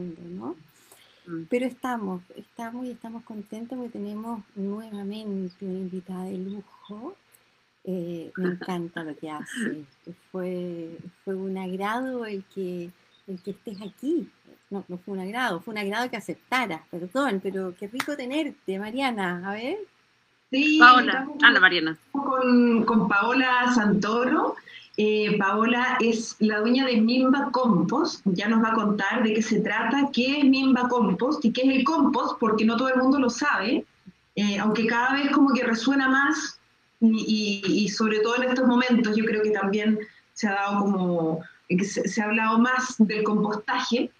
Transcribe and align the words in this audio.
pasando, 0.00 0.22
¿no? 0.28 0.56
Mm. 1.26 1.44
Pero 1.48 1.66
estamos, 1.66 2.22
estamos 2.36 2.86
y 2.86 2.90
estamos 2.90 3.22
contentos 3.24 3.76
porque 3.76 3.98
tenemos 3.98 4.42
nuevamente 4.54 5.64
una 5.64 5.78
invitada 5.78 6.24
de 6.24 6.38
lujo. 6.38 7.16
Eh, 7.84 8.32
me 8.36 8.48
encanta 8.52 9.04
lo 9.04 9.16
que 9.16 9.30
hace. 9.30 9.84
Fue, 10.30 10.98
fue 11.24 11.34
un 11.34 11.56
agrado 11.58 12.26
el 12.26 12.44
que, 12.54 12.90
el 13.26 13.40
que 13.42 13.50
estés 13.52 13.80
aquí. 13.82 14.28
No, 14.70 14.84
no 14.88 14.98
fue 14.98 15.14
un 15.14 15.20
agrado, 15.20 15.60
fue 15.60 15.72
un 15.72 15.78
agrado 15.78 16.08
que 16.08 16.16
aceptaras, 16.16 16.82
perdón, 16.92 17.40
pero 17.42 17.74
qué 17.76 17.88
rico 17.88 18.16
tenerte, 18.16 18.78
Mariana. 18.78 19.42
A 19.44 19.54
ver. 19.54 19.78
Sí, 20.50 20.78
Paola, 20.78 21.28
Ana 21.42 21.60
Mariana. 21.60 21.98
Con, 22.12 22.84
con 22.84 23.08
Paola 23.08 23.72
Santoro. 23.74 24.54
Eh, 25.02 25.38
Paola 25.38 25.96
es 25.98 26.36
la 26.40 26.58
dueña 26.58 26.84
de 26.84 27.00
Mimba 27.00 27.50
Compost, 27.52 28.20
ya 28.26 28.48
nos 28.48 28.62
va 28.62 28.68
a 28.68 28.74
contar 28.74 29.22
de 29.22 29.32
qué 29.32 29.40
se 29.40 29.60
trata, 29.60 30.10
qué 30.12 30.40
es 30.40 30.44
Mimba 30.44 30.90
Compost 30.90 31.42
y 31.42 31.54
qué 31.54 31.62
es 31.62 31.78
el 31.78 31.84
compost, 31.84 32.38
porque 32.38 32.66
no 32.66 32.76
todo 32.76 32.90
el 32.90 33.00
mundo 33.00 33.18
lo 33.18 33.30
sabe, 33.30 33.86
eh, 34.36 34.58
aunque 34.58 34.86
cada 34.86 35.14
vez 35.14 35.30
como 35.30 35.54
que 35.54 35.64
resuena 35.64 36.06
más 36.06 36.60
y, 37.00 37.88
sobre 37.88 38.18
todo 38.18 38.42
en 38.42 38.50
estos 38.50 38.66
momentos 38.66 39.16
yo 39.16 39.24
creo 39.24 39.42
que 39.42 39.52
también 39.52 39.98
se 40.34 40.48
ha 40.48 40.52
dado 40.52 40.80
como, 40.80 41.40
se, 41.82 42.20
ha 42.20 42.26
hablado 42.26 42.58
más 42.58 42.96
del 42.98 43.22
compostaje. 43.22 44.10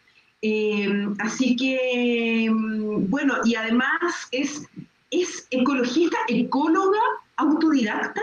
Eh, 0.41 1.09
así 1.19 1.57
que, 1.57 2.49
mm, 2.51 3.11
bueno, 3.11 3.35
y 3.45 3.55
además 3.55 4.29
es, 4.31 4.67
es 5.11 5.47
ecologista, 5.51 6.17
ecóloga, 6.29 7.03
autodidacta. 7.37 8.23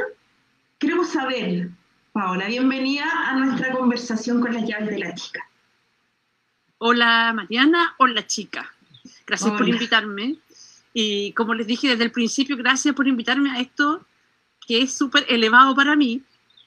Queremos 0.80 1.10
saber, 1.10 1.70
Paola, 2.18 2.48
bienvenida 2.48 3.06
a 3.30 3.36
nuestra 3.36 3.72
conversación 3.72 4.42
con 4.42 4.52
las 4.52 4.68
llaves 4.68 4.90
de 4.90 4.98
la 4.98 5.14
chica. 5.14 5.48
Hola 6.80 7.32
Mariana, 7.32 7.94
hola 8.00 8.26
chica. 8.26 8.74
Gracias 9.28 9.52
por 9.52 9.70
invitarme. 9.70 10.38
Y 10.96 11.32
como 11.34 11.54
les 11.54 11.68
dije 11.68 11.90
desde 11.90 12.06
el 12.06 12.12
principio, 12.12 12.58
gracias 12.58 12.96
por 12.96 13.08
invitarme 13.08 13.52
a 13.52 13.59
esto 13.59 14.04
que 14.66 14.82
es 14.82 14.98
súper 14.98 15.28
elevado 15.30 15.76
para 15.76 15.96
mí, 15.96 16.24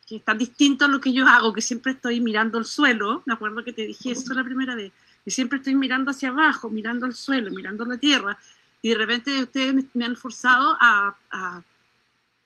que 0.06 0.18
es 0.18 0.24
tan 0.24 0.38
distinto 0.38 0.84
a 0.84 0.88
lo 0.88 1.00
que 1.00 1.12
yo 1.12 1.26
hago, 1.26 1.52
que 1.52 1.62
siempre 1.62 1.94
estoy 1.94 2.20
mirando 2.20 2.56
el 2.56 2.64
suelo. 2.64 3.24
Me 3.26 3.32
acuerdo 3.32 3.64
que 3.64 3.72
te 3.72 3.84
dije 3.88 4.12
eso 4.12 4.32
la 4.34 4.44
primera 4.44 4.76
vez, 4.76 4.92
que 5.24 5.32
siempre 5.32 5.58
estoy 5.58 5.74
mirando 5.74 6.12
hacia 6.12 6.28
abajo, 6.28 6.70
mirando 6.70 7.06
el 7.06 7.14
suelo, 7.16 7.50
mirando 7.50 7.84
la 7.86 7.98
tierra. 7.98 8.38
Y 8.82 8.90
de 8.90 8.94
repente 8.94 9.42
ustedes 9.42 9.84
me, 9.94 10.04
han 10.04 10.14
forzado 10.14 10.76
a, 10.80 11.16
a 11.32 11.60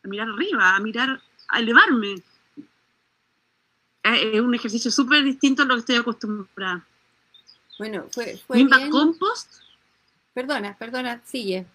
mirar 0.04 0.30
arriba, 0.30 0.74
a 0.74 0.80
mirar, 0.80 1.20
a 1.48 1.60
elevarme 1.60 2.22
es 4.04 4.40
un 4.40 4.54
ejercicio 4.54 4.90
súper 4.90 5.24
distinto 5.24 5.62
a 5.62 5.64
lo 5.64 5.74
que 5.74 5.80
estoy 5.80 5.96
acostumbrada. 5.96 6.86
Bueno, 7.78 8.06
fue, 8.12 8.36
fue 8.36 8.58
bien... 8.58 8.90
Compost? 8.90 9.52
Perdona, 10.32 10.76
perdona, 10.76 11.22
sigue. 11.24 11.66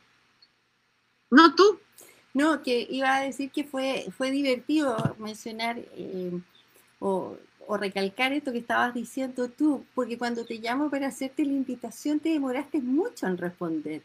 No, 1.32 1.56
tú. 1.56 1.80
No, 2.34 2.62
que 2.62 2.88
iba 2.90 3.16
a 3.16 3.22
decir 3.22 3.52
que 3.52 3.64
fue, 3.64 4.08
fue 4.16 4.32
divertido 4.32 5.16
mencionar 5.18 5.80
eh, 5.80 6.40
o, 7.00 7.38
o, 7.66 7.78
recalcar 7.78 8.34
esto 8.34 8.52
que 8.52 8.60
estabas 8.60 8.94
diciendo 8.94 9.50
tú, 9.50 9.86
porque 9.96 10.18
cuando 10.18 10.46
te 10.46 10.60
llamo 10.60 10.90
para 10.90 11.08
hacerte 11.08 11.44
la 11.44 11.54
invitación 11.54 12.20
te 12.20 12.30
demoraste 12.30 12.80
mucho 12.82 13.26
en 13.26 13.38
responder. 13.38 14.04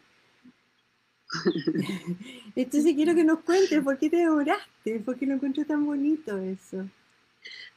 Entonces 2.56 2.94
quiero 2.94 3.14
que 3.14 3.24
nos 3.24 3.40
cuentes 3.40 3.82
por 3.82 3.98
qué 3.98 4.08
te 4.08 4.16
demoraste, 4.16 5.00
por 5.00 5.18
qué 5.18 5.26
lo 5.26 5.34
encuentro 5.34 5.64
tan 5.64 5.84
bonito 5.84 6.38
eso. 6.38 6.88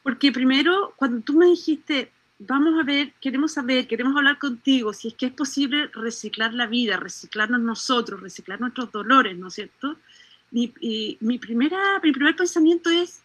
Porque 0.08 0.32
primero, 0.32 0.94
cuando 0.96 1.20
tú 1.20 1.34
me 1.34 1.48
dijiste, 1.48 2.14
vamos 2.40 2.80
a 2.80 2.84
ver, 2.84 3.12
queremos 3.20 3.52
saber, 3.52 3.90
queremos 3.90 4.16
hablar 4.16 4.40
contigo, 4.40 4.94
si 4.94 5.10
es 5.10 5.16
que 5.16 5.26
es 5.26 5.34
posible 5.34 5.88
reciclar 5.88 6.54
la 6.54 6.66
vida, 6.66 6.96
reciclarnos 6.96 7.60
nosotros, 7.60 8.22
reciclar 8.22 8.62
nuestros 8.62 8.90
dolores, 8.90 9.38
¿no 9.38 9.50
es 9.50 9.56
cierto? 9.56 9.98
Mi, 10.50 10.74
mi, 11.20 11.38
primera, 11.40 12.00
mi 12.02 12.14
primer 12.14 12.38
pensamiento 12.38 12.90
es, 12.90 13.22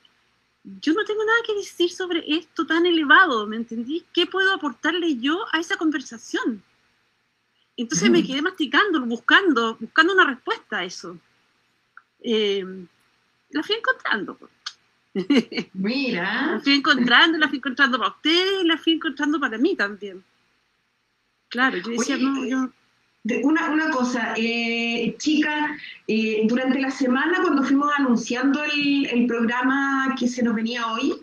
yo 0.80 0.92
no 0.92 1.04
tengo 1.04 1.24
nada 1.24 1.38
que 1.46 1.54
decir 1.54 1.88
sobre 1.88 2.24
esto 2.26 2.66
tan 2.66 2.84
elevado, 2.84 3.46
¿me 3.46 3.58
entendí? 3.58 4.04
¿Qué 4.12 4.26
puedo 4.26 4.52
aportarle 4.52 5.18
yo 5.18 5.38
a 5.52 5.60
esa 5.60 5.76
conversación? 5.76 6.64
Entonces 7.76 8.10
me 8.10 8.26
quedé 8.26 8.42
masticando, 8.42 9.02
buscando, 9.02 9.76
buscando 9.76 10.14
una 10.14 10.26
respuesta 10.26 10.78
a 10.78 10.84
eso. 10.84 11.16
Eh, 12.24 12.66
la 13.50 13.62
fui 13.62 13.76
encontrando. 13.76 14.36
Mira. 15.74 16.52
La 16.52 16.60
fui 16.60 16.74
encontrando, 16.74 17.38
la 17.38 17.48
fui 17.48 17.58
encontrando 17.58 17.98
para 17.98 18.10
ustedes 18.10 18.62
y 18.64 18.66
la 18.66 18.78
fui 18.78 18.94
encontrando 18.94 19.38
para 19.38 19.58
mí 19.58 19.76
también. 19.76 20.22
Claro, 21.48 21.78
yo 21.78 21.90
decía, 21.90 22.16
no, 22.16 22.44
yo... 22.46 22.70
Una, 23.44 23.70
una 23.70 23.90
cosa, 23.90 24.34
eh, 24.36 25.14
chica, 25.18 25.76
eh, 26.08 26.42
durante 26.48 26.80
la 26.80 26.90
semana 26.90 27.40
cuando 27.40 27.62
fuimos 27.62 27.88
anunciando 27.96 28.64
el, 28.64 29.06
el, 29.06 29.26
programa 29.28 30.12
que 30.18 30.26
se 30.26 30.42
nos 30.42 30.56
venía 30.56 30.84
hoy 30.88 31.14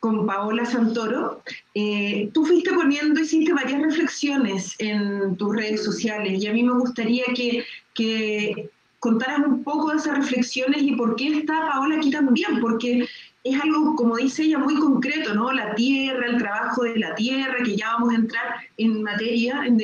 con 0.00 0.26
Paola 0.26 0.64
Santoro, 0.64 1.42
eh, 1.74 2.30
tú 2.32 2.46
fuiste 2.46 2.72
poniendo, 2.72 3.20
hiciste 3.20 3.52
varias 3.52 3.82
reflexiones 3.82 4.74
en 4.78 5.36
tus 5.36 5.54
redes 5.54 5.84
sociales 5.84 6.42
y 6.42 6.46
a 6.46 6.54
mí 6.54 6.62
me 6.62 6.72
gustaría 6.72 7.24
que, 7.34 7.66
que 7.92 8.70
contaras 8.98 9.40
un 9.40 9.62
poco 9.62 9.90
de 9.90 9.98
esas 9.98 10.16
reflexiones 10.16 10.80
y 10.82 10.92
por 10.92 11.16
qué 11.16 11.38
está 11.38 11.68
Paola 11.70 11.96
aquí 11.96 12.10
también, 12.10 12.60
porque 12.60 13.06
es 13.44 13.60
algo, 13.60 13.96
como 13.96 14.16
dice 14.16 14.44
ella, 14.44 14.58
muy 14.58 14.78
concreto, 14.78 15.34
¿no? 15.34 15.52
La 15.52 15.74
tierra, 15.74 16.26
el 16.26 16.38
trabajo 16.38 16.84
de 16.84 16.98
la 16.98 17.14
tierra, 17.14 17.56
que 17.64 17.76
ya 17.76 17.94
vamos 17.94 18.12
a 18.12 18.16
entrar 18.16 18.54
en 18.76 19.02
materia, 19.02 19.64
en, 19.66 19.80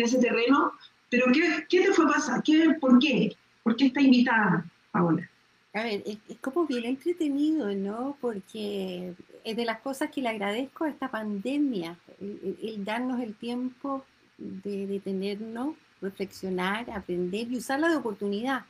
ese 0.00 0.18
terreno. 0.18 0.72
Pero 1.08 1.26
¿qué, 1.32 1.66
¿qué, 1.68 1.80
te 1.80 1.92
fue 1.92 2.04
a 2.04 2.08
pasar? 2.08 2.42
¿Qué, 2.42 2.76
¿Por 2.80 2.98
qué? 2.98 3.36
¿Por 3.62 3.76
qué 3.76 3.86
está 3.86 4.00
invitada, 4.00 4.64
Paola? 4.92 5.28
A 5.72 5.84
ver, 5.84 6.02
es, 6.04 6.18
como 6.40 6.66
bien 6.66 6.84
entretenido, 6.84 7.72
¿no? 7.74 8.16
Porque 8.20 9.14
es 9.44 9.56
de 9.56 9.64
las 9.64 9.80
cosas 9.80 10.10
que 10.10 10.20
le 10.20 10.28
agradezco 10.28 10.84
a 10.84 10.88
esta 10.88 11.10
pandemia, 11.10 11.96
el, 12.20 12.84
darnos 12.84 13.20
el 13.20 13.34
tiempo 13.34 14.04
de 14.36 14.86
detenernos, 14.86 15.76
reflexionar, 16.02 16.90
aprender 16.90 17.50
y 17.50 17.56
usarla 17.56 17.88
de 17.88 17.96
oportunidad. 17.96 18.64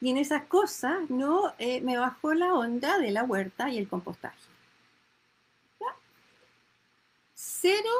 Y 0.00 0.10
en 0.10 0.18
esas 0.18 0.44
cosas, 0.44 1.08
¿no? 1.08 1.54
Eh, 1.58 1.80
me 1.80 1.96
bajó 1.96 2.34
la 2.34 2.54
onda 2.54 2.98
de 2.98 3.10
la 3.10 3.24
huerta 3.24 3.70
y 3.70 3.78
el 3.78 3.88
compostaje. 3.88 4.38
Cero, 7.38 7.90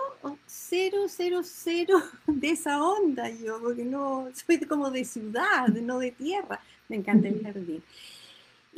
cero, 0.47 1.07
cero, 1.09 1.41
cero 1.43 2.03
de 2.27 2.51
esa 2.51 2.83
onda 2.83 3.29
yo, 3.31 3.61
porque 3.61 3.84
no, 3.84 4.29
soy 4.34 4.61
como 4.61 4.91
de 4.91 5.05
ciudad, 5.05 5.69
no 5.69 5.99
de 5.99 6.12
tierra. 6.12 6.61
Me 6.89 6.97
encanta 6.97 7.29
el 7.29 7.43
jardín. 7.43 7.83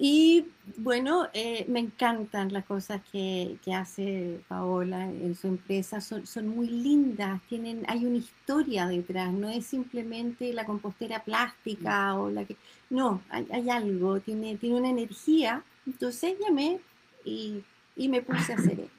Y 0.00 0.46
bueno, 0.76 1.26
eh, 1.32 1.64
me 1.66 1.80
encantan 1.80 2.52
las 2.52 2.64
cosas 2.64 3.02
que, 3.10 3.56
que, 3.64 3.74
hace 3.74 4.40
Paola 4.46 5.06
en 5.06 5.34
su 5.34 5.48
empresa, 5.48 6.00
son, 6.00 6.24
son, 6.24 6.46
muy 6.46 6.68
lindas, 6.68 7.42
tienen, 7.48 7.84
hay 7.88 8.06
una 8.06 8.18
historia 8.18 8.86
detrás, 8.86 9.32
no 9.32 9.48
es 9.48 9.66
simplemente 9.66 10.52
la 10.52 10.64
compostera 10.64 11.24
plástica 11.24 12.14
o 12.14 12.30
la 12.30 12.44
que... 12.44 12.56
No, 12.90 13.22
hay, 13.28 13.48
hay 13.50 13.68
algo, 13.70 14.20
tiene, 14.20 14.56
tiene 14.56 14.76
una 14.76 14.90
energía. 14.90 15.64
Entonces 15.84 16.36
llamé 16.38 16.78
y, 17.24 17.64
y 17.96 18.08
me 18.08 18.22
puse 18.22 18.52
a 18.52 18.56
hacer 18.56 18.78
esto. 18.78 18.98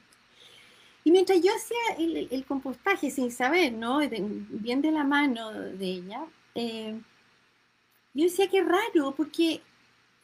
Y 1.06 1.12
mientras 1.12 1.42
yo 1.42 1.52
hacía 1.56 2.28
el, 2.30 2.46
compostaje 2.46 3.10
sin 3.10 3.32
saber, 3.32 3.72
¿no? 3.72 4.00
bien 4.50 4.82
de 4.82 4.92
la 4.92 5.06
mano 5.06 5.52
de 5.52 5.86
ella, 5.86 6.26
eh, 6.56 7.00
yo 8.14 8.24
decía 8.26 8.50
que 8.50 8.62
raro, 8.62 9.14
porque 9.16 9.62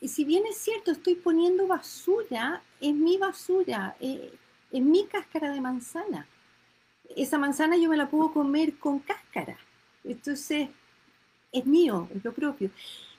y 0.01 0.07
si 0.07 0.25
bien 0.25 0.45
es 0.45 0.57
cierto, 0.57 0.91
estoy 0.91 1.15
poniendo 1.15 1.67
basura, 1.67 2.61
es 2.81 2.93
mi 2.93 3.17
basura, 3.17 3.95
eh, 3.99 4.33
es 4.71 4.81
mi 4.81 5.05
cáscara 5.05 5.51
de 5.51 5.61
manzana. 5.61 6.27
Esa 7.15 7.37
manzana 7.37 7.77
yo 7.77 7.89
me 7.89 7.97
la 7.97 8.09
puedo 8.09 8.31
comer 8.33 8.77
con 8.77 8.99
cáscara. 8.99 9.57
Entonces, 10.03 10.69
es 11.51 11.65
mío, 11.65 12.09
es 12.13 12.23
lo 12.23 12.33
propio. 12.33 12.69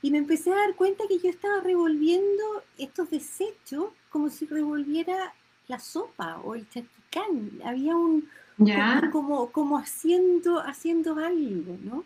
Y 0.03 0.11
me 0.11 0.19
empecé 0.19 0.53
a 0.53 0.57
dar 0.57 0.75
cuenta 0.75 1.05
que 1.09 1.19
yo 1.19 1.31
estaba 1.31 1.61
revolviendo 1.61 2.63
estos 2.77 3.11
desechos 3.11 3.87
como 4.11 4.29
si 4.29 4.47
revolviera 4.47 5.35
la 5.69 5.79
sopa 5.79 6.39
o 6.45 6.55
el 6.55 6.69
charquicán. 6.69 7.61
Había 7.65 7.97
un, 7.97 8.29
como, 9.11 9.51
como 9.51 9.79
haciendo, 9.79 10.61
haciendo 10.61 11.17
algo, 11.17 11.79
¿no? 11.83 12.05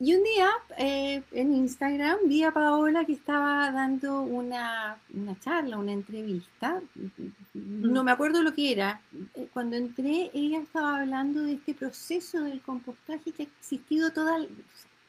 Y 0.00 0.14
un 0.14 0.22
día 0.22 0.48
eh, 0.76 1.22
en 1.32 1.52
Instagram 1.52 2.18
vi 2.26 2.44
a 2.44 2.52
Paola 2.52 3.04
que 3.04 3.14
estaba 3.14 3.72
dando 3.72 4.20
una, 4.20 4.96
charla, 5.40 5.76
una 5.76 5.92
entrevista, 5.92 6.80
no 7.52 8.04
me 8.04 8.12
acuerdo 8.12 8.44
lo 8.44 8.54
que 8.54 8.70
era. 8.70 9.00
Cuando 9.52 9.74
entré, 9.74 10.30
ella 10.32 10.60
estaba 10.60 11.00
hablando 11.00 11.42
de 11.42 11.54
este 11.54 11.74
proceso 11.74 12.42
del 12.42 12.62
compostaje 12.62 13.32
que 13.32 13.42
ha 13.42 13.46
existido 13.46 14.12
toda, 14.12 14.38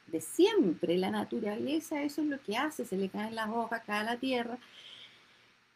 de 0.07 0.21
siempre. 0.21 0.97
La 0.97 1.12
naturaleza, 1.12 2.01
eso 2.01 2.21
es 2.21 2.27
lo 2.27 2.41
que 2.41 2.57
hace, 2.57 2.83
se 2.83 2.97
le 2.97 3.09
caen 3.09 3.36
las 3.36 3.50
hojas, 3.50 3.83
cae 3.86 4.03
la 4.03 4.18
tierra. 4.18 4.57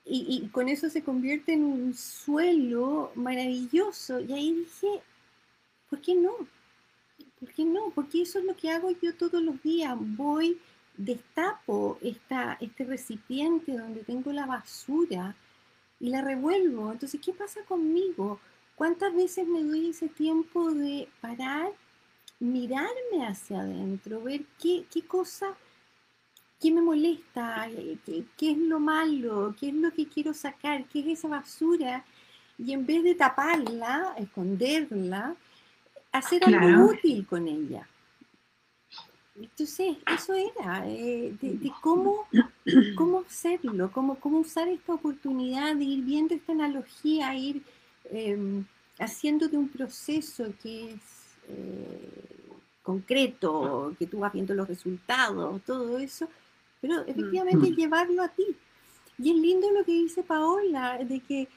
Y, 0.06 0.42
y 0.44 0.48
con 0.50 0.70
eso 0.70 0.90
se 0.90 1.04
convierte 1.04 1.54
en 1.54 1.64
un 1.66 1.94
suelo 1.94 3.12
maravilloso. 3.14 4.20
Y 4.22 4.34
ahí 4.34 4.54
dije, 4.54 5.02
¿por 5.88 6.02
qué 6.02 6.16
no? 6.16 6.32
¿Por 7.44 7.54
qué 7.54 7.66
no? 7.66 7.90
Porque 7.94 8.22
eso 8.22 8.40
es 8.40 8.46
lo 8.46 8.56
que 8.56 8.72
hago 8.72 8.90
yo 9.02 9.14
todos 9.16 9.44
los 9.44 9.62
días. 9.62 9.98
Voy, 10.00 10.62
destapo 10.96 11.98
esta, 12.02 12.58
este 12.62 12.86
recipiente 12.86 13.74
donde 13.74 14.06
tengo 14.06 14.32
la 14.32 14.46
basura 14.46 15.36
y 16.00 16.08
la 16.08 16.22
revuelvo. 16.22 16.94
Entonces, 16.94 17.20
¿qué 17.20 17.34
pasa 17.34 17.60
conmigo? 17.66 18.40
¿Cuántas 18.76 19.14
veces 19.14 19.46
me 19.46 19.62
doy 19.62 19.90
ese 19.90 20.08
tiempo 20.08 20.72
de 20.72 21.10
parar, 21.20 21.74
mirarme 22.40 23.28
hacia 23.28 23.60
adentro, 23.60 24.22
ver 24.22 24.46
qué, 24.62 24.86
qué 24.90 25.02
cosa, 25.02 25.54
qué 26.62 26.72
me 26.72 26.82
molesta, 26.82 27.68
qué, 28.06 28.24
qué 28.38 28.52
es 28.52 28.58
lo 28.58 28.80
malo, 28.80 29.54
qué 29.60 29.68
es 29.68 29.74
lo 29.74 29.92
que 29.92 30.08
quiero 30.08 30.34
sacar, 30.34 30.86
qué 30.86 31.02
es 31.02 31.20
esa 31.20 31.28
basura? 31.28 32.06
Y 32.58 32.72
en 32.72 32.86
vez 32.86 33.04
de 33.04 33.16
taparla, 33.16 34.16
esconderla, 34.18 35.36
hacer 36.14 36.44
algo 36.46 36.92
útil 36.92 37.26
con 37.28 37.48
ella. 37.48 37.88
Entonces, 39.36 39.98
eso 40.16 40.34
era, 40.36 40.88
eh, 40.88 41.36
de, 41.42 41.72
cómo, 41.82 42.28
cómo 42.96 43.22
hacerlo, 43.22 43.92
cómo, 43.92 44.16
cómo 44.16 44.40
usar 44.40 44.68
esta 44.68 44.94
oportunidad 44.94 45.76
de 45.76 45.84
ir 45.84 46.04
viendo 46.04 46.36
esta 46.36 46.52
analogía, 46.52 47.36
ir 47.36 47.64
eh, 48.06 48.64
haciendo 49.00 49.48
de 49.48 49.58
un 49.58 49.70
proceso 49.70 50.54
que 50.62 50.92
es 50.92 51.36
eh, 51.50 52.44
concreto, 52.84 53.96
que 53.98 54.06
tú 54.06 54.20
vas 54.20 54.32
viendo 54.32 54.54
los 54.54 54.68
resultados, 54.68 55.62
todo 55.64 55.98
eso, 55.98 56.30
pero 56.80 57.02
efectivamente 57.08 57.72
mm. 57.72 57.76
llevarlo 57.76 58.22
a 58.22 58.28
ti. 58.28 58.46
Y 59.18 59.32
es 59.32 59.38
lindo 59.38 59.72
lo 59.72 59.84
que 59.84 59.94
dice 59.94 60.22
Paola, 60.22 61.00
de 61.04 61.20
que 61.22 61.48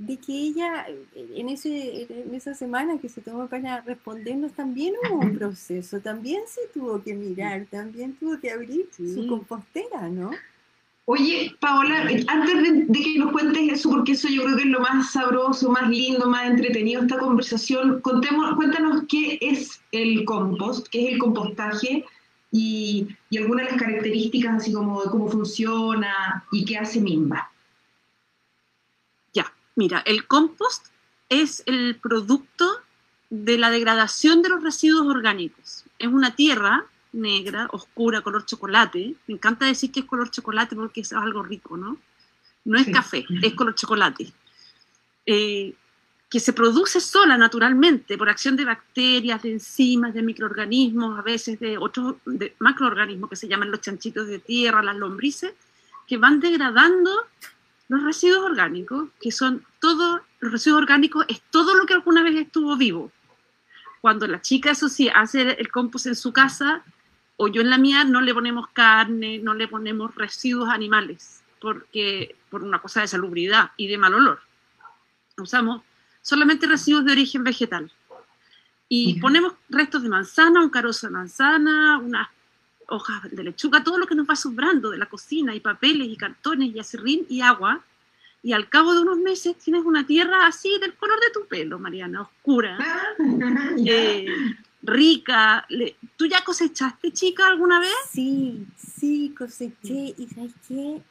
de 0.00 0.16
que 0.16 0.32
ella 0.32 0.86
en, 1.14 1.50
ese, 1.50 2.06
en 2.08 2.34
esa 2.34 2.54
semana 2.54 2.98
que 2.98 3.10
se 3.10 3.20
tomó 3.20 3.46
para 3.48 3.82
respondernos 3.82 4.52
también 4.52 4.94
hubo 5.04 5.18
un 5.18 5.36
proceso, 5.36 6.00
también 6.00 6.40
se 6.46 6.62
tuvo 6.72 7.02
que 7.02 7.12
mirar, 7.12 7.66
también 7.70 8.14
tuvo 8.14 8.40
que 8.40 8.50
abrir 8.50 8.88
su 8.96 9.26
compostera, 9.26 10.08
¿no? 10.08 10.30
Oye, 11.04 11.54
Paola, 11.60 12.08
antes 12.28 12.88
de, 12.88 12.92
que 12.92 13.18
nos 13.18 13.32
cuentes 13.32 13.72
eso, 13.72 13.90
porque 13.90 14.12
eso 14.12 14.28
yo 14.28 14.44
creo 14.44 14.56
que 14.56 14.62
es 14.62 14.68
lo 14.68 14.80
más 14.80 15.12
sabroso, 15.12 15.68
más 15.68 15.90
lindo, 15.90 16.30
más 16.30 16.48
entretenido 16.48 17.02
esta 17.02 17.18
conversación, 17.18 18.00
contemos, 18.00 18.54
cuéntanos 18.54 19.02
qué 19.06 19.36
es 19.42 19.82
el 19.92 20.24
compost, 20.24 20.88
qué 20.88 21.08
es 21.08 21.12
el 21.14 21.18
compostaje 21.18 22.04
y, 22.52 23.08
y 23.28 23.38
algunas 23.38 23.66
de 23.66 23.72
las 23.72 23.82
características, 23.82 24.62
así 24.62 24.72
como 24.72 25.02
de 25.02 25.10
cómo 25.10 25.28
funciona 25.28 26.44
y 26.52 26.64
qué 26.64 26.78
hace 26.78 27.00
Mimba. 27.00 27.49
Mira, 29.76 30.02
el 30.06 30.26
compost 30.26 30.86
es 31.28 31.62
el 31.66 31.96
producto 31.96 32.80
de 33.30 33.58
la 33.58 33.70
degradación 33.70 34.42
de 34.42 34.48
los 34.48 34.62
residuos 34.62 35.06
orgánicos. 35.06 35.84
Es 35.98 36.08
una 36.08 36.34
tierra 36.34 36.86
negra, 37.12 37.68
oscura, 37.72 38.20
color 38.20 38.44
chocolate. 38.44 39.14
Me 39.26 39.34
encanta 39.34 39.66
decir 39.66 39.90
que 39.92 40.00
es 40.00 40.06
color 40.06 40.30
chocolate 40.30 40.76
porque 40.76 41.00
es 41.00 41.12
algo 41.12 41.42
rico, 41.42 41.76
¿no? 41.76 41.96
No 42.64 42.78
es 42.78 42.88
café, 42.88 43.24
es 43.42 43.54
color 43.54 43.74
chocolate. 43.74 44.32
Eh, 45.26 45.74
que 46.28 46.38
se 46.38 46.52
produce 46.52 47.00
sola 47.00 47.36
naturalmente 47.36 48.16
por 48.16 48.28
acción 48.28 48.56
de 48.56 48.64
bacterias, 48.64 49.42
de 49.42 49.52
enzimas, 49.52 50.14
de 50.14 50.22
microorganismos, 50.22 51.18
a 51.18 51.22
veces 51.22 51.58
de 51.58 51.76
otros 51.76 52.16
macroorganismos 52.60 53.30
que 53.30 53.36
se 53.36 53.48
llaman 53.48 53.72
los 53.72 53.80
chanchitos 53.80 54.28
de 54.28 54.38
tierra, 54.38 54.80
las 54.80 54.96
lombrices, 54.96 55.52
que 56.06 56.18
van 56.18 56.38
degradando 56.38 57.10
los 57.90 58.04
residuos 58.04 58.44
orgánicos, 58.44 59.08
que 59.20 59.32
son 59.32 59.66
todos, 59.80 60.20
los 60.38 60.52
residuos 60.52 60.80
orgánicos 60.80 61.26
es 61.28 61.42
todo 61.50 61.74
lo 61.74 61.86
que 61.86 61.94
alguna 61.94 62.22
vez 62.22 62.36
estuvo 62.36 62.76
vivo. 62.76 63.10
Cuando 64.00 64.28
la 64.28 64.40
chica, 64.40 64.70
eso 64.70 64.88
sí, 64.88 65.08
hace 65.12 65.56
el 65.58 65.72
compost 65.72 66.06
en 66.06 66.14
su 66.14 66.32
casa, 66.32 66.84
o 67.36 67.48
yo 67.48 67.62
en 67.62 67.68
la 67.68 67.78
mía, 67.78 68.04
no 68.04 68.20
le 68.20 68.32
ponemos 68.32 68.68
carne, 68.68 69.40
no 69.40 69.54
le 69.54 69.66
ponemos 69.66 70.14
residuos 70.14 70.68
animales, 70.68 71.42
porque 71.60 72.36
por 72.48 72.62
una 72.62 72.78
cosa 72.78 73.00
de 73.00 73.08
salubridad 73.08 73.72
y 73.76 73.88
de 73.88 73.98
mal 73.98 74.14
olor. 74.14 74.38
Usamos 75.36 75.82
solamente 76.22 76.68
residuos 76.68 77.04
de 77.04 77.10
origen 77.10 77.42
vegetal. 77.42 77.90
Y 78.88 79.18
ponemos 79.18 79.54
restos 79.68 80.04
de 80.04 80.10
manzana, 80.10 80.62
un 80.62 80.70
carozo 80.70 81.08
de 81.08 81.12
manzana, 81.12 81.98
unas 81.98 82.28
hojas 82.90 83.22
de 83.30 83.42
lechuga, 83.42 83.82
todo 83.82 83.98
lo 83.98 84.06
que 84.06 84.14
nos 84.14 84.28
va 84.28 84.36
sobrando 84.36 84.90
de 84.90 84.98
la 84.98 85.06
cocina, 85.06 85.54
y 85.54 85.60
papeles, 85.60 86.08
y 86.08 86.16
cartones, 86.16 86.74
y 86.74 86.78
acerrín, 86.78 87.26
y 87.28 87.40
agua. 87.40 87.82
Y 88.42 88.52
al 88.52 88.68
cabo 88.68 88.94
de 88.94 89.00
unos 89.00 89.18
meses 89.18 89.56
tienes 89.56 89.84
una 89.84 90.06
tierra 90.06 90.46
así 90.46 90.78
del 90.78 90.94
color 90.94 91.20
de 91.20 91.30
tu 91.32 91.46
pelo, 91.46 91.78
Mariana, 91.78 92.22
oscura, 92.22 92.78
eh, 93.86 94.26
rica. 94.82 95.66
¿Tú 96.16 96.26
ya 96.26 96.42
cosechaste, 96.42 97.12
chica, 97.12 97.46
alguna 97.46 97.80
vez? 97.80 97.94
Sí, 98.10 98.66
sí, 98.76 99.34
coseché. 99.36 100.14
¿Y 100.16 100.26
sabes 100.34 100.52
qué? 100.66 101.02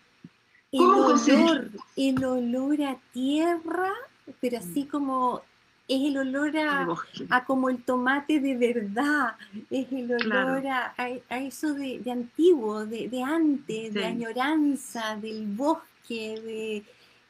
El 0.72 0.82
olor, 0.82 1.70
el 1.96 2.24
olor 2.24 2.82
a 2.84 2.98
tierra, 3.12 3.92
pero 4.40 4.60
así 4.60 4.86
como 4.86 5.44
es 5.90 6.02
el 6.04 6.18
olor 6.18 6.56
a, 6.56 7.46
como 7.46 7.68
el 7.68 7.84
tomate 7.84 8.40
de 8.40 8.56
verdad, 8.56 9.36
es 9.72 9.92
el 9.92 10.14
olor 10.14 10.64
a, 10.68 10.94
eso 11.40 11.74
de, 11.74 12.00
antiguo, 12.12 12.86
de, 12.86 13.24
antes, 13.24 13.96
de 13.96 14.06
añoranza, 14.06 15.16
del 15.16 15.48
bosque, 15.48 16.40
de 16.46 16.84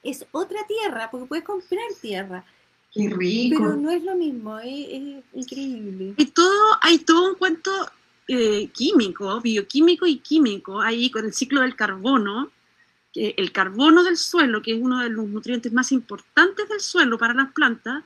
es 0.04 0.26
otra 0.32 0.60
tierra, 0.68 1.10
porque 1.10 1.28
puedes 1.28 1.46
comprar 1.46 1.80
tierra. 2.02 2.44
Qué 2.94 3.10
rico. 3.10 3.62
Pero 3.62 3.76
no 3.78 3.92
es 3.92 4.04
lo 4.04 4.16
mismo, 4.16 4.60
es, 4.60 5.24
increíble. 5.34 6.14
Y 6.18 6.26
todo, 6.26 6.78
hay 6.82 7.00
todo 7.00 7.30
un 7.30 7.36
cuento 7.36 7.72
eh, 8.28 8.70
químico, 8.74 9.40
bioquímico 9.40 10.06
y 10.06 10.18
químico 10.20 10.82
ahí 10.82 11.10
con 11.10 11.26
el 11.26 11.34
ciclo 11.34 11.62
del 11.62 11.76
carbono. 11.78 12.52
el 13.16 13.52
carbono 13.54 14.04
del 14.04 14.18
suelo, 14.18 14.62
que 14.62 14.74
es 14.74 14.82
uno 14.82 15.00
de 15.00 15.10
los 15.10 15.28
nutrientes 15.30 15.72
más 15.72 15.94
importantes 15.94 16.68
del 16.68 16.82
suelo 16.82 17.18
para 17.18 17.34
las 17.34 17.52
plantas, 17.54 18.04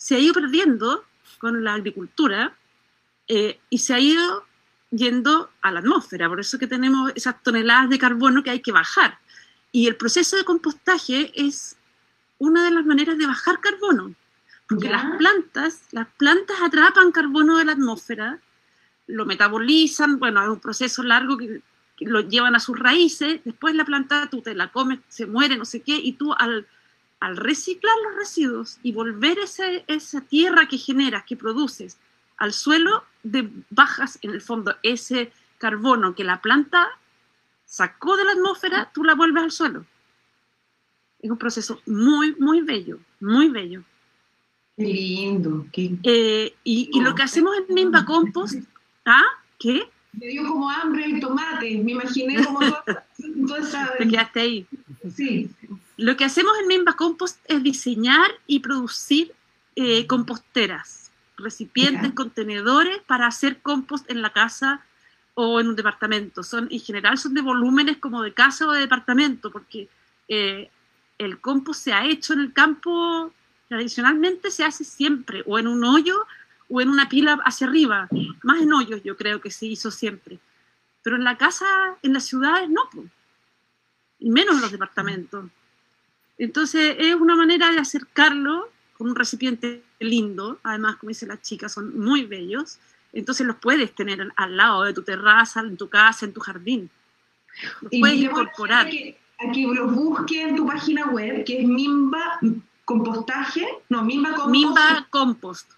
se 0.00 0.14
ha 0.16 0.18
ido 0.18 0.32
perdiendo 0.32 1.04
con 1.36 1.62
la 1.62 1.74
agricultura 1.74 2.56
eh, 3.28 3.60
y 3.68 3.76
se 3.76 3.92
ha 3.92 4.00
ido 4.00 4.46
yendo 4.90 5.50
a 5.60 5.70
la 5.70 5.80
atmósfera. 5.80 6.26
Por 6.26 6.40
eso 6.40 6.58
que 6.58 6.66
tenemos 6.66 7.12
esas 7.14 7.42
toneladas 7.42 7.90
de 7.90 7.98
carbono 7.98 8.42
que 8.42 8.48
hay 8.48 8.60
que 8.60 8.72
bajar. 8.72 9.18
Y 9.72 9.88
el 9.88 9.96
proceso 9.96 10.38
de 10.38 10.44
compostaje 10.44 11.30
es 11.34 11.76
una 12.38 12.64
de 12.64 12.70
las 12.70 12.86
maneras 12.86 13.18
de 13.18 13.26
bajar 13.26 13.60
carbono. 13.60 14.14
Porque 14.66 14.88
las 14.88 15.04
plantas, 15.18 15.82
las 15.90 16.08
plantas 16.16 16.56
atrapan 16.62 17.12
carbono 17.12 17.58
de 17.58 17.66
la 17.66 17.72
atmósfera, 17.72 18.40
lo 19.06 19.26
metabolizan, 19.26 20.18
bueno, 20.18 20.42
es 20.42 20.48
un 20.48 20.60
proceso 20.60 21.02
largo 21.02 21.36
que, 21.36 21.60
que 21.98 22.06
lo 22.06 22.22
llevan 22.22 22.54
a 22.54 22.60
sus 22.60 22.78
raíces, 22.78 23.42
después 23.44 23.74
la 23.74 23.84
planta 23.84 24.28
tú 24.30 24.40
te 24.40 24.54
la 24.54 24.72
comes, 24.72 25.00
se 25.08 25.26
muere, 25.26 25.58
no 25.58 25.66
sé 25.66 25.82
qué, 25.82 25.96
y 25.96 26.14
tú 26.14 26.32
al 26.32 26.66
al 27.20 27.36
reciclar 27.36 27.94
los 28.04 28.16
residuos 28.16 28.78
y 28.82 28.92
volver 28.92 29.38
esa 29.38 30.20
tierra 30.22 30.66
que 30.66 30.78
generas, 30.78 31.24
que 31.24 31.36
produces, 31.36 31.98
al 32.38 32.52
suelo, 32.54 33.04
de, 33.22 33.50
bajas 33.68 34.18
en 34.22 34.30
el 34.30 34.40
fondo 34.40 34.74
ese 34.82 35.30
carbono 35.58 36.14
que 36.14 36.24
la 36.24 36.40
planta 36.40 36.88
sacó 37.66 38.16
de 38.16 38.24
la 38.24 38.32
atmósfera, 38.32 38.90
tú 38.94 39.04
la 39.04 39.14
vuelves 39.14 39.44
al 39.44 39.50
suelo. 39.52 39.84
Es 41.20 41.30
un 41.30 41.36
proceso 41.36 41.80
muy, 41.86 42.34
muy 42.36 42.62
bello, 42.62 42.98
muy 43.20 43.50
bello. 43.50 43.84
Qué 44.76 44.84
lindo. 44.84 45.66
Eh, 45.74 46.54
y, 46.64 47.00
lo 47.00 47.14
que 47.14 47.22
hacemos 47.22 47.54
en 47.58 47.74
Mimba 47.74 48.06
Compost, 48.06 48.64
¿ah? 49.04 49.22
¿Qué? 49.58 49.90
Me 50.14 50.26
dio 50.26 50.48
como 50.48 50.70
hambre 50.70 51.04
el 51.04 51.20
tomate, 51.20 51.78
me 51.84 51.92
imaginé 51.92 52.42
como 52.42 52.60
Te 53.98 54.08
quedaste 54.08 54.40
ahí. 54.40 54.66
Sí. 55.14 55.50
Lo 56.00 56.16
que 56.16 56.24
hacemos 56.24 56.54
en 56.58 56.66
Mimba 56.66 56.94
Compost 56.94 57.38
es 57.44 57.62
diseñar 57.62 58.30
y 58.46 58.60
producir 58.60 59.34
eh, 59.76 60.06
composteras, 60.06 61.10
recipientes, 61.36 62.14
contenedores 62.14 63.02
para 63.06 63.26
hacer 63.26 63.60
compost 63.60 64.10
en 64.10 64.22
la 64.22 64.30
casa 64.30 64.82
o 65.34 65.60
en 65.60 65.68
un 65.68 65.76
departamento. 65.76 66.42
Son, 66.42 66.68
en 66.70 66.80
general 66.80 67.18
son 67.18 67.34
de 67.34 67.42
volúmenes 67.42 67.98
como 67.98 68.22
de 68.22 68.32
casa 68.32 68.66
o 68.66 68.72
de 68.72 68.80
departamento, 68.80 69.52
porque 69.52 69.90
eh, 70.28 70.70
el 71.18 71.38
compost 71.38 71.84
se 71.84 71.92
ha 71.92 72.06
hecho 72.06 72.32
en 72.32 72.40
el 72.40 72.54
campo, 72.54 73.30
tradicionalmente 73.68 74.50
se 74.50 74.64
hace 74.64 74.84
siempre, 74.84 75.42
o 75.44 75.58
en 75.58 75.66
un 75.66 75.84
hoyo 75.84 76.26
o 76.70 76.80
en 76.80 76.88
una 76.88 77.10
pila 77.10 77.40
hacia 77.44 77.66
arriba, 77.66 78.08
más 78.42 78.62
en 78.62 78.72
hoyos 78.72 79.02
yo 79.04 79.18
creo 79.18 79.42
que 79.42 79.50
se 79.50 79.66
hizo 79.66 79.90
siempre. 79.90 80.38
Pero 81.02 81.16
en 81.16 81.24
la 81.24 81.36
casa, 81.36 81.66
en 82.00 82.14
las 82.14 82.24
ciudades 82.24 82.70
no, 82.70 82.88
y 84.18 84.30
menos 84.30 84.54
en 84.54 84.62
los 84.62 84.72
departamentos. 84.72 85.44
Entonces 86.40 86.96
es 86.98 87.14
una 87.14 87.36
manera 87.36 87.70
de 87.70 87.78
acercarlo 87.78 88.70
con 88.96 89.10
un 89.10 89.14
recipiente 89.14 89.82
lindo, 89.98 90.58
además 90.62 90.96
como 90.96 91.08
dice 91.08 91.26
la 91.26 91.38
chica, 91.38 91.68
son 91.68 92.00
muy 92.00 92.24
bellos, 92.24 92.78
entonces 93.12 93.46
los 93.46 93.56
puedes 93.56 93.94
tener 93.94 94.26
al 94.34 94.56
lado 94.56 94.84
de 94.84 94.94
tu 94.94 95.02
terraza, 95.02 95.60
en 95.60 95.76
tu 95.76 95.90
casa, 95.90 96.24
en 96.24 96.32
tu 96.32 96.40
jardín. 96.40 96.88
Los 97.82 97.90
puedes 98.00 98.16
incorporar. 98.16 98.88
Que, 98.88 99.18
aquí 99.38 99.66
los 99.66 99.94
busque 99.94 100.40
en 100.40 100.56
tu 100.56 100.66
página 100.66 101.10
web, 101.10 101.44
que 101.44 101.60
es 101.60 101.68
Mimba 101.68 102.40
Compostaje, 102.86 103.68
no, 103.90 104.02
Mimba 104.02 104.30
Compost. 104.30 104.50
Mimba 104.50 105.06
Compost. 105.10 105.72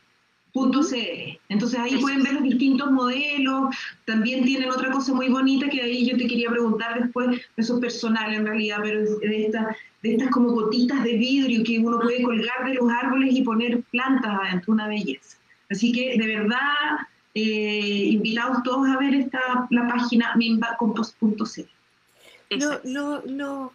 Entonces 0.54 1.78
ahí 1.78 1.96
pueden 1.98 2.22
ver 2.22 2.34
los 2.34 2.42
distintos 2.42 2.90
modelos, 2.90 3.74
también 4.04 4.44
tienen 4.44 4.70
otra 4.70 4.90
cosa 4.90 5.14
muy 5.14 5.28
bonita 5.28 5.68
que 5.68 5.80
ahí 5.80 6.06
yo 6.06 6.16
te 6.16 6.26
quería 6.26 6.50
preguntar 6.50 7.00
después, 7.00 7.40
eso 7.56 7.74
es 7.74 7.80
personal 7.80 8.34
en 8.34 8.46
realidad, 8.46 8.78
pero 8.82 9.00
de, 9.18 9.46
esta, 9.46 9.74
de 10.02 10.12
estas 10.12 10.30
como 10.30 10.50
gotitas 10.50 11.02
de 11.04 11.14
vidrio 11.14 11.64
que 11.64 11.78
uno 11.78 11.98
puede 12.00 12.22
colgar 12.22 12.66
de 12.66 12.74
los 12.74 12.90
árboles 12.90 13.34
y 13.34 13.42
poner 13.42 13.82
plantas 13.84 14.38
adentro, 14.40 14.74
una 14.74 14.88
belleza. 14.88 15.38
Así 15.70 15.90
que 15.90 16.18
de 16.18 16.26
verdad, 16.26 16.58
eh, 17.34 18.08
invitados 18.10 18.62
todos 18.62 18.86
a 18.88 18.98
ver 18.98 19.14
esta, 19.14 19.66
la 19.70 19.88
página 19.88 20.34
mimbacompost.cl. 20.36 21.62
Lo, 22.84 23.22
lo, 23.24 23.72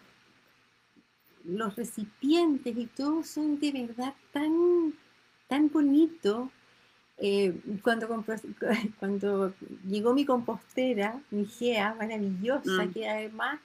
los 1.44 1.76
recipientes 1.76 2.78
y 2.78 2.86
todo 2.86 3.24
son 3.24 3.60
de 3.60 3.72
verdad 3.72 4.14
tan, 4.32 4.94
tan 5.48 5.70
bonitos 5.70 6.50
eh, 7.20 7.54
cuando, 7.82 8.08
cuando 9.00 9.54
llegó 9.88 10.14
mi 10.14 10.26
compostera, 10.26 11.20
mi 11.32 11.46
GEA 11.46 11.96
maravillosa, 11.96 12.86
mm. 12.86 12.94
que 12.94 13.10
además, 13.10 13.60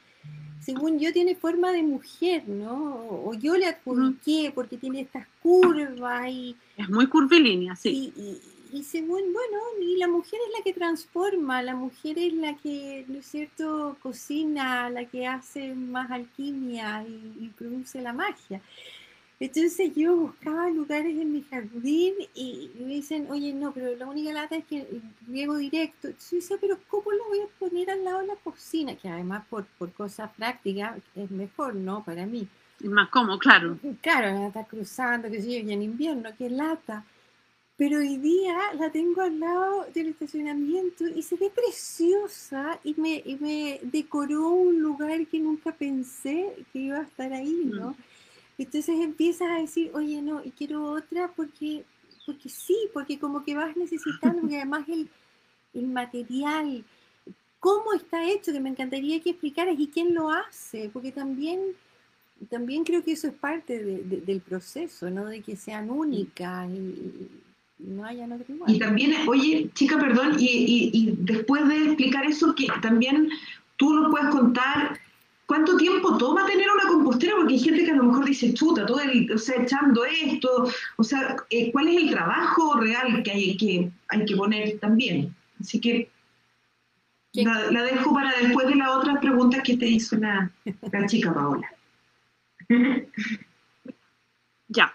según 0.61 0.99
yo, 0.99 1.13
tiene 1.13 1.35
forma 1.35 1.73
de 1.73 1.83
mujer, 1.83 2.49
¿no? 2.49 3.23
O 3.25 3.35
yo 3.35 3.57
le 3.57 3.67
adjudiqué 3.67 4.53
porque 4.55 4.77
tiene 4.79 5.03
estas 5.03 5.27
curvas 5.43 6.29
y... 6.31 6.57
Es 6.77 6.89
muy 6.89 7.07
curvilínea, 7.07 7.77
sí. 7.77 8.13
Y, 8.73 8.83
según, 8.85 9.21
bueno, 9.35 9.59
y 9.83 9.99
la 9.99 10.09
mujer 10.09 10.41
es 10.47 10.59
la 10.59 10.65
que 10.65 10.73
transforma, 10.73 11.63
la 11.63 11.75
mujer 11.75 12.19
es 12.19 12.33
la 12.33 12.57
que, 12.57 13.05
¿no 13.07 13.19
es 13.19 13.27
cierto?, 13.27 13.99
cocina, 14.03 14.89
la 14.89 15.05
que 15.05 15.27
hace 15.27 15.75
más 15.75 16.11
alquimia 16.11 17.05
y 17.07 17.49
produce 17.49 18.01
la 18.01 18.15
magia. 18.15 18.63
Entonces 19.43 19.93
yo 19.97 20.15
buscaba 20.15 20.71
lugares 20.71 21.19
en 21.19 21.33
mi 21.33 21.43
jardín 21.43 22.15
y 22.33 22.71
me 22.79 22.95
dicen, 22.95 23.27
oye, 23.29 23.53
no, 23.53 23.73
pero 23.73 23.97
la 23.97 24.07
única 24.07 24.33
lata 24.33 24.55
es 24.55 24.65
que 24.67 24.87
riego 25.27 25.57
directo. 25.57 26.07
Entonces 26.07 26.31
yo 26.31 26.37
decía, 26.37 26.57
pero 26.61 26.79
¿cómo 26.87 27.11
lo 27.11 27.25
voy 27.25 27.41
a 27.41 27.59
poner 27.59 27.91
al 27.91 28.05
lado 28.05 28.21
de 28.21 28.29
la 28.29 28.37
cocina? 28.37 28.95
Que 28.95 29.09
además 29.09 29.45
por, 29.51 29.65
por 29.65 29.91
cosas 29.95 30.31
prácticas 30.37 30.97
es 31.17 31.29
mejor, 31.33 31.75
¿no? 31.75 32.05
Para 32.05 32.25
mí. 32.25 32.47
Más 32.85 33.09
cómodo, 33.09 33.37
claro. 33.41 33.81
Claro, 34.01 34.33
la 34.33 34.47
está 34.47 34.63
cruzando, 34.63 35.29
que 35.29 35.43
sé 35.43 35.61
yo, 35.61 35.69
y 35.69 35.73
en 35.73 35.83
invierno, 35.83 36.31
qué 36.39 36.49
lata. 36.49 37.05
Pero 37.77 37.99
hoy 37.99 38.19
día 38.19 38.57
la 38.79 38.93
tengo 38.93 39.23
al 39.23 39.41
lado 39.41 39.87
del 39.93 40.11
estacionamiento 40.11 41.05
y 41.09 41.21
se 41.21 41.35
ve 41.35 41.51
preciosa 41.51 42.79
y 42.85 42.95
me, 42.97 43.21
y 43.27 43.37
me 43.41 43.81
decoró 43.83 44.51
un 44.51 44.81
lugar 44.81 45.27
que 45.27 45.41
nunca 45.41 45.73
pensé 45.73 46.65
que 46.73 46.79
iba 46.79 46.99
a 46.99 47.03
estar 47.03 47.33
ahí, 47.33 47.63
¿no? 47.65 47.91
Mm. 47.91 48.12
Entonces 48.59 49.01
empiezas 49.01 49.49
a 49.51 49.61
decir, 49.61 49.91
oye, 49.95 50.21
no, 50.23 50.45
y 50.45 50.51
quiero 50.51 50.85
otra 50.85 51.33
porque, 51.35 51.85
porque 52.27 52.49
sí, 52.49 52.77
porque 52.93 53.19
como 53.19 53.45
que 53.45 53.55
vas 53.55 53.77
necesitando, 53.77 54.49
y 54.49 54.57
además 54.57 54.89
el, 54.89 55.09
el 55.75 55.87
material, 55.89 56.85
cómo 57.59 57.93
está 57.95 58.29
hecho, 58.29 58.53
que 58.53 58.61
me 58.61 58.71
encantaría 58.71 59.21
que 59.21 59.31
explicaras 59.31 59.77
y 59.79 59.89
quién 59.89 60.15
lo 60.15 60.31
hace, 60.31 60.91
porque 60.93 61.13
también, 61.13 61.61
también 62.51 62.85
creo 62.85 63.03
que 63.03 63.13
eso 63.13 63.29
es 63.29 63.35
parte 63.35 63.83
del 63.83 64.41
proceso, 64.41 65.11
¿no? 65.11 65.27
De 65.27 65.41
que 65.41 65.57
sean 65.57 65.91
únicas 65.91 66.69
y, 66.71 67.29
no 67.79 68.05
hayan 68.05 68.31
otro 68.31 68.55
igual. 68.55 68.73
Y 68.73 68.79
también, 68.79 69.29
oye, 69.29 69.69
chica, 69.75 69.99
perdón, 69.99 70.37
y, 70.39 70.47
y, 70.47 70.91
y 70.93 71.17
después 71.19 71.67
de 71.67 71.85
explicar 71.87 72.25
eso, 72.27 72.55
que 72.55 72.69
también 72.81 73.29
tú 73.77 73.93
nos 73.93 74.11
puedes 74.11 74.29
contar 74.29 75.01
¿Cuánto 75.53 75.77
tiempo 75.77 76.17
toma 76.17 76.47
tener 76.47 76.67
una 76.71 76.89
compostera? 76.89 77.35
Porque 77.37 77.53
hay 77.53 77.61
gente 77.61 77.85
que 77.85 77.91
a 77.91 77.97
lo 77.97 78.05
mejor 78.05 78.25
dice, 78.25 78.55
chuta, 78.55 78.87
todo 78.87 79.01
el, 79.01 79.31
o 79.31 79.37
sea, 79.37 79.63
echando 79.63 80.03
esto, 80.07 80.67
o 80.97 81.05
sea, 81.05 81.37
eh, 81.51 81.71
¿cuál 81.71 81.89
es 81.89 81.97
el 82.05 82.11
trabajo 82.11 82.81
real 82.81 83.23
que 83.23 83.31
hay 83.31 83.57
que, 83.59 83.91
hay 84.09 84.25
que 84.25 84.35
poner 84.35 84.79
también? 84.79 85.37
Así 85.61 85.79
que 85.79 86.11
la, 87.35 87.83
dejo 87.83 88.15
para 88.15 88.35
después 88.39 88.67
de 88.67 88.77
la 88.77 88.97
otra 88.97 89.21
pregunta 89.21 89.63
que 89.63 89.77
te 89.77 89.87
hizo 89.87 90.17
la, 90.17 90.51
la 90.91 91.07
chica 91.07 91.35
Paola. 91.35 91.71
ya. 94.69 94.95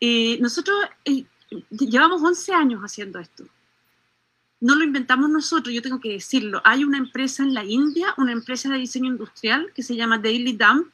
Eh, 0.00 0.36
nosotros 0.38 0.76
eh, 1.06 1.24
llevamos 1.70 2.22
11 2.22 2.52
años 2.52 2.82
haciendo 2.82 3.18
esto 3.20 3.46
no 4.60 4.74
lo 4.74 4.84
inventamos 4.84 5.28
nosotros, 5.30 5.74
yo 5.74 5.82
tengo 5.82 6.00
que 6.00 6.12
decirlo. 6.12 6.62
Hay 6.64 6.84
una 6.84 6.98
empresa 6.98 7.42
en 7.42 7.52
la 7.52 7.64
India, 7.64 8.14
una 8.16 8.32
empresa 8.32 8.68
de 8.70 8.78
diseño 8.78 9.10
industrial 9.10 9.70
que 9.74 9.82
se 9.82 9.96
llama 9.96 10.18
Daily 10.18 10.54
Dump. 10.54 10.88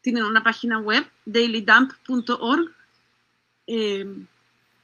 Tienen 0.00 0.24
una 0.24 0.42
página 0.42 0.78
web, 0.78 1.06
dailydump.org, 1.24 2.70
eh, 3.66 4.06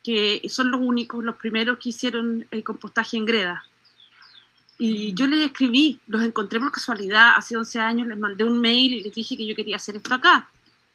que 0.03 0.43
son 0.49 0.71
los 0.71 0.81
únicos, 0.81 1.23
los 1.23 1.37
primeros 1.37 1.79
que 1.79 1.91
hicieron 1.91 2.47
el 2.51 2.65
compostaje 2.65 3.17
en 3.17 3.27
greda. 3.27 3.65
Y 4.79 5.13
yo 5.13 5.27
les 5.27 5.45
escribí, 5.45 6.01
los 6.07 6.23
encontré 6.23 6.59
por 6.59 6.73
casualidad, 6.73 7.35
hace 7.37 7.55
11 7.55 7.81
años 7.81 8.09
les 8.09 8.19
mandé 8.19 8.45
un 8.45 8.59
mail 8.61 8.95
y 8.95 9.03
les 9.03 9.15
dije 9.15 9.37
que 9.37 9.47
yo 9.47 9.55
quería 9.55 9.77
hacer 9.77 9.97
esto 9.97 10.15
acá, 10.15 10.49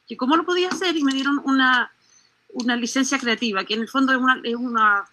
que 0.08 0.18
cómo 0.18 0.36
lo 0.36 0.44
podía 0.44 0.70
hacer 0.70 0.98
y 0.98 1.04
me 1.04 1.14
dieron 1.14 1.40
una, 1.46 1.92
una 2.54 2.76
licencia 2.78 3.20
creativa, 3.20 3.64
que 3.64 3.76
en 3.76 3.82
el 3.82 3.88
fondo 3.88 4.12
es 4.12 4.18
una, 4.18 4.42
es 4.44 4.56
una 4.56 5.06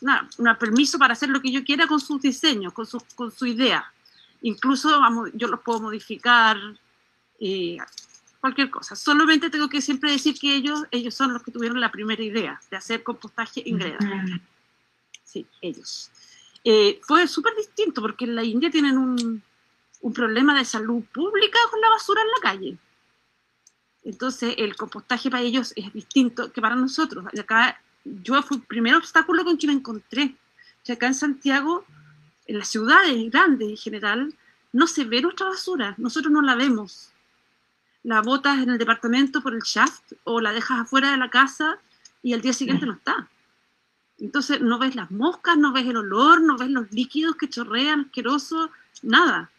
una, 0.00 0.58
permiso 0.58 0.98
para 0.98 1.12
hacer 1.12 1.28
lo 1.28 1.40
que 1.40 1.50
yo 1.50 1.64
quiera 1.64 1.86
con 1.86 2.00
sus 2.00 2.20
diseños, 2.20 2.72
con 2.72 2.86
su, 2.86 3.02
con 3.14 3.30
su 3.30 3.46
idea. 3.46 3.92
Incluso 4.42 5.00
yo 5.34 5.48
los 5.48 5.60
puedo 5.60 5.80
modificar, 5.80 6.58
eh, 7.40 7.78
cualquier 8.40 8.70
cosa. 8.70 8.94
Solamente 8.94 9.50
tengo 9.50 9.68
que 9.68 9.82
siempre 9.82 10.10
decir 10.10 10.38
que 10.38 10.54
ellos, 10.54 10.84
ellos 10.90 11.14
son 11.14 11.32
los 11.32 11.42
que 11.42 11.50
tuvieron 11.50 11.80
la 11.80 11.90
primera 11.90 12.22
idea 12.22 12.60
de 12.70 12.76
hacer 12.76 13.02
compostaje 13.02 13.68
en 13.68 13.78
greda. 13.78 13.98
Sí, 15.24 15.46
ellos. 15.60 16.10
Eh, 16.62 17.00
fue 17.02 17.26
súper 17.26 17.54
distinto 17.56 18.00
porque 18.00 18.24
en 18.24 18.34
la 18.34 18.44
India 18.44 18.70
tienen 18.70 18.98
un, 18.98 19.42
un 20.00 20.12
problema 20.12 20.56
de 20.56 20.64
salud 20.64 21.02
pública 21.12 21.58
con 21.70 21.80
la 21.80 21.90
basura 21.90 22.22
en 22.22 22.28
la 22.28 22.40
calle. 22.40 22.78
Entonces, 24.04 24.54
el 24.58 24.76
compostaje 24.76 25.30
para 25.30 25.42
ellos 25.42 25.72
es 25.74 25.92
distinto 25.92 26.52
que 26.52 26.60
para 26.60 26.76
nosotros. 26.76 27.24
Acá 27.38 27.80
yo 28.22 28.40
fue 28.42 28.58
el 28.58 28.62
primer 28.62 28.94
obstáculo 28.94 29.44
con 29.44 29.58
que 29.58 29.66
me 29.66 29.72
encontré. 29.72 30.36
O 30.88 30.92
acá 30.92 31.06
en 31.06 31.14
Santiago, 31.14 31.84
en 32.46 32.58
las 32.58 32.68
ciudades 32.68 33.30
grandes 33.30 33.68
en 33.68 33.76
general, 33.76 34.34
no 34.72 34.86
se 34.86 35.04
ve 35.04 35.20
nuestra 35.20 35.48
basura, 35.48 35.94
nosotros 35.98 36.32
no 36.32 36.42
la 36.42 36.54
vemos. 36.54 37.10
La 38.02 38.22
botas 38.22 38.58
en 38.58 38.70
el 38.70 38.78
departamento 38.78 39.40
por 39.40 39.54
el 39.54 39.62
shaft 39.62 40.12
o 40.24 40.40
la 40.40 40.52
dejas 40.52 40.80
afuera 40.80 41.10
de 41.10 41.16
la 41.16 41.30
casa 41.30 41.78
y 42.22 42.34
al 42.34 42.40
día 42.40 42.52
siguiente 42.52 42.86
no 42.86 42.92
está. 42.92 43.28
Entonces 44.18 44.60
no 44.60 44.78
ves 44.78 44.94
las 44.94 45.10
moscas, 45.10 45.58
no 45.58 45.72
ves 45.72 45.86
el 45.86 45.96
olor, 45.96 46.40
no 46.40 46.56
ves 46.56 46.70
los 46.70 46.90
líquidos 46.92 47.36
que 47.36 47.48
chorrean, 47.48 48.02
asquerosos, 48.02 48.70
nada. 49.02 49.50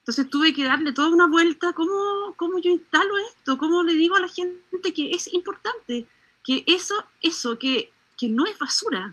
Entonces 0.00 0.28
tuve 0.28 0.52
que 0.52 0.64
darle 0.64 0.92
toda 0.92 1.08
una 1.08 1.26
vuelta, 1.26 1.72
¿cómo, 1.72 2.34
cómo 2.36 2.58
yo 2.58 2.70
instalo 2.70 3.16
esto? 3.28 3.56
¿Cómo 3.58 3.82
le 3.82 3.94
digo 3.94 4.16
a 4.16 4.20
la 4.20 4.28
gente 4.28 4.92
que 4.94 5.12
es 5.12 5.32
importante? 5.32 6.06
Que 6.46 6.62
eso, 6.68 6.94
eso 7.20 7.58
que, 7.58 7.92
que 8.16 8.28
no 8.28 8.46
es 8.46 8.56
basura, 8.56 9.12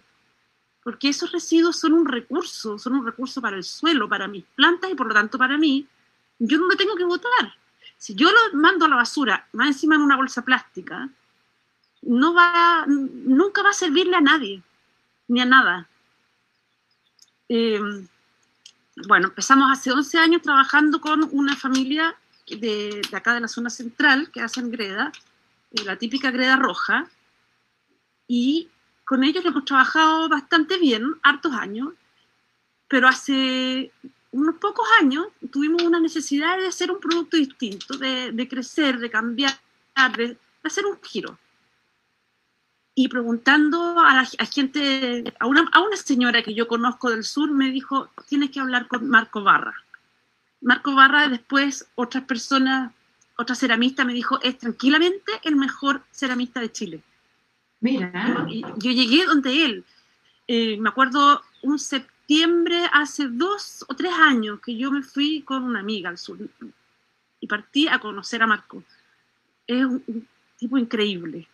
porque 0.84 1.10
esos 1.10 1.32
residuos 1.32 1.80
son 1.80 1.94
un 1.94 2.06
recurso, 2.06 2.78
son 2.78 2.94
un 2.94 3.06
recurso 3.06 3.42
para 3.42 3.58
el 3.58 3.63
suelo, 3.63 4.08
para 4.08 4.28
mis 4.28 4.44
plantas 4.56 4.92
y 4.92 4.96
por 4.96 5.08
lo 5.08 5.16
tanto 5.16 5.40
para 5.40 5.58
mí, 5.58 5.88
yo 6.38 6.60
no 6.60 6.68
lo 6.68 6.75
tengo 6.75 6.96
que 6.96 7.06
botar. 7.06 7.56
Si 7.98 8.13
yo 8.13 8.30
lo 8.30 8.60
mando 8.60 8.86
a 8.86 8.90
la 8.90 8.98
basura, 8.98 9.48
más 9.54 9.68
encima 9.68 9.96
en 9.96 10.02
una 10.02 10.16
bolsa 10.16 10.44
plástica, 10.44 11.10
no 12.04 12.36
va, 12.36 12.86
nunca 12.86 13.63
va 13.63 13.72
a 13.72 13.74
servirle 13.74 14.16
a 14.16 14.22
nadie, 14.22 14.62
ni 15.28 15.42
a 15.42 15.46
nada. 15.46 15.88
Em, 17.50 18.08
bueno, 19.08 19.30
empezamos 19.30 19.72
hace 19.72 19.92
11 19.92 20.20
años 20.20 20.42
trabajando 20.44 21.02
con 21.02 21.28
una 21.32 21.56
familia 21.56 22.16
de, 22.48 23.02
de 23.10 23.18
acá 23.18 23.34
de 23.34 23.40
la 23.40 23.48
zona 23.48 23.72
central 23.72 24.30
que 24.32 24.42
hacen 24.42 24.70
greda, 24.70 25.12
eh, 25.72 25.84
la 25.84 25.96
típica 25.96 26.30
greda 26.30 26.58
roja, 26.58 27.10
y 28.27 28.70
con 29.06 29.24
ellos 29.24 29.46
hemos 29.46 29.65
trabajado 29.65 30.30
bastante 30.30 30.77
bien, 30.77 31.15
hartos 31.24 31.53
años, 31.53 31.94
pero 32.88 33.08
hace 33.08 33.92
unos 34.32 34.56
pocos 34.56 34.88
años 35.00 35.27
tuvimos 35.51 35.84
una 35.84 36.00
necesidad 36.00 36.58
de 36.58 36.68
hacer 36.68 36.92
un 36.92 37.00
producto 37.00 37.38
distinto, 37.38 37.98
de, 37.98 38.48
crecer, 38.50 39.00
de 39.00 39.10
cambiar, 39.10 39.53
de, 40.18 40.38
hacer 40.63 40.86
un 40.86 41.00
giro. 41.01 41.38
Y 42.96 43.08
preguntando 43.08 44.00
a 44.00 44.13
la 44.13 44.46
gente, 44.46 45.24
a 45.39 45.48
una, 45.48 45.68
a 45.72 45.82
una 45.82 45.98
señora 45.98 46.44
que 46.44 46.53
yo 46.53 46.68
conozco 46.68 47.10
del 47.10 47.24
sur, 47.24 47.51
me 47.51 47.72
dijo, 47.72 48.10
tienes 48.27 48.51
que 48.51 48.60
hablar 48.60 48.88
con 48.88 49.10
Marco 49.10 49.44
Barra. 49.44 49.74
Marco 50.62 50.96
Barra, 50.96 51.27
después 51.27 51.88
otras 51.96 52.24
personas, 52.24 52.94
otra 53.36 53.56
ceramista 53.56 54.06
me 54.06 54.13
dijo, 54.13 54.39
es 54.42 54.58
tranquilamente 54.60 55.34
el 55.44 55.56
mejor 55.56 56.03
ceramista 56.12 56.60
de 56.60 56.72
Chile 56.72 57.03
Mira. 57.84 58.48
Yo 58.78 58.92
llegué 58.92 59.25
donde 59.25 59.66
él. 59.66 59.84
Eh, 60.48 60.78
me 60.78 60.88
acuerdo 60.88 61.42
un 61.63 61.78
septiembre 61.78 62.82
hace 62.94 63.28
dos 63.28 63.84
o 63.90 63.94
tres 63.94 64.13
años 64.13 64.62
que 64.62 64.78
yo 64.78 64.90
me 64.90 65.04
fui 65.04 65.42
con 65.42 65.63
una 65.63 65.82
amiga 65.82 66.10
al 66.10 66.18
sur 66.18 66.38
y 67.42 67.48
partí 67.48 67.90
a 67.90 68.00
conocer 68.00 68.42
a 68.42 68.48
Marco. 68.48 68.84
Es 69.68 69.84
un, 69.84 70.25
tipo 70.58 70.78
increíble. 70.78 71.46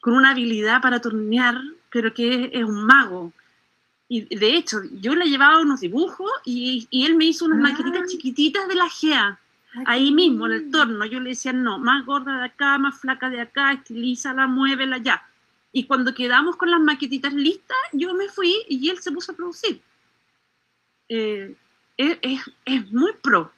con 0.00 0.14
una 0.14 0.30
habilidad 0.30 0.80
para 0.80 1.00
tornear, 1.00 1.60
pero 1.90 2.14
que 2.14 2.50
es, 2.52 2.62
un 2.62 2.86
mago. 2.86 3.32
Y 4.08 4.36
de 4.36 4.54
hecho, 4.54 4.78
yo 5.00 5.16
le 5.16 5.28
llevaba 5.28 5.60
unos 5.60 5.80
dibujos 5.80 6.30
y, 6.44 6.86
y 6.90 7.06
él 7.06 7.16
me 7.16 7.24
hizo 7.24 7.44
unas 7.44 7.58
maquetitas 7.58 8.02
ah. 8.04 8.08
chiquititas 8.08 8.68
de 8.68 8.74
la 8.76 8.88
GEA. 8.88 9.40
Ahí 9.84 10.10
mismo, 10.10 10.46
en 10.46 10.52
el 10.52 10.70
torno, 10.70 11.04
yo 11.04 11.20
le 11.20 11.30
decía, 11.30 11.52
no, 11.52 11.78
más 11.78 12.06
gorda 12.06 12.38
de 12.38 12.44
acá, 12.46 12.78
más 12.78 13.00
flaca 13.00 13.28
de 13.28 13.40
acá, 13.40 13.72
estilízala, 13.72 14.46
muévela, 14.46 14.98
ya. 14.98 15.22
Y 15.72 15.84
cuando 15.84 16.14
quedamos 16.14 16.56
con 16.56 16.70
las 16.70 16.80
maquetitas 16.80 17.34
listas, 17.34 17.76
yo 17.92 18.14
me 18.14 18.28
fui 18.28 18.54
y 18.68 18.88
él 18.88 18.98
se 18.98 19.12
puso 19.12 19.32
a 19.32 19.36
producir. 19.36 19.82
Eh, 21.08 21.54
es, 21.96 22.40
es, 22.64 22.92
muy 22.92 23.12
pro. 23.22 23.52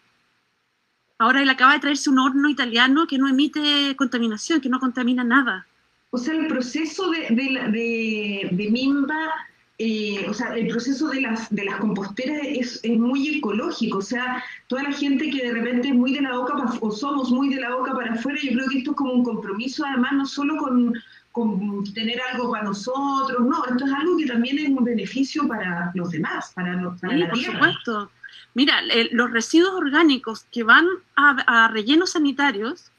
Ahora 1.19 1.43
él 1.43 1.51
acaba 1.51 1.75
de 1.75 1.81
traerse 1.81 2.11
un 2.11 2.19
horno 2.19 2.49
italiano 2.49 3.07
que 3.07 3.19
no 3.19 3.29
emite 3.29 3.95
contaminación, 3.97 4.61
que 4.61 4.69
no 4.69 4.81
contamina 4.81 5.25
nada. 5.25 5.67
O 6.11 6.19
sea, 6.19 6.35
el 6.35 6.47
proceso 6.47 7.11
de, 7.11 7.27
de, 7.31 8.49
de, 8.51 8.71
Mimba, 8.71 9.31
eh, 9.79 10.27
o 10.29 10.35
sea, 10.35 10.55
el 10.57 10.67
proceso 10.69 11.09
de 11.09 11.21
las, 11.21 11.49
de 11.55 11.65
las 11.65 11.77
composteras 11.77 12.41
es, 12.43 12.81
es, 12.83 12.99
muy 12.99 13.37
ecológico. 13.37 13.99
O 13.99 14.03
sea, 14.03 14.43
toda 14.67 14.83
la 14.83 14.93
gente 14.93 15.31
que 15.31 15.47
de 15.47 15.53
repente 15.53 15.89
es 15.89 15.95
muy 15.95 16.13
de 16.13 16.23
la 16.23 16.37
boca 16.37 16.55
para, 16.57 16.73
o 16.81 16.91
somos 16.91 17.31
muy 17.31 17.49
de 17.55 17.61
la 17.61 17.75
boca 17.75 17.95
para 17.95 18.13
afuera, 18.13 18.39
yo 18.43 18.53
creo 18.53 18.69
que 18.69 18.79
esto 18.79 18.91
es 18.91 18.97
como 18.97 19.13
un 19.13 19.25
compromiso, 19.25 19.85
además, 19.87 20.13
no 20.15 20.27
solo 20.27 20.57
con, 20.57 20.95
con 21.31 21.85
tener 21.95 22.21
algo 22.33 22.51
para 22.51 22.65
nosotros, 22.65 23.41
no, 23.41 23.65
esto 23.67 23.87
es 23.87 23.93
algo 23.93 24.17
que 24.17 24.27
también 24.27 24.59
es 24.59 24.69
un 24.69 24.83
beneficio 24.83 25.47
para 25.47 25.93
los 25.95 26.11
demás, 26.11 26.53
para, 26.55 26.77
para 27.01 27.17
sí, 27.17 27.25
por 27.25 27.39
supuesto. 27.39 28.11
Mira, 28.55 28.83
los 29.13 29.31
residuos 29.31 29.75
orgánicos 29.75 30.45
que 30.51 30.65
van 30.65 30.87
a, 31.15 31.69
rellenos 31.69 32.13
sanitarios 32.13 32.91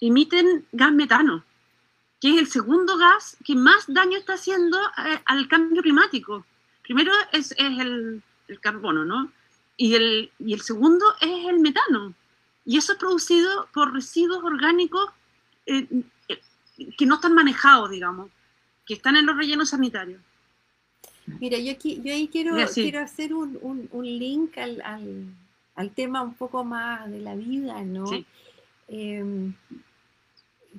emiten 0.00 0.64
gas 0.70 0.92
metano, 0.92 1.42
que 2.20 2.30
es 2.30 2.38
el 2.38 2.46
segundo 2.48 2.96
gas 2.96 3.36
que 3.44 3.54
más 3.54 3.84
daño 3.88 4.18
está 4.18 4.34
haciendo 4.34 4.78
eh, 4.78 5.20
al 5.26 5.48
cambio 5.48 5.82
climático. 5.82 6.44
Primero 6.82 7.12
es, 7.32 7.54
el, 7.58 8.22
carbono, 8.60 9.04
¿no? 9.04 9.30
Y 9.76 9.94
el, 9.94 10.30
y 10.38 10.54
el 10.54 10.60
segundo 10.60 11.04
es 11.20 11.48
el 11.48 11.58
metano. 11.58 12.14
Y 12.64 12.78
eso 12.78 12.92
es 12.92 12.98
producido 12.98 13.68
por 13.72 13.92
residuos 13.92 14.42
orgánicos 14.42 15.10
eh, 15.66 15.86
que 16.96 17.06
no 17.06 17.16
están 17.16 17.34
manejados, 17.34 17.90
digamos, 17.90 18.30
que 18.84 18.94
están 18.94 19.16
en 19.16 19.26
los 19.26 19.36
rellenos 19.36 19.70
sanitarios. 19.70 20.20
Mira, 21.26 21.58
yo, 21.58 21.72
aquí, 21.72 22.00
yo 22.04 22.14
ahí 22.14 22.28
quiero, 22.28 22.54
quiero 22.72 23.00
hacer 23.00 23.34
un, 23.34 23.58
un, 23.90 24.04
link 24.04 24.56
al, 24.58 24.80
al, 24.82 25.24
al, 25.74 25.90
tema 25.90 26.22
un 26.22 26.34
poco 26.34 26.62
más 26.62 27.10
de 27.10 27.18
la 27.18 27.34
vida, 27.34 27.82
¿no? 27.82 28.04
Em, 28.86 29.54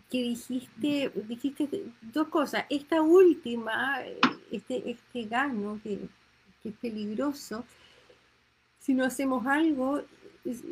que 0.10 0.22
dijiste, 0.22 1.12
dijiste 1.27 1.70
dos 2.01 2.27
cosas. 2.27 2.66
Esta 2.70 3.01
última, 3.01 4.01
este, 4.51 4.92
este 4.92 5.25
gas, 5.25 5.51
que, 5.84 6.00
es 6.63 6.74
peligroso, 6.82 7.63
si 8.80 8.94
no 8.94 9.06
hacemos 9.06 9.46
algo, 9.48 10.01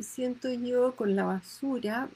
siento 0.01 0.51
yo, 0.51 0.95
con 0.95 1.15
la 1.15 1.23
basura, 1.23 2.09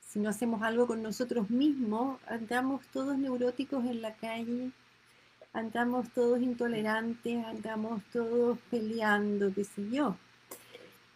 si 0.00 0.20
no 0.20 0.30
hacemos 0.30 0.62
algo 0.62 0.86
con 0.86 1.02
nosotros 1.02 1.50
mismos, 1.50 2.20
andamos 2.26 2.86
todos 2.92 3.18
neuróticos 3.18 3.84
en 3.84 4.02
la 4.02 4.14
calle, 4.14 4.70
andamos 5.52 6.08
todos 6.10 6.40
intolerantes, 6.40 7.44
andamos 7.44 8.02
todos 8.12 8.58
peleando, 8.70 9.52
qué 9.52 9.64
sé 9.64 9.88
yo. 9.90 10.16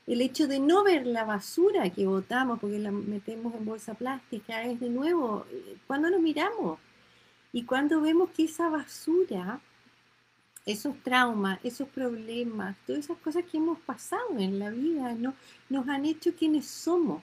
El 0.06 0.20
hecho 0.20 0.48
de 0.48 0.58
no 0.58 0.82
ver 0.82 1.06
la 1.06 1.24
basura 1.24 1.88
que 1.90 2.06
botamos, 2.06 2.58
porque 2.58 2.78
la 2.78 2.90
metemos 2.90 3.54
en 3.54 3.64
bolsa 3.64 3.94
plástica, 3.94 4.64
es 4.64 4.80
de 4.80 4.88
nuevo, 4.88 5.46
cuando 5.86 6.10
nos 6.10 6.20
miramos 6.20 6.78
y 7.52 7.64
cuando 7.64 8.00
vemos 8.00 8.30
que 8.30 8.44
esa 8.44 8.68
basura, 8.68 9.60
esos 10.66 10.96
traumas, 11.02 11.60
esos 11.62 11.88
problemas, 11.88 12.76
todas 12.86 13.04
esas 13.04 13.18
cosas 13.18 13.44
que 13.44 13.58
hemos 13.58 13.78
pasado 13.80 14.38
en 14.38 14.58
la 14.58 14.70
vida, 14.70 15.14
¿no? 15.14 15.34
nos 15.68 15.88
han 15.88 16.04
hecho 16.04 16.34
quienes 16.34 16.66
somos. 16.66 17.22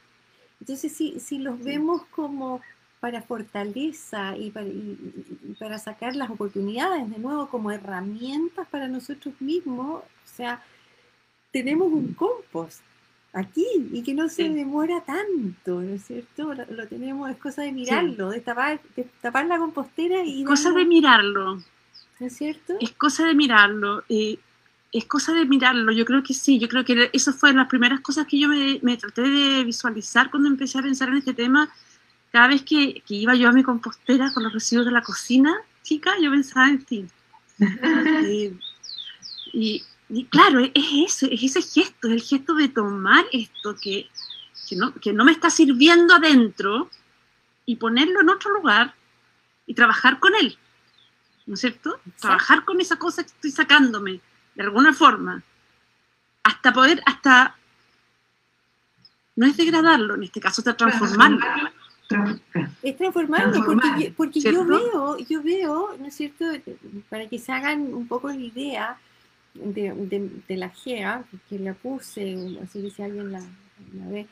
Entonces, 0.60 0.92
si, 0.94 1.20
si 1.20 1.38
los 1.38 1.62
vemos 1.62 2.04
como 2.12 2.62
para 3.00 3.22
fortaleza 3.22 4.36
y 4.38 4.52
para, 4.52 5.80
sacar 5.80 6.15
las 6.15 6.30
oportunidades 6.30 7.10
de 7.10 7.18
nuevo 7.18 7.50
como 7.50 7.72
herramientas 7.72 8.68
para 8.68 8.88
nosotros 8.88 9.34
mismos. 9.39 10.02
O 10.02 10.36
sea, 10.36 10.62
tenemos 11.52 11.92
un 11.92 12.14
compost 12.14 12.82
aquí 13.34 13.66
y 13.92 14.02
que 14.02 14.14
no 14.14 14.28
se 14.30 14.50
demora 14.50 15.02
tanto, 15.02 15.82
¿no 15.82 15.94
es 15.96 16.06
cierto? 16.06 16.54
Lo, 16.54 16.88
tenemos, 16.88 17.30
es 17.30 17.38
cosa 17.38 17.62
de 17.62 17.72
mirarlo, 17.72 18.32
de, 18.32 18.42
tapar, 18.42 18.82
tapar 19.22 19.46
la 19.46 19.58
compostera 19.58 20.24
y... 20.24 20.44
Cosa 20.44 20.72
de 20.72 20.86
mirarlo. 20.86 21.56
¿No 22.20 22.28
es 22.28 22.36
cierto? 22.36 22.74
Es 22.80 22.92
cosa 22.92 23.26
de 23.26 23.36
mirarlo. 23.36 24.04
Eh, 24.10 24.40
es 24.92 25.06
cosa 25.06 25.34
de 25.34 25.46
mirarlo, 25.46 25.92
yo 25.92 26.04
creo 26.04 26.24
que 26.24 26.34
sí, 26.34 26.58
yo 26.58 26.68
creo 26.68 26.84
que 26.84 27.12
eso 27.14 27.32
fue 27.32 27.54
las 27.54 27.68
primeras 27.68 28.00
cosas 28.00 28.26
que 28.26 28.40
yo 28.40 28.48
me, 28.48 28.80
me 28.82 28.98
traté 28.98 29.22
de 29.22 29.64
visualizar 29.64 30.32
cuando 30.32 30.50
empecé 30.50 30.80
a 30.80 30.82
pensar 30.82 31.10
en 31.10 31.18
este 31.18 31.36
tema, 31.36 31.72
cada 32.32 32.48
vez 32.48 32.64
que, 32.64 33.04
iba 33.08 33.36
yo 33.36 33.50
a 33.50 33.52
mi 33.52 33.64
compostera 33.64 34.32
con 34.34 34.44
los 34.44 34.54
residuos 34.54 34.86
de 34.86 34.92
la 34.92 35.02
cocina, 35.02 35.56
chica, 35.84 36.14
yo 36.22 36.32
pensaba 36.32 36.70
en 36.70 36.84
ti. 36.84 37.06
y, 39.54 39.84
claro, 40.30 40.60
es 40.60 40.72
eso, 40.74 41.28
es 41.28 41.43
ese 41.43 41.62
gesto, 41.62 42.08
es 42.08 42.13
el 42.13 42.22
gesto 42.22 42.56
de 42.56 42.67
tomar 42.69 43.26
esto 43.32 43.76
que, 43.80 44.08
que, 45.02 45.13
no, 45.13 45.26
me 45.26 45.32
está 45.32 45.50
sirviendo 45.50 46.15
adentro 46.15 46.89
y 47.65 47.76
ponerlo 47.76 48.22
en 48.22 48.30
otro 48.30 48.52
lugar 48.52 48.95
y 49.65 49.74
trabajar 49.74 50.19
con 50.19 50.34
él. 50.36 50.58
¿No 51.45 51.56
es 51.56 51.62
cierto? 51.62 52.00
Trabajar 52.19 52.65
con 52.65 52.80
esa 52.80 52.98
cosa 52.98 53.24
que 53.24 53.30
estoy 53.30 53.52
sacándome, 53.52 54.19
de 54.56 54.63
alguna 54.63 54.93
forma. 54.93 55.43
Hasta 56.43 56.74
poder, 56.74 57.02
hasta 57.06 57.56
no 59.36 59.48
es 59.48 59.58
degradarlo 59.58 60.15
en 60.15 60.24
este 60.24 60.39
caso, 60.39 60.63
es 60.65 60.78
transformarlo. 60.78 61.39
Es 62.82 62.98
transformando, 62.98 63.63
porque, 64.15 64.41
yo, 64.41 64.65
veo, 64.65 65.17
yo 65.19 65.43
veo, 65.43 65.95
¿no 66.00 66.08
es 66.08 66.15
cierto? 66.15 66.45
Para 67.10 67.28
que 67.30 67.38
se 67.38 67.52
hagan 67.52 67.93
un 67.93 68.08
poco 68.08 68.30
la 68.30 68.36
idea 68.36 68.98
de, 69.54 70.58
la 70.58 70.70
GEA, 70.70 71.24
que 71.50 71.60
la 71.60 71.74
puse, 71.74 72.38
así 72.64 72.82
que 72.82 72.90
si 72.90 73.02
alguien 73.02 73.32
la, 73.32 73.44
ve, 74.10 74.28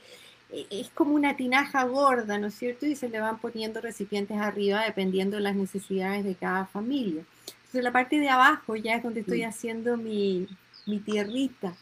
e, 0.51 0.67
es 0.69 0.89
como 0.89 1.15
una 1.15 1.35
tinaja 1.35 1.83
gorda, 1.85 2.37
¿no 2.37 2.47
es 2.47 2.55
cierto? 2.55 2.85
Y 2.85 2.95
se 2.95 3.09
le 3.09 3.19
van 3.19 3.39
poniendo 3.39 3.81
recipientes 3.81 4.37
arriba 4.37 4.83
dependiendo 4.83 5.37
de 5.37 5.43
las 5.43 5.55
necesidades 5.55 6.23
de 6.23 6.35
cada 6.35 6.65
familia. 6.65 7.23
Entonces 7.57 7.83
la 7.83 7.91
parte 7.91 8.19
de 8.19 8.29
abajo 8.29 8.75
ya 8.75 8.95
es 8.95 9.03
donde 9.03 9.21
estoy 9.21 9.43
haciendo 9.43 9.97
mi, 9.97 10.47
mi 10.85 10.99
tierrita. 10.99 11.75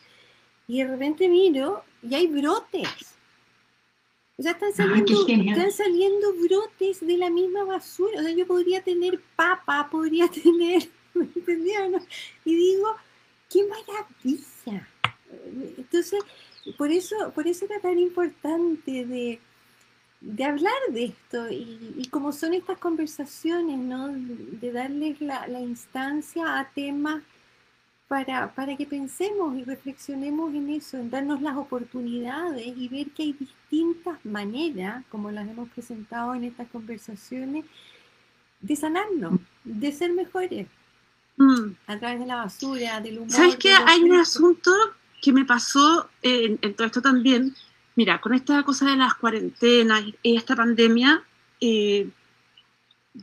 Y 0.67 0.79
de 0.79 0.87
repente 0.87 1.29
miro 1.29 1.83
y 2.01 2.15
hay 2.15 2.27
brotes 2.27 3.15
o 4.37 4.43
sea, 4.43 4.51
están 4.51 4.73
saliendo, 4.73 5.27
están 5.27 5.71
saliendo 5.71 6.33
brotes 6.33 6.99
de 6.99 7.17
la 7.17 7.29
misma 7.29 7.63
basura. 7.63 8.19
O 8.19 8.23
sea, 8.23 8.31
yo 8.31 8.45
podría 8.45 8.81
tener 8.83 9.21
papa, 9.35 9.87
podría 9.89 10.27
tener, 10.43 10.89
¿me 11.13 11.27
Y 12.43 12.55
digo, 12.55 12.95
qué 13.49 13.61
maravilla. 13.67 14.87
Entonces, 15.77 16.23
por 16.77 16.91
eso, 16.91 17.31
por 17.33 17.47
eso 17.47 17.65
era 17.65 17.79
tan 17.79 17.99
importante 17.99 19.05
de, 19.05 19.39
hablar 20.43 20.73
de 20.91 21.05
esto 21.05 21.49
y, 21.49 22.07
como 22.11 22.31
son 22.31 22.53
estas 22.53 22.79
conversaciones, 22.79 23.77
¿no? 23.77 24.09
De 24.09 24.71
darles 24.71 25.21
la, 25.21 25.47
la 25.47 25.59
instancia 25.59 26.59
a 26.59 26.69
temas 26.69 27.21
para, 28.07 28.53
para 28.53 28.75
que 28.75 28.85
pensemos 28.85 29.57
y 29.57 29.63
reflexionemos 29.63 30.53
en 30.53 30.69
eso, 30.69 30.97
en 30.97 31.09
darnos 31.09 31.41
las 31.41 31.57
oportunidades 31.57 32.65
y 32.65 32.87
ver 32.87 33.09
que 33.11 33.23
hay 33.23 33.33
distintas 33.33 34.23
maneras, 34.23 35.03
como 35.09 35.31
las 35.31 35.47
hemos 35.47 35.69
presentado 35.69 36.35
en 36.35 36.43
estas 36.43 36.67
conversaciones, 36.69 37.65
de 38.61 38.75
sanarnos, 38.75 39.39
de 39.63 39.91
ser 39.91 40.11
mejores. 40.13 40.67
Mm. 41.37 41.71
A 41.87 41.99
través 41.99 42.19
de 42.19 42.25
la 42.25 42.37
basura, 42.37 43.01
del 43.01 43.17
humor. 43.17 43.31
¿Sabes 43.31 43.57
que 43.57 43.73
hay 43.73 44.03
un 44.03 44.15
asunto 44.15 44.71
que 45.21 45.33
me 45.33 45.45
pasó 45.45 46.09
en, 46.21 46.57
en, 46.61 46.73
todo 46.73 46.87
esto 46.87 47.01
también? 47.01 47.55
Mira, 47.95 48.19
con 48.19 48.33
esta 48.33 48.63
cosa 48.63 48.89
de 48.89 48.97
las 48.97 49.15
cuarentenas 49.15 50.03
y 50.21 50.35
esta 50.35 50.55
pandemia, 50.55 51.23
eh, 51.61 52.09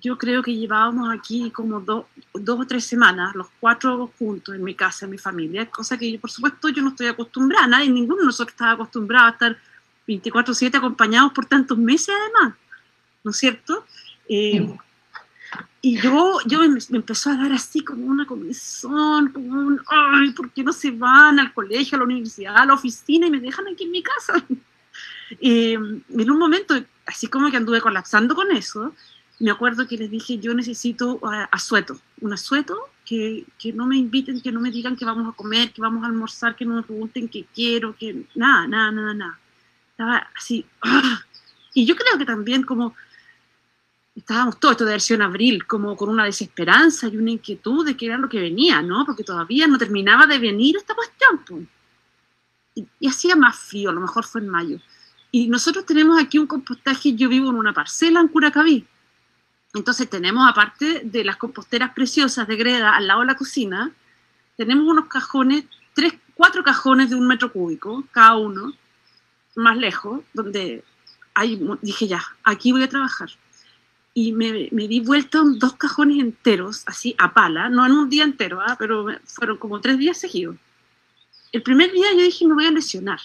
yo 0.00 0.16
creo 0.16 0.42
que 0.42 0.54
llevábamos 0.54 1.14
aquí 1.14 1.50
como 1.50 1.80
dos 1.80 2.06
o 2.34 2.66
tres 2.66 2.84
semanas, 2.84 3.34
los 3.34 3.48
cuatro 3.60 4.10
juntos 4.18 4.54
en 4.54 4.64
mi 4.64 4.74
casa, 4.74 5.04
en 5.04 5.10
mi 5.10 5.18
familia, 5.18 5.66
cosa 5.70 5.98
que 5.98 6.18
por 6.18 6.30
supuesto 6.30 6.70
yo 6.70 6.82
no 6.82 6.90
estoy 6.90 7.08
acostumbrada, 7.08 7.66
nadie, 7.66 7.90
ninguno 7.90 8.20
de 8.20 8.26
nosotros 8.26 8.54
estaba 8.54 8.72
acostumbrado 8.72 9.26
a 9.26 9.30
estar 9.30 9.58
24/7 10.06 10.78
acompañados 10.78 11.32
por 11.32 11.44
tantos 11.44 11.76
meses 11.76 12.14
además, 12.18 12.54
¿no 13.22 13.30
es 13.30 13.36
cierto? 13.36 13.84
Eh, 14.28 14.66
y 15.84 16.00
yo, 16.00 16.38
yo 16.46 16.60
me, 16.60 16.78
empezó 16.90 17.30
a 17.30 17.36
dar 17.36 17.52
así 17.52 17.82
como 17.82 18.06
una 18.06 18.24
comisión, 18.24 19.32
como 19.32 19.52
un, 19.52 19.80
ay, 19.88 20.30
¿por 20.30 20.52
qué 20.52 20.62
no 20.62 20.72
se 20.72 20.92
van 20.92 21.40
al 21.40 21.52
colegio, 21.52 21.96
a 21.96 21.98
la 21.98 22.04
universidad, 22.04 22.56
a 22.56 22.66
la 22.66 22.74
oficina 22.74 23.26
y 23.26 23.30
me 23.30 23.40
dejan 23.40 23.66
aquí 23.66 23.84
en 23.84 23.90
mi 23.90 24.02
casa? 24.02 24.44
Eh, 25.40 25.72
en 25.72 26.30
un 26.30 26.38
momento 26.38 26.74
así 27.06 27.26
como 27.26 27.50
que 27.50 27.56
anduve 27.56 27.80
colapsando 27.80 28.34
con 28.34 28.50
eso, 28.50 28.94
me 29.38 29.50
acuerdo 29.50 29.88
que 29.88 29.96
les 29.96 30.10
dije, 30.10 30.38
yo 30.38 30.52
necesito 30.52 31.20
asueto, 31.50 31.98
un 32.20 32.34
asueto, 32.34 32.76
que, 33.06 33.46
que, 33.58 33.72
no 33.72 33.86
me 33.86 33.96
inviten, 33.96 34.42
que 34.42 34.52
no 34.52 34.60
me 34.60 34.70
digan 34.70 34.94
que 34.94 35.06
vamos 35.06 35.26
a 35.26 35.34
comer, 35.34 35.72
que 35.72 35.80
vamos 35.80 36.04
a 36.04 36.08
almorzar, 36.08 36.54
que 36.54 36.66
no 36.66 36.74
me 36.74 36.82
pregunten 36.82 37.28
qué 37.28 37.46
quiero, 37.54 37.96
que 37.96 38.26
nada, 38.34 38.68
nada, 38.68 38.92
nada, 38.92 39.14
nada. 39.14 39.38
Estaba 39.90 40.30
así. 40.36 40.66
¡ah! 40.82 41.22
Y 41.72 41.86
yo 41.86 41.96
creo 41.96 42.18
que 42.18 42.26
también 42.26 42.62
como 42.62 42.94
estábamos 44.14 44.60
todos, 44.60 44.72
esto 44.72 44.84
de 44.84 44.92
versión 44.92 45.22
abril, 45.22 45.66
como 45.66 45.96
con 45.96 46.08
una 46.08 46.24
desesperanza 46.24 47.08
y 47.08 47.16
una 47.16 47.30
inquietud 47.30 47.84
de 47.84 47.96
qué 47.96 48.06
era 48.06 48.18
lo 48.18 48.28
que 48.28 48.40
venía, 48.40 48.82
¿no? 48.82 49.04
Porque 49.06 49.24
todavía 49.24 49.66
no 49.66 49.78
terminaba 49.78 50.26
de 50.26 50.38
venir 50.38 50.76
esta 50.76 50.94
cuestión. 50.94 51.68
Y, 52.74 52.86
y, 53.00 53.08
hacía 53.08 53.36
más 53.36 53.58
frío, 53.58 53.90
a 53.90 53.92
lo 53.92 54.00
mejor 54.00 54.24
fue 54.24 54.40
en 54.40 54.48
mayo. 54.48 54.78
Y 55.30 55.48
nosotros 55.48 55.86
tenemos 55.86 56.22
aquí 56.22 56.38
un 56.38 56.46
compostaje, 56.46 57.14
yo 57.14 57.28
vivo 57.28 57.50
en 57.50 57.56
una 57.56 57.72
parcela 57.72 58.20
en 58.20 58.28
Curacaví. 58.28 58.86
Entonces 59.74 60.08
tenemos, 60.10 60.48
aparte 60.48 61.02
de 61.04 61.24
las 61.24 61.36
composteras 61.36 61.94
preciosas 61.94 62.46
de 62.46 62.56
greda 62.56 62.94
al 62.94 63.06
lado 63.06 63.20
de 63.20 63.26
la 63.26 63.36
cocina, 63.36 63.90
tenemos 64.56 64.86
unos 64.86 65.06
cajones, 65.06 65.64
tres, 65.94 66.12
cuatro 66.34 66.62
cajones 66.62 67.08
de 67.08 67.16
un 67.16 67.26
metro 67.26 67.50
cúbico, 67.50 68.04
cada 68.12 68.36
uno, 68.36 68.72
más 69.56 69.76
lejos, 69.76 70.20
donde 70.34 70.84
ahí 71.34 71.60
dije 71.80 72.06
ya, 72.06 72.22
aquí 72.44 72.72
voy 72.72 72.82
a 72.82 72.88
trabajar. 72.88 73.30
Y 74.14 74.32
me, 74.32 74.68
me 74.72 74.88
di 74.88 75.00
vuelta 75.00 75.38
en 75.38 75.58
dos 75.58 75.74
cajones 75.74 76.18
enteros, 76.18 76.82
así 76.86 77.14
a 77.18 77.32
pala, 77.32 77.70
no 77.70 77.86
en 77.86 77.92
un 77.92 78.10
día 78.10 78.24
entero, 78.24 78.60
¿ah? 78.60 78.76
pero 78.78 79.06
fueron 79.24 79.56
como 79.56 79.80
tres 79.80 79.98
días 79.98 80.18
seguidos. 80.18 80.56
El 81.50 81.62
primer 81.62 81.92
día 81.92 82.12
yo 82.12 82.22
dije, 82.22 82.46
me 82.46 82.54
voy 82.54 82.66
a 82.66 82.70
lesionar. 82.70 83.20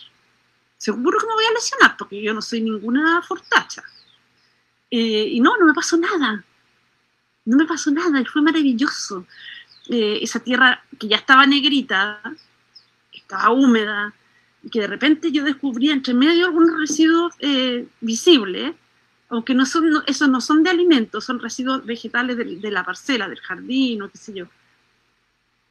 Seguro 0.78 1.20
que 1.20 1.28
me 1.28 1.34
voy 1.34 1.46
a 1.46 1.54
lesionar, 1.54 1.98
porque 1.98 2.22
yo 2.22 2.34
no 2.34 2.42
soy 2.42 2.62
ninguna 2.62 3.22
fortacha. 3.22 3.84
Eh, 4.92 5.28
y 5.32 5.40
no, 5.40 5.58
no 5.58 5.66
me 5.66 5.74
pasó 5.74 5.98
nada. 5.98 6.44
No 7.46 7.58
me 7.58 7.66
pasó 7.66 7.92
nada, 7.92 8.22
y 8.22 8.26
fue 8.26 8.42
maravilloso. 8.42 9.26
Eh, 9.90 10.20
esa 10.22 10.40
tierra 10.40 10.84
que 11.00 11.08
ya 11.08 11.18
estaba 11.18 11.46
negrita, 11.46 12.22
estaba 13.14 13.52
húmeda, 13.52 14.14
que 14.72 14.82
de 14.82 14.88
repente 14.88 15.32
yo 15.32 15.44
descubrí 15.44 15.90
entre 15.90 16.14
medio 16.14 16.46
algunos 16.46 16.80
residuos 16.80 17.34
eh, 17.40 17.88
visibles, 18.02 18.76
aunque 19.30 19.54
no 19.54 19.66
son, 19.66 20.04
esos 20.08 20.30
no 20.30 20.40
son 20.42 20.64
de 20.64 20.70
alimentos, 20.70 21.26
son 21.26 21.40
residuos 21.40 21.86
vegetales 21.86 22.38
de, 22.38 22.72
la 22.72 22.84
parcela, 22.84 23.28
del 23.28 23.40
jardín 23.40 24.02
o 24.02 24.10
qué 24.10 24.18
sé 24.18 24.34
yo. 24.34 24.46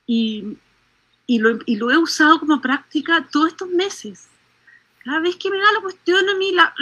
Y, 0.07 0.57
y, 1.27 1.39
lo, 1.39 1.59
y, 1.65 1.77
lo, 1.77 1.91
he 1.91 1.97
usado 1.97 2.39
como 2.39 2.61
práctica 2.61 3.27
todos 3.31 3.49
estos 3.49 3.69
meses. 3.69 4.29
Cada 5.05 5.21
vez 5.21 5.37
que 5.37 5.51
me 5.51 5.59
da 5.59 5.73
la 5.73 5.81
cuestión 5.81 6.29
a 6.29 6.35
mí, 6.37 6.53
la, 6.53 6.75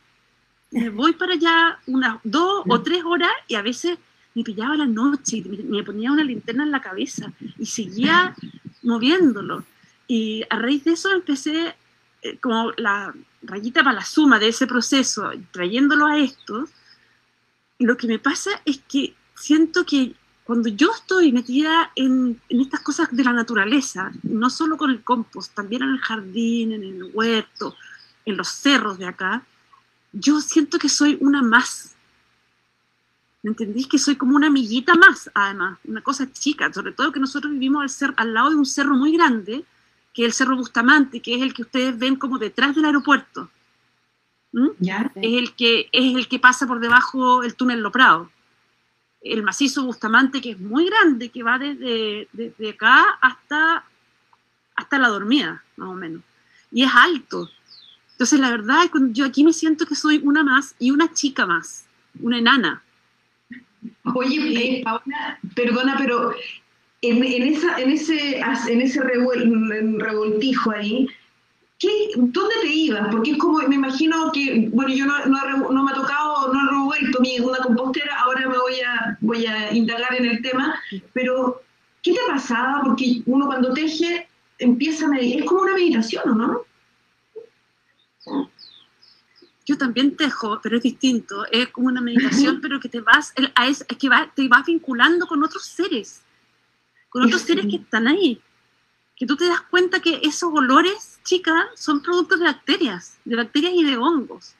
me 0.70 0.90
voy 0.90 1.12
para 1.14 1.34
allá 1.34 1.78
unas 1.86 2.18
dos 2.24 2.64
o 2.68 2.82
tres 2.82 3.02
horas 3.04 3.30
y 3.48 3.54
a 3.54 3.62
veces 3.62 3.98
me 4.34 4.42
pillaba 4.42 4.76
la 4.76 4.86
noche 4.86 5.38
y 5.38 5.42
me 5.42 5.82
ponía 5.82 6.12
una 6.12 6.24
linterna 6.24 6.64
en 6.64 6.70
la 6.70 6.80
cabeza 6.80 7.32
y 7.58 7.66
seguía 7.66 8.34
moviéndolo. 8.82 9.64
Y 10.06 10.42
a 10.50 10.58
raíz 10.58 10.84
de 10.84 10.92
eso 10.92 11.10
empecé 11.10 11.74
eh, 12.22 12.38
como 12.38 12.72
la 12.76 13.12
rayita 13.42 13.82
para 13.82 13.96
la 13.96 14.04
suma 14.04 14.38
de 14.38 14.48
ese 14.48 14.66
proceso, 14.66 15.30
trayéndolo 15.50 16.06
a 16.06 16.18
esto. 16.18 16.68
Lo 17.78 17.96
que 17.96 18.06
me 18.06 18.20
pasa 18.20 18.50
es 18.64 18.80
que 18.88 19.14
siento 19.34 19.84
que 19.84 20.14
cuando 20.44 20.68
yo 20.68 20.92
estoy 20.94 21.32
metida 21.32 21.90
en, 21.96 22.40
en, 22.48 22.60
estas 22.60 22.80
cosas 22.80 23.08
de 23.10 23.24
la 23.24 23.32
naturaleza, 23.32 24.12
no 24.22 24.50
solo 24.50 24.76
con 24.76 24.90
el 24.90 25.02
compost, 25.02 25.52
también 25.54 25.82
en 25.82 25.90
el 25.90 25.98
jardín, 25.98 26.72
en 26.72 26.84
el 26.84 27.10
huerto, 27.12 27.74
en 28.24 28.36
los 28.36 28.48
cerros 28.48 28.98
de 28.98 29.06
acá, 29.06 29.44
yo 30.12 30.40
siento 30.40 30.78
que 30.78 30.88
soy 30.88 31.18
una 31.20 31.42
más. 31.42 31.96
¿Me 33.42 33.50
entendís? 33.50 33.88
Que 33.88 33.98
soy 33.98 34.14
como 34.14 34.36
una 34.36 34.46
amiguita 34.46 34.94
más, 34.94 35.28
además, 35.34 35.78
una 35.84 36.02
cosa 36.02 36.32
chica, 36.32 36.72
sobre 36.72 36.92
todo 36.92 37.10
que 37.10 37.18
nosotros 37.18 37.52
vivimos 37.52 37.82
al, 37.82 37.90
ser, 37.90 38.14
al 38.16 38.32
lado 38.32 38.50
de 38.50 38.56
un 38.56 38.66
cerro 38.66 38.94
muy 38.94 39.12
grande, 39.12 39.64
que 40.12 40.22
es 40.22 40.26
el 40.26 40.32
Cerro 40.32 40.56
Bustamante, 40.56 41.20
que 41.20 41.34
es 41.34 41.42
el 41.42 41.54
que 41.54 41.62
ustedes 41.62 41.98
ven 41.98 42.16
como 42.16 42.38
detrás 42.38 42.74
del 42.74 42.84
aeropuerto. 42.84 43.50
¿Mm? 44.52 44.68
¿Ya? 44.78 45.10
Es, 45.14 45.32
el 45.34 45.54
que, 45.54 45.88
es 45.92 46.14
el 46.14 46.28
que 46.28 46.38
pasa 46.38 46.66
por 46.66 46.80
debajo 46.80 47.40
del 47.40 47.54
túnel 47.54 47.80
Loprado. 47.80 48.30
El 49.20 49.42
macizo 49.42 49.84
Bustamante, 49.84 50.40
que 50.40 50.50
es 50.50 50.60
muy 50.60 50.86
grande, 50.86 51.30
que 51.30 51.42
va 51.42 51.58
desde, 51.58 52.28
desde 52.32 52.70
acá 52.70 53.18
hasta, 53.20 53.84
hasta 54.74 54.98
la 54.98 55.08
dormida, 55.08 55.62
más 55.76 55.88
o 55.88 55.94
menos. 55.94 56.22
Y 56.70 56.82
es 56.82 56.90
alto. 56.94 57.48
Entonces, 58.12 58.40
la 58.40 58.50
verdad, 58.50 58.90
yo 59.10 59.24
aquí 59.24 59.44
me 59.44 59.52
siento 59.52 59.86
que 59.86 59.94
soy 59.94 60.20
una 60.22 60.42
más 60.42 60.74
y 60.78 60.90
una 60.90 61.12
chica 61.12 61.46
más, 61.46 61.86
una 62.20 62.38
enana. 62.38 62.82
Oye, 64.14 64.80
eh, 64.80 64.84
perdona, 65.54 65.96
pero 65.98 66.32
en, 67.02 67.42
esa, 67.42 67.80
en 67.80 67.90
ese, 67.90 68.40
en 68.68 68.80
ese 68.80 69.00
revoltijo 69.02 70.70
ahí, 70.70 71.08
¿qué, 71.78 71.88
¿dónde 72.16 72.54
te 72.62 72.68
ibas? 72.68 73.08
Porque 73.10 73.32
es 73.32 73.38
como, 73.38 73.58
me 73.58 73.74
imagino 73.74 74.30
que, 74.32 74.68
bueno, 74.72 74.94
yo 74.94 75.06
no, 75.06 75.26
no, 75.26 75.84
me 75.84 75.90
ha 75.90 75.94
tocado, 75.94 76.52
no 76.52 76.60
he 76.60 76.70
revuelto 76.70 77.20
mi 77.20 77.40
una 77.40 77.58
compostera, 77.58 78.20
ahora 78.20 78.48
me 78.48 78.56
voy 78.56 78.80
a, 78.80 79.18
voy 79.20 79.46
a 79.46 79.74
indagar 79.74 80.14
en 80.14 80.26
el 80.26 80.42
tema, 80.42 80.80
pero 81.12 81.60
¿qué 82.02 82.12
te 82.12 82.20
pasaba? 82.28 82.82
Porque 82.84 83.22
uno 83.26 83.46
cuando 83.46 83.72
teje 83.72 84.28
empieza 84.58 85.06
a 85.06 85.08
meditar, 85.08 85.40
es 85.40 85.46
como 85.46 85.62
una 85.62 85.74
meditación, 85.74 86.38
¿no? 86.38 86.62
Yo 89.64 89.78
también 89.78 90.16
tejo, 90.16 90.60
pero 90.62 90.76
es 90.76 90.82
distinto, 90.84 91.46
es 91.50 91.68
como 91.68 91.88
una 91.88 92.00
meditación, 92.00 92.60
pero 92.62 92.78
que 92.78 92.88
te 92.88 93.00
vas, 93.00 93.34
es, 93.66 93.84
que 93.84 94.08
te 94.36 94.48
vas 94.48 94.66
vinculando 94.66 95.26
con 95.26 95.42
otros 95.42 95.64
seres 95.64 96.22
con 97.12 97.22
otros 97.22 97.42
seres 97.42 97.66
que 97.66 97.76
están 97.76 98.08
ahí. 98.08 98.40
Que 99.14 99.26
tú 99.26 99.36
te 99.36 99.46
das 99.46 99.60
cuenta 99.60 100.00
que 100.00 100.20
esos 100.22 100.50
olores, 100.52 101.20
chicas, 101.24 101.66
son 101.76 102.02
productos 102.02 102.40
de 102.40 102.46
bacterias, 102.46 103.18
de 103.26 103.36
bacterias 103.36 103.74
y 103.74 103.84
de 103.84 103.98
hongos. 103.98 104.54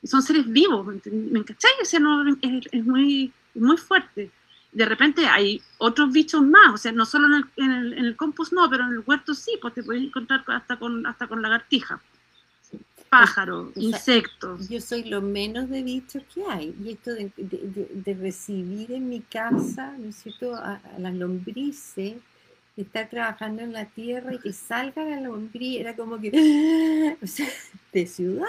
Y 0.00 0.06
son 0.06 0.22
seres 0.22 0.46
vivos, 0.46 0.86
¿me 0.86 1.40
encacháis? 1.40 1.74
O 1.82 1.84
sea, 1.84 2.00
no, 2.00 2.24
es, 2.40 2.84
muy, 2.86 3.32
muy 3.54 3.76
fuerte. 3.76 4.30
De 4.70 4.84
repente 4.86 5.26
hay 5.26 5.60
otros 5.78 6.12
bichos 6.12 6.42
más, 6.42 6.72
o 6.72 6.78
sea, 6.78 6.92
no 6.92 7.04
solo 7.04 7.26
en 7.26 7.44
el, 7.70 7.92
en 7.94 8.04
el, 8.04 8.16
compost 8.16 8.52
no, 8.52 8.70
pero 8.70 8.84
en 8.84 8.92
el 8.92 9.02
huerto 9.04 9.34
sí, 9.34 9.58
pues 9.60 9.74
te 9.74 9.82
puedes 9.82 10.04
encontrar 10.04 10.44
hasta 10.46 10.78
con, 10.78 11.04
hasta 11.04 11.26
con 11.26 11.42
lagartija 11.42 12.00
pájaros, 13.10 13.72
insectos. 13.74 14.68
Yo 14.68 14.80
soy 14.80 15.04
lo 15.04 15.20
menos 15.20 15.68
de 15.68 15.82
bichos 15.82 16.22
que 16.32 16.44
hay. 16.48 16.74
Y 16.82 16.92
esto 16.92 17.10
de, 17.12 18.16
recibir 18.18 18.92
en 18.92 19.08
mi 19.08 19.20
casa, 19.20 19.94
¿no 19.98 20.08
es 20.08 20.16
cierto?, 20.16 20.54
a, 20.54 20.80
las 20.98 21.14
lombrices, 21.14 22.14
estar 22.76 23.10
trabajando 23.10 23.62
en 23.62 23.72
la 23.72 23.84
tierra 23.84 24.32
y 24.34 24.38
que 24.38 24.52
salga 24.52 25.04
la 25.04 25.20
lombriz, 25.20 25.80
era 25.80 25.94
como 25.94 26.18
que, 26.18 26.30
o 27.22 27.26
sea, 27.26 27.48
de 27.92 28.06
ciudad, 28.06 28.46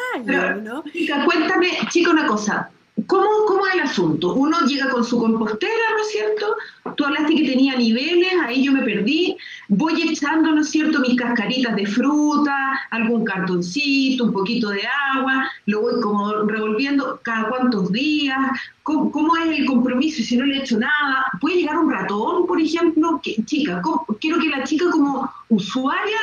¿no? 0.61 0.83
cuéntame, 1.25 1.71
chica, 1.89 2.11
una 2.11 2.27
cosa. 2.27 2.71
¿Cómo, 3.07 3.25
¿Cómo 3.47 3.65
es 3.67 3.73
el 3.73 3.79
asunto? 3.81 4.33
Uno 4.33 4.59
llega 4.65 4.89
con 4.89 5.03
su 5.03 5.17
compostera, 5.17 5.71
¿no 5.95 6.01
es 6.01 6.11
cierto? 6.11 6.55
Tú 6.95 7.05
hablaste 7.05 7.35
que 7.35 7.49
tenía 7.49 7.77
niveles, 7.77 8.33
ahí 8.43 8.63
yo 8.63 8.73
me 8.73 8.83
perdí. 8.83 9.37
Voy 9.69 10.01
echando, 10.01 10.51
¿no 10.51 10.61
es 10.61 10.69
cierto?, 10.69 10.99
mis 10.99 11.15
cascaritas 11.15 11.75
de 11.75 11.85
fruta, 11.85 12.53
algún 12.91 13.23
cartoncito, 13.23 14.25
un 14.25 14.33
poquito 14.33 14.69
de 14.69 14.81
agua, 15.15 15.49
lo 15.67 15.81
voy 15.81 16.01
como 16.01 16.43
revolviendo 16.43 17.19
cada 17.23 17.47
cuántos 17.47 17.91
días. 17.93 18.37
¿Cómo, 18.83 19.37
es 19.37 19.59
el 19.59 19.65
compromiso 19.65 20.21
si 20.21 20.35
no 20.35 20.45
le 20.45 20.57
echo 20.57 20.77
nada? 20.77 21.25
¿Puede 21.39 21.57
llegar 21.57 21.77
un 21.77 21.91
ratón, 21.91 22.45
por 22.45 22.59
ejemplo? 22.59 23.21
Chica, 23.45 23.81
quiero 24.19 24.39
que 24.39 24.49
la 24.49 24.63
chica 24.65 24.89
como 24.91 25.31
usuaria 25.47 26.17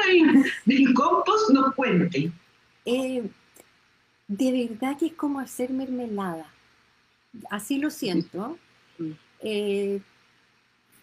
del, 0.67 0.93
compost 0.93 1.51
nos 1.51 1.75
cuente. 1.75 2.31
Eh, 2.85 3.23
de 4.27 4.69
verdad 4.69 4.99
que 4.99 5.07
es 5.07 5.13
como 5.15 5.41
hacer 5.41 5.71
mermelada 5.71 6.47
así 7.51 7.79
lo 7.79 7.91
siento. 7.91 8.59
Mm. 8.99 9.11
Eh, 9.41 10.01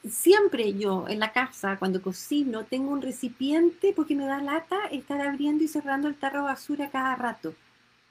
siempre 0.09 0.73
yo 0.73 1.07
en 1.07 1.19
la 1.19 1.31
casa, 1.31 1.77
cuando 1.77 2.01
cocino, 2.01 2.65
tengo 2.65 2.91
un 2.91 3.01
recipiente 3.01 3.93
porque 3.95 4.15
me 4.15 4.25
da 4.25 4.41
lata 4.41 4.85
estar 4.91 5.21
abriendo 5.21 5.63
y 5.63 5.67
cerrando 5.67 6.07
el 6.07 6.15
tarro 6.15 6.39
de 6.39 6.45
basura 6.45 6.89
cada 6.89 7.15
rato. 7.15 7.53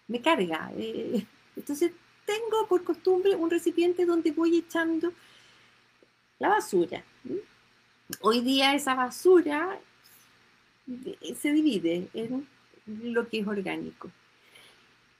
Me 0.08 0.20
carga. 0.20 0.70
Eh, 0.76 1.24
entonces 1.56 1.92
tengo 2.26 2.66
por 2.68 2.84
costumbre 2.84 3.36
un 3.36 3.50
recipiente 3.50 4.06
donde 4.06 4.32
voy 4.32 4.58
echando 4.58 5.12
la 6.38 6.48
basura. 6.48 7.02
Hoy 8.20 8.40
día 8.40 8.74
esa 8.74 8.94
basura 8.94 9.78
eh, 10.88 11.34
se 11.34 11.52
divide 11.52 12.08
en 12.14 12.46
lo 12.86 13.28
que 13.28 13.40
es 13.40 13.46
orgánico. 13.46 14.10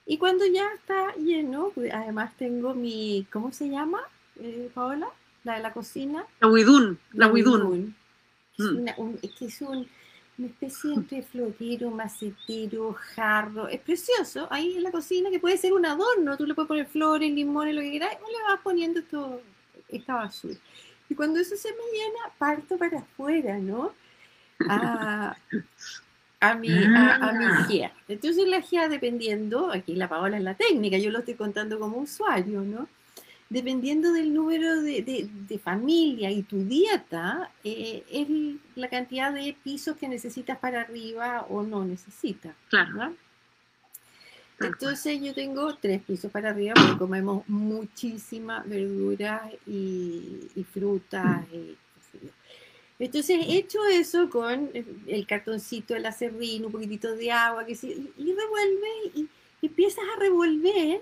Y 0.05 0.17
cuando 0.17 0.45
ya 0.45 0.67
está 0.73 1.15
lleno, 1.15 1.71
pues, 1.73 1.91
además 1.93 2.35
tengo 2.37 2.73
mi, 2.75 3.25
¿cómo 3.31 3.51
se 3.51 3.69
llama, 3.69 4.01
eh, 4.39 4.69
Paola? 4.73 5.07
La 5.43 5.55
de 5.55 5.61
la 5.61 5.73
cocina. 5.73 6.25
La 6.39 6.47
huidún, 6.47 6.99
la 7.13 7.27
huidún. 7.27 7.95
Mm. 8.57 8.87
Es, 9.21 9.31
que 9.33 9.45
es 9.45 9.61
un, 9.61 9.87
una 10.37 10.47
especie 10.47 10.93
entre 10.93 11.23
florero, 11.23 11.91
macetero, 11.91 12.93
jarro. 12.93 13.67
Es 13.67 13.81
precioso. 13.81 14.47
Ahí 14.51 14.77
en 14.77 14.83
la 14.83 14.91
cocina, 14.91 15.29
que 15.29 15.39
puede 15.39 15.57
ser 15.57 15.73
un 15.73 15.85
adorno. 15.85 16.37
Tú 16.37 16.45
le 16.45 16.53
puedes 16.53 16.67
poner 16.67 16.87
flores, 16.87 17.31
limones, 17.31 17.75
lo 17.75 17.81
que 17.81 17.91
quieras, 17.91 18.13
y 18.13 18.31
le 18.31 18.43
vas 18.43 18.61
poniendo 18.63 18.99
esto, 18.99 19.41
esta 19.87 20.15
basura. 20.15 20.55
Y 21.09 21.15
cuando 21.15 21.39
eso 21.39 21.55
se 21.55 21.69
me 21.69 21.97
llena, 21.97 22.33
parto 22.37 22.77
para 22.77 22.99
afuera, 22.99 23.57
¿no? 23.59 23.93
A, 24.67 25.35
a 26.51 26.55
mi, 26.55 26.69
a, 26.69 27.15
a 27.15 27.33
mi 27.33 27.45
ah. 27.45 27.65
GIA. 27.67 27.93
Entonces 28.07 28.47
la 28.47 28.61
GIA, 28.61 28.87
dependiendo, 28.89 29.71
aquí 29.71 29.95
la 29.95 30.09
Paola 30.09 30.37
es 30.37 30.43
la 30.43 30.55
técnica, 30.55 30.97
yo 30.97 31.11
lo 31.11 31.19
estoy 31.19 31.35
contando 31.35 31.79
como 31.79 31.97
usuario, 31.97 32.61
¿no? 32.61 32.87
dependiendo 33.49 34.11
del 34.11 34.33
número 34.33 34.81
de, 34.81 35.59
familia 35.63 36.31
y 36.31 36.43
tu 36.43 36.63
dieta, 36.65 37.51
eh, 37.63 38.03
es 38.09 38.27
la 38.75 38.89
cantidad 38.89 39.31
de 39.31 39.55
pisos 39.63 39.95
que 39.97 40.07
necesitas 40.07 40.57
para 40.57 40.81
arriba 40.81 41.45
o 41.49 41.63
no 41.63 41.85
necesitas. 41.85 42.55
Claro. 42.69 43.15
Entonces 44.59 45.21
yo 45.21 45.33
tengo 45.33 45.75
tres 45.75 46.01
pisos 46.01 46.31
para 46.31 46.49
arriba 46.49 46.73
porque 46.75 46.97
comemos 46.97 47.47
muchísima 47.47 48.63
verdura 48.65 49.49
y, 49.67 50.65
frutas. 50.71 51.45
Entonces 52.97 53.45
he 53.45 53.57
hecho 53.57 53.85
eso 53.85 54.29
con 54.29 54.71
el 55.07 55.27
cartoncito, 55.27 55.95
el 55.95 56.05
acerrín, 56.05 56.65
un 56.65 56.71
poquitito 56.71 57.15
de 57.15 57.31
agua, 57.31 57.65
que 57.65 57.73
y 57.73 58.33
revuelve 58.33 58.89
y 59.15 59.29
empiezas 59.61 60.05
a 60.15 60.19
revolver 60.19 61.01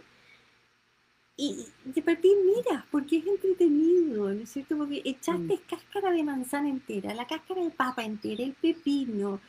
y 1.35 1.65
de 1.83 2.01
partir 2.01 2.31
mira, 2.45 2.85
porque 2.91 3.17
es 3.17 3.25
entretenido, 3.25 4.31
¿no 4.31 4.43
es 4.43 4.49
cierto? 4.49 4.77
Porque 4.77 5.01
echaste 5.03 5.55
mm. 5.55 5.67
cáscara 5.67 6.11
de 6.11 6.23
manzana 6.23 6.69
entera, 6.69 7.13
la 7.13 7.25
cáscara 7.25 7.63
de 7.63 7.71
papa 7.71 8.03
entera, 8.03 8.43
el 8.43 8.53
pepino, 8.53 9.39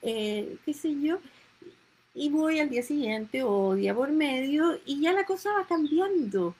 eh, 0.00 0.56
qué 0.64 0.72
sé 0.72 0.98
yo, 1.00 1.18
y 2.14 2.30
voy 2.30 2.60
al 2.60 2.70
día 2.70 2.82
siguiente 2.82 3.42
o 3.42 3.74
día 3.74 3.94
por 3.94 4.10
medio 4.10 4.80
y 4.86 5.00
ya 5.00 5.12
la 5.12 5.26
cosa 5.26 5.52
va 5.52 5.66
cambiando, 5.66 6.54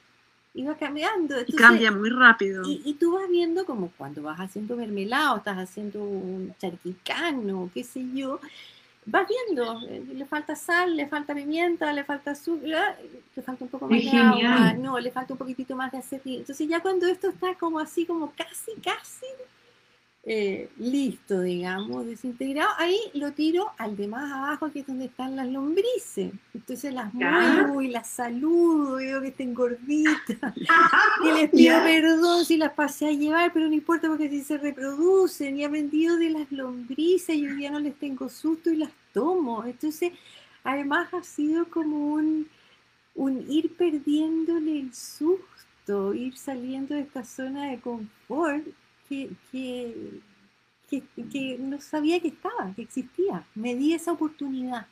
y 0.54 0.64
va 0.64 0.76
cambiando. 0.76 1.36
cambia 1.56 1.92
muy 1.92 2.10
rápido. 2.10 2.62
Y, 2.66 2.82
y, 2.84 2.94
tú 2.94 3.12
vas 3.12 3.28
viendo 3.28 3.64
como 3.64 3.90
cuando 3.96 4.22
vas 4.22 4.38
haciendo 4.38 4.76
mermelado, 4.76 5.36
estás 5.36 5.58
haciendo 5.58 6.02
un 6.02 6.54
charquicano, 6.58 7.70
qué 7.72 7.84
sé 7.84 8.04
yo, 8.14 8.40
vas 9.06 9.26
viendo, 9.28 9.80
eh, 9.88 10.04
le 10.14 10.26
falta 10.26 10.54
sal, 10.54 10.96
le 10.96 11.06
falta 11.06 11.34
pimienta, 11.34 11.92
le 11.92 12.04
falta 12.04 12.32
azúcar, 12.32 12.98
le 13.34 13.42
falta 13.42 13.64
un 13.64 13.70
poco 13.70 13.88
más 13.88 14.02
de 14.02 14.10
agua, 14.10 14.72
no, 14.74 14.98
le 14.98 15.10
falta 15.10 15.34
un 15.34 15.38
poquitito 15.38 15.76
más 15.76 15.92
de 15.92 15.98
aceite. 15.98 16.36
Entonces 16.36 16.68
ya 16.68 16.80
cuando 16.80 17.06
esto 17.06 17.28
está 17.28 17.54
como 17.54 17.78
así, 17.78 18.04
como 18.04 18.32
casi, 18.32 18.72
casi 18.82 19.26
eh, 20.24 20.68
listo, 20.76 21.40
digamos, 21.40 22.04
desintegrado, 22.04 22.68
ahí 22.76 22.98
lo 23.14 23.32
tiro 23.32 23.70
al 23.78 23.96
de 23.96 24.08
más 24.08 24.30
abajo, 24.30 24.70
que 24.70 24.80
es 24.80 24.86
donde 24.86 25.06
están 25.06 25.36
las 25.36 25.48
lombrices. 25.48 26.32
Entonces 26.52 26.92
las 26.92 27.14
muevo 27.14 27.80
y 27.80 27.88
las 27.88 28.08
saludo, 28.08 28.96
veo 28.96 29.22
que 29.22 29.28
estén 29.28 29.54
gorditas, 29.54 30.54
y 31.24 31.32
les 31.32 31.50
pido 31.50 31.82
perdón 31.82 32.44
si 32.44 32.56
las 32.56 32.72
pasé 32.72 33.06
a 33.08 33.12
llevar, 33.12 33.52
pero 33.54 33.68
no 33.68 33.74
importa 33.74 34.08
porque 34.08 34.28
si 34.28 34.42
se 34.42 34.58
reproducen. 34.58 35.56
Y 35.56 35.64
aprendido 35.64 36.16
de 36.16 36.30
las 36.30 36.52
lombrices 36.52 37.36
y 37.36 37.46
hoy 37.46 37.56
día 37.56 37.70
no 37.70 37.80
les 37.80 37.94
tengo 37.94 38.28
susto 38.28 38.70
y 38.70 38.76
las 38.76 38.90
tomo. 39.14 39.64
Entonces, 39.64 40.12
además 40.62 41.08
ha 41.14 41.22
sido 41.22 41.70
como 41.70 42.14
un, 42.14 42.48
un 43.14 43.50
ir 43.50 43.74
perdiéndole 43.76 44.80
el 44.80 44.94
susto, 44.94 46.12
ir 46.12 46.36
saliendo 46.36 46.94
de 46.94 47.02
esta 47.02 47.24
zona 47.24 47.70
de 47.70 47.80
confort 47.80 48.66
que, 49.08 49.30
que, 50.90 51.56
no 51.58 51.80
sabía 51.80 52.20
que 52.20 52.28
estaba, 52.28 52.72
que 52.74 52.82
existía. 52.82 53.44
Me 53.54 53.74
di 53.74 53.94
esa 53.94 54.12
oportunidad. 54.12 54.86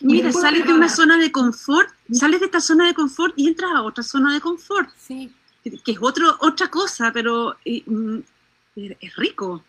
Mira, 0.00 0.30
sales 0.32 0.66
de 0.66 0.74
una 0.74 0.88
zona 0.88 1.16
de 1.16 1.32
confort, 1.32 1.88
sales 2.12 2.40
de 2.40 2.46
esta 2.46 2.60
zona 2.60 2.86
de 2.86 2.94
confort 2.94 3.32
y 3.36 3.48
entras 3.48 3.70
a 3.74 3.82
otra 3.82 4.04
zona 4.04 4.34
de 4.34 4.40
confort. 4.40 4.90
Sí. 4.98 5.32
Que, 5.64 5.92
es 5.92 5.98
otro, 6.00 6.36
otra 6.40 6.68
cosa, 6.68 7.10
pero 7.12 7.56
mm, 7.64 8.18
es 8.76 9.16
rico. 9.16 9.64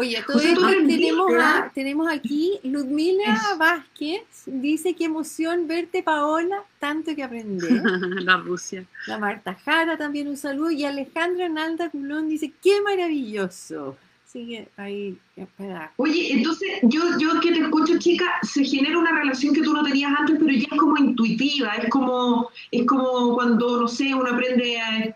Oye, 0.00 0.16
esto 0.16 0.32
tenemos, 0.38 1.30
tenemos 1.74 2.10
aquí 2.10 2.58
Ludmila 2.62 3.38
Vázquez, 3.58 4.22
dice 4.46 4.94
qué 4.94 5.04
emoción 5.04 5.68
verte 5.68 6.02
Paola, 6.02 6.64
tanto 6.78 7.14
que 7.14 7.22
aprender. 7.22 7.70
la 8.24 8.38
Rusia. 8.38 8.86
La 9.06 9.18
Marta 9.18 9.54
Jara 9.62 9.98
también 9.98 10.26
un 10.28 10.38
saludo 10.38 10.70
y 10.70 10.86
Alejandra 10.86 11.50
Nalda 11.50 11.90
Culón 11.90 12.30
dice 12.30 12.50
qué 12.62 12.80
maravilloso. 12.80 13.98
Sigue 14.24 14.68
ahí, 14.78 15.18
espera. 15.36 15.92
Oye, 15.96 16.32
entonces 16.32 16.78
yo, 16.84 17.02
yo 17.18 17.38
que 17.40 17.52
te 17.52 17.60
escucho, 17.60 17.98
chica, 17.98 18.24
se 18.42 18.64
genera 18.64 18.96
una 18.96 19.12
relación 19.12 19.52
que 19.52 19.60
tú 19.60 19.74
no 19.74 19.82
tenías 19.82 20.18
antes, 20.18 20.38
pero 20.38 20.50
ya 20.50 20.68
es 20.72 20.78
como 20.78 20.96
intuitiva, 20.96 21.74
es 21.74 21.90
como, 21.90 22.48
es 22.70 22.86
como 22.86 23.34
cuando, 23.34 23.82
no 23.82 23.86
sé, 23.86 24.14
uno 24.14 24.30
aprende 24.30 24.80
a, 24.80 25.14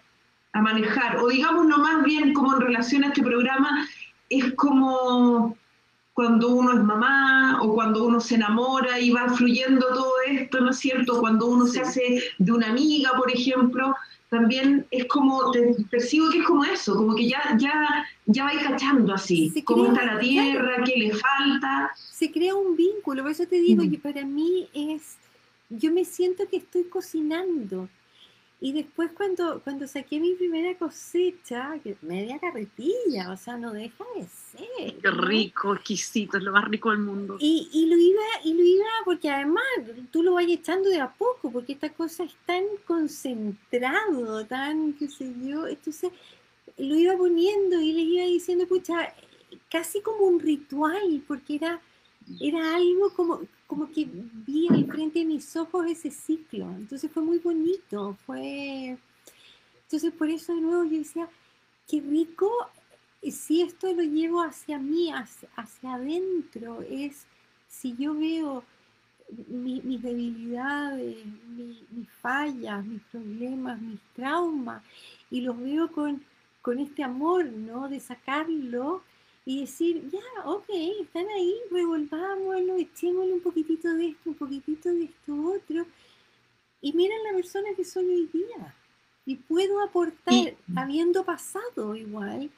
a 0.53 0.61
manejar, 0.61 1.17
o 1.19 1.29
digamos 1.29 1.67
no 1.67 1.79
más 1.79 2.05
bien 2.05 2.35
como 2.35 2.55
en 2.55 2.61
relación 2.61 3.05
a 3.05 3.09
este 3.09 3.23
programa, 3.23 3.89
es 4.39 4.55
como 4.55 5.57
cuando 6.15 6.49
uno 6.55 6.73
es 6.75 6.83
mamá 6.83 7.61
o 7.63 7.75
cuando 7.75 8.07
uno 8.07 8.21
se 8.21 8.37
enamora 8.37 9.01
y 9.01 9.11
va 9.11 9.29
fluyendo 9.31 9.87
todo 9.89 10.13
esto, 10.27 10.61
¿no 10.61 10.71
es 10.71 10.79
cierto? 10.79 11.21
Cuando 11.21 11.47
uno 11.47 11.67
se 11.67 11.81
hace 11.81 12.23
de 12.39 12.53
una 12.53 12.69
amiga, 12.71 13.11
por 13.17 13.31
ejemplo, 13.31 13.95
también 14.31 14.87
es 14.91 15.07
como, 15.07 15.51
te 15.51 15.75
percibo 15.91 16.31
que 16.31 16.39
es 16.39 16.45
como 16.45 16.65
eso, 16.65 16.97
como 16.97 17.15
que 17.15 17.29
ya, 17.29 17.57
ya, 17.59 18.07
ya 18.27 18.45
vais 18.45 18.63
cachando 18.63 19.13
así, 19.13 19.53
cómo 19.65 19.87
está 19.87 20.07
la 20.07 20.19
tierra, 20.19 20.83
qué 20.85 20.97
le 20.97 21.11
falta. 21.13 21.91
Se 21.97 22.31
crea 22.31 22.55
un 22.55 22.77
vínculo, 22.77 23.23
por 23.23 23.33
eso 23.33 23.47
te 23.47 23.57
digo 23.57 23.83
que 23.89 23.99
para 23.99 24.25
mí 24.25 24.69
es, 24.73 25.17
yo 25.69 25.93
me 25.93 26.05
siento 26.05 26.45
que 26.49 26.59
estoy 26.59 26.85
cocinando, 26.85 27.89
y 28.61 28.73
después 28.73 29.11
cuando, 29.13 29.61
cuando 29.63 29.87
saqué 29.87 30.19
mi 30.21 30.35
primera 30.35 30.77
cosecha, 30.79 31.79
que 31.83 31.97
media 32.03 32.39
carretilla, 32.39 33.31
o 33.31 33.37
sea, 33.37 33.57
no 33.57 33.73
deja 33.73 34.05
de 34.17 34.27
ser. 34.27 34.97
Qué 35.01 35.11
rico, 35.11 35.75
exquisito, 35.75 36.39
es 36.39 36.45
lo 36.45 36.53
más 36.53 36.65
rico 36.69 36.91
del 36.91 37.01
mundo. 37.01 37.37
Y, 37.41 37.69
y, 37.73 37.87
lo 37.87 37.97
iba, 37.97 38.23
y 38.45 38.55
lo 38.55 38.63
iba, 38.63 38.87
porque 39.05 39.29
además 39.29 39.65
tú 40.11 40.23
lo 40.23 40.35
vas 40.35 40.47
echando 40.47 40.89
de 40.89 41.01
a 41.01 41.13
poco, 41.13 41.51
porque 41.51 41.73
esta 41.73 41.91
cosa 41.91 42.25
es 42.25 42.35
tan 42.47 42.65
concentrado, 42.87 44.47
tan, 44.47 44.95
qué 44.95 45.09
sé 45.09 45.31
yo, 45.45 45.67
entonces 45.67 46.11
lo 46.79 46.95
iba 46.95 47.17
poniendo 47.17 47.81
y 47.81 47.93
les 47.93 48.05
iba 48.05 48.25
diciendo, 48.25 48.67
pucha, 48.67 49.15
casi 49.71 50.01
como 50.01 50.27
un 50.27 50.41
ritual, 50.41 51.23
porque 51.27 51.57
era, 51.57 51.81
era 52.41 52.77
algo 52.77 53.13
como, 53.15 53.41
como 53.67 53.91
que 53.91 54.09
vi 54.47 54.69
al 54.69 54.87
frente 54.87 55.21
de 55.21 55.25
mis 55.25 55.57
ojos 55.57 55.87
ese 55.87 56.11
ciclo. 56.11 56.71
Entonces 56.73 57.11
fue 57.11 57.23
muy 57.23 57.39
bonito, 57.39 58.17
fue... 58.27 58.97
Entonces 59.85 60.13
por 60.13 60.29
eso 60.29 60.55
de 60.55 60.61
nuevo 60.61 60.85
yo 60.85 60.99
decía, 60.99 61.29
qué 61.87 62.01
rico 62.01 62.51
si 63.31 63.63
esto 63.63 63.93
lo 63.93 64.03
llevo 64.03 64.43
hacia 64.43 64.79
mí, 64.79 65.11
hacia, 65.13 65.95
adentro, 65.95 66.83
es 66.83 67.27
si 67.69 67.95
yo 67.97 68.15
veo 68.15 68.65
mis 69.49 70.03
debilidades, 70.03 71.17
mis 71.91 72.11
fallas, 72.21 72.85
mis 72.85 73.03
problemas, 73.05 73.81
mis 73.81 74.01
traumas, 74.15 74.83
y 75.31 75.41
los 75.41 75.59
veo 75.59 75.91
con, 75.91 76.23
con 76.61 76.79
este 76.79 77.03
amor, 77.03 77.47
¿no? 77.47 77.89
De 77.89 78.01
sacarlo 78.01 79.03
y 79.47 79.61
decir, 79.61 80.09
ya, 80.11 80.45
ok, 80.47 80.65
están 81.03 81.29
ahí, 81.29 81.55
revolvámoslo, 81.71 82.77
echémosle 82.77 83.35
un 83.35 83.41
poquitito 83.41 83.93
de 83.93 84.09
esto, 84.09 84.31
un 84.31 84.37
poquitito 84.37 84.89
de 84.89 85.05
esto 85.05 85.35
otro, 85.35 85.87
y 86.81 86.93
miren 86.93 87.23
la 87.25 87.35
persona 87.35 87.69
que 87.77 87.85
soy 87.85 88.07
hoy 88.07 88.31
día. 88.33 88.75
Y 89.27 89.37
puedo 89.37 89.83
aportar, 89.83 90.55
habiendo 90.77 91.25
pasado 91.25 91.97
igual, 91.97 92.51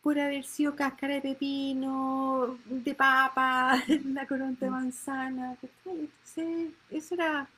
por 0.00 0.18
haber 0.18 0.44
sido 0.44 0.74
cáscara 0.74 1.14
de 1.14 1.20
pepino, 1.20 2.58
de 2.64 2.94
papa, 2.94 3.82
la 4.14 4.26
coronta 4.26 4.64
de 4.64 4.70
manzana, 4.70 5.56
entonces 5.62 6.72
eso 6.90 7.14
era... 7.14 7.48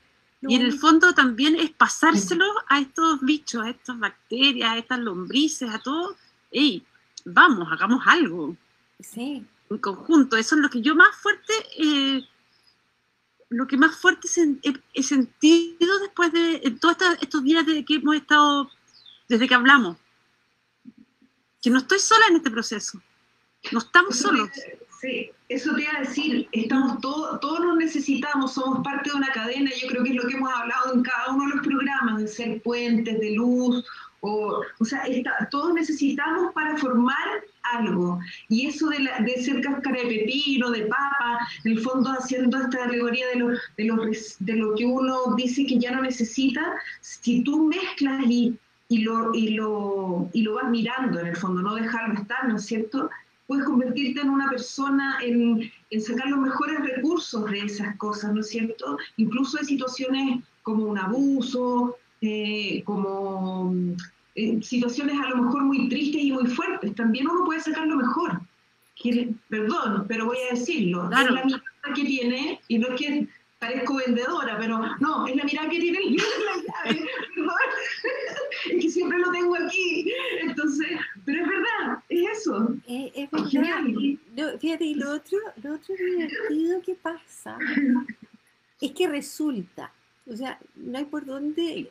Y 0.43 0.57
en 0.57 0.63
el 0.63 0.79
fondo 0.79 1.15
también 1.15 1.57
es 1.57 1.71
pasárselo 1.71 2.45
a 2.69 2.79
estos 2.81 3.21
bichos, 3.23 3.65
a 3.65 3.71
estas 3.71 3.99
bacterias, 3.99 4.73
a 4.73 4.79
estas 4.79 4.99
lombrices, 4.99 5.71
a 5.71 5.79
todo. 5.79 6.17
¡Ey! 6.51 6.85
Vamos, 7.25 7.69
hagamos 7.71 8.03
algo. 8.07 8.57
Sí. 9.01 9.45
En 9.71 9.79
conjunto. 9.79 10.37
Eso 10.37 10.55
es 10.55 10.61
lo 10.61 10.69
que 10.69 10.83
yo 10.83 10.95
más 10.95 11.17
fuerte, 11.17 11.53
eh, 11.79 12.23
lo 13.49 13.67
que 13.67 13.77
más 13.77 13.97
fuerte 13.97 14.29
he, 14.93 15.03
sentido 15.03 15.99
después 16.01 16.33
de 16.33 16.77
todos 16.81 16.97
estos 17.21 17.43
días 17.45 17.67
de 17.67 17.85
que 17.85 17.95
hemos 17.95 18.17
estado, 18.17 18.71
desde 19.29 19.49
que 19.49 19.55
hablamos. 19.55 19.97
Que 21.63 21.71
no 21.71 21.79
estoy 21.79 21.99
sola 21.99 22.27
en 22.29 22.37
este 22.37 22.51
proceso. 22.51 23.01
No 23.73 23.79
estamos 23.79 24.17
solos. 24.17 24.51
Sí, 25.01 25.31
eso 25.49 25.75
te 25.75 25.83
iba 25.83 25.93
a 25.97 26.01
decir, 26.01 26.49
estamos 26.53 26.99
todos, 27.01 27.39
todos 27.41 27.61
nos 27.61 27.77
necesitamos, 27.77 28.55
somos 28.55 28.83
parte 28.83 29.11
de 29.11 29.17
una 29.17 29.31
cadena, 29.33 29.71
yo 29.79 29.89
creo 29.89 30.03
que 30.03 30.11
es 30.11 30.17
lo 30.17 30.27
que 30.27 30.35
hemos 30.35 30.51
hablado 30.51 30.95
en 30.95 31.03
cada 31.03 31.33
uno 31.33 31.45
de 31.47 31.57
los 31.57 31.67
programas, 31.67 32.19
de 32.19 32.29
ser 32.29 32.63
puentes 32.63 33.21
de 33.21 33.33
luz, 33.33 33.85
o, 34.25 34.63
o 34.79 34.85
sea, 34.85 35.03
todos 35.51 35.75
necesitamos 35.75 36.53
para 36.55 36.77
formar 36.79 37.45
algo. 37.75 38.19
Y 38.49 38.67
eso 38.67 38.89
de, 38.89 38.99
de 39.25 39.43
ser 39.43 39.61
cáscara 39.61 40.01
de 40.01 40.09
pepino, 40.09 40.71
de 40.71 40.87
papa, 40.87 41.39
en 41.65 41.73
el 41.73 41.81
fondo 41.81 42.11
haciendo 42.11 42.59
esta 42.59 42.85
alegoría 42.85 43.27
de 43.29 43.37
lo, 43.37 43.49
de, 43.49 43.85
lo, 43.85 43.97
de 44.39 44.53
lo 44.55 44.75
que 44.75 44.87
uno 44.87 45.35
dice 45.37 45.67
que 45.67 45.79
ya 45.79 45.93
no 45.93 46.03
necesita, 46.03 46.75
si 47.01 47.43
tú 47.43 47.67
mezclas 47.67 48.25
y, 48.27 48.59
y, 48.89 48.99
lo, 48.99 49.35
y, 49.35 49.49
lo, 49.51 50.31
y 50.33 50.43
lo 50.43 50.55
vas 50.55 50.71
mirando 50.71 51.21
en 51.21 51.27
el 51.27 51.37
fondo, 51.37 51.61
no 51.61 51.75
dejarlo 51.75 52.15
estar, 52.15 52.49
¿no 52.49 52.57
es 52.57 52.65
cierto? 52.65 53.11
Puedes 53.47 53.67
convertirte 53.67 54.23
en 54.23 54.31
una 54.31 54.49
persona, 54.49 55.19
en, 55.23 55.71
en 55.91 56.01
sacar 56.01 56.29
los 56.29 56.41
mejores 56.41 56.81
recursos 56.81 57.51
de 57.51 57.61
esas 57.61 57.95
cosas, 57.97 58.33
¿no 58.33 58.41
es 58.41 58.49
cierto? 58.49 58.97
Incluso 59.19 59.59
de 59.59 59.65
situaciones 59.65 60.43
como 60.63 60.87
un 60.87 60.99
abuso, 60.99 61.99
eh, 62.27 62.83
como 62.85 63.75
situaciones 64.35 65.17
a 65.19 65.31
lo 65.31 65.43
mejor 65.43 65.63
muy 65.63 65.89
tristes 65.89 66.23
y 66.23 66.33
muy 66.33 66.47
fuertes, 66.47 66.95
también 66.95 67.29
uno 67.29 67.45
puede 67.45 67.61
sacar 67.61 67.87
lo 67.87 67.97
mejor. 67.97 68.41
perdón, 69.49 70.07
pero 70.09 70.27
voy 70.27 70.39
a 70.51 70.55
decirlo. 70.55 71.05
Es 71.05 71.31
la 71.31 71.45
mirada 71.45 71.63
que 71.95 72.05
tiene, 72.05 72.61
y 72.69 72.79
no 72.79 72.89
es 72.89 73.01
que 73.01 73.29
parezco 73.59 73.97
vendedora, 73.97 74.59
pero 74.59 74.81
no, 75.01 75.27
es 75.27 75.37
la 75.37 75.45
mirada 75.45 75.69
que 75.71 75.81
tiene 75.81 75.99
el 75.99 76.11
libro 76.11 76.27
la 76.45 76.91
llave, 76.91 77.07
es 78.71 78.83
que 78.83 78.91
siempre 78.91 79.19
lo 79.19 79.31
tengo 79.31 79.55
aquí. 79.57 80.13
Entonces, 80.43 80.89
pero 81.25 81.43
es 81.43 81.49
verdad, 81.49 81.99
es 82.09 82.39
eso. 82.39 82.77
Eh, 82.87 83.13
es 83.15 83.31
verdad. 83.31 84.59
fíjate, 84.61 84.85
y 84.85 84.95
lo 84.95 85.13
otro, 85.13 85.39
lo 85.63 85.75
otro 85.75 85.95
divertido 85.95 86.83
que 86.83 86.95
pasa 86.95 87.57
es 88.81 88.93
que 88.93 89.09
resulta, 89.09 89.93
o 90.27 90.37
sea, 90.37 90.59
no 90.75 90.99
hay 90.99 91.05
por 91.05 91.25
dónde 91.25 91.91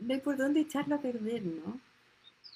no 0.00 0.14
hay 0.14 0.20
por 0.20 0.36
dónde 0.36 0.60
echarlo 0.60 0.96
a 0.96 1.00
perder, 1.00 1.42
¿no? 1.44 1.78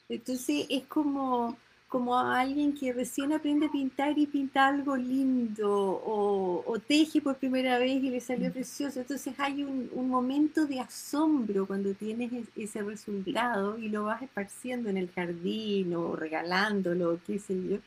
Entonces 0.08 0.66
es 0.68 0.84
como, 0.84 1.56
como 1.88 2.18
alguien 2.18 2.74
que 2.74 2.92
recién 2.92 3.32
aprende 3.32 3.66
a 3.66 3.70
pintar 3.70 4.18
y 4.18 4.26
pinta 4.26 4.66
algo 4.66 4.96
lindo 4.96 5.68
o, 6.04 6.76
teje 6.86 7.20
por 7.20 7.36
primera 7.36 7.78
vez 7.78 8.02
y 8.02 8.10
le 8.10 8.20
salió 8.20 8.52
precioso. 8.52 9.00
Entonces 9.00 9.34
hay 9.38 9.62
un, 9.62 9.88
un, 9.92 10.08
momento 10.08 10.66
de 10.66 10.80
asombro 10.80 11.66
cuando 11.66 11.94
tienes 11.94 12.32
ese 12.56 12.82
resultado 12.82 13.78
y 13.78 13.88
lo 13.88 14.04
vas 14.04 14.22
esparciendo 14.22 14.88
en 14.88 14.96
el 14.96 15.10
jardín 15.10 15.94
o 15.94 16.16
regalándolo, 16.16 17.20
qué 17.26 17.38
sé 17.38 17.54
yo. 17.68 17.78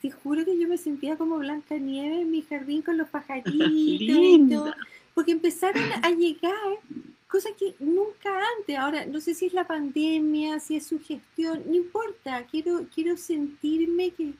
Te 0.00 0.12
juro 0.12 0.44
que 0.44 0.56
yo 0.56 0.68
me 0.68 0.78
sentía 0.78 1.16
como 1.16 1.38
Blanca 1.38 1.76
Nieve 1.76 2.20
en 2.20 2.30
mi 2.30 2.42
jardín 2.42 2.82
con 2.82 2.96
los 2.96 3.08
pajaritos. 3.08 4.74
porque 5.18 5.32
empezaron 5.32 5.82
a 6.00 6.10
llegar 6.10 6.54
cosa 7.28 7.50
que 7.58 7.74
nunca 7.78 8.30
antes, 8.58 8.76
ahora 8.76 9.06
no 9.06 9.20
sé 9.20 9.34
si 9.34 9.46
es 9.46 9.52
la 9.52 9.66
pandemia, 9.66 10.58
si 10.58 10.76
es 10.76 10.86
su 10.86 10.98
gestión, 10.98 11.62
no 11.66 11.74
importa, 11.74 12.44
quiero, 12.50 12.86
quiero 12.92 13.16
sentirme 13.16 14.10
que, 14.10 14.32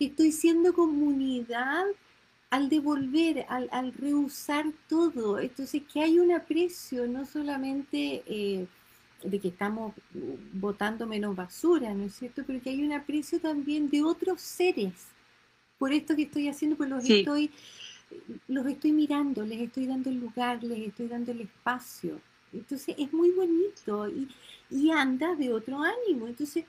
estoy 0.00 0.32
siendo 0.32 0.74
comunidad 0.74 1.84
al 2.50 2.68
devolver, 2.68 3.46
al, 3.48 3.70
al, 3.72 3.94
reusar 3.94 4.66
todo. 4.86 5.38
Entonces, 5.38 5.82
que 5.90 6.02
hay 6.02 6.18
un 6.18 6.30
aprecio, 6.30 7.06
no 7.06 7.24
solamente 7.24 8.22
eh, 8.26 8.66
de 9.22 9.40
que 9.40 9.48
estamos 9.48 9.94
botando 10.52 11.06
menos 11.06 11.34
basura, 11.34 11.94
¿no 11.94 12.04
es 12.04 12.16
cierto? 12.16 12.42
Pero 12.46 12.60
que 12.60 12.68
hay 12.68 12.82
un 12.82 12.92
aprecio 12.92 13.40
también 13.40 13.88
de 13.88 14.02
otros 14.02 14.42
seres. 14.42 14.92
Por 15.78 15.92
esto 15.92 16.14
que 16.14 16.24
estoy 16.24 16.48
haciendo, 16.48 16.76
pues 16.76 16.90
los 16.90 17.08
estoy 17.08 17.50
los 18.48 18.66
estoy 18.66 18.92
mirando, 18.92 19.44
les 19.44 19.60
estoy 19.60 19.86
dando 19.86 20.10
el 20.10 20.20
lugar, 20.20 20.62
les 20.62 20.88
estoy 20.88 21.08
dando 21.08 21.32
el 21.32 21.42
espacio. 21.42 22.20
Entonces 22.52 22.94
es 22.98 23.12
muy 23.12 23.30
bonito 23.32 24.08
y, 24.08 24.28
y 24.70 24.90
anda 24.90 25.34
de 25.34 25.52
otro 25.52 25.80
ánimo. 25.82 26.26
Entonces, 26.26 26.64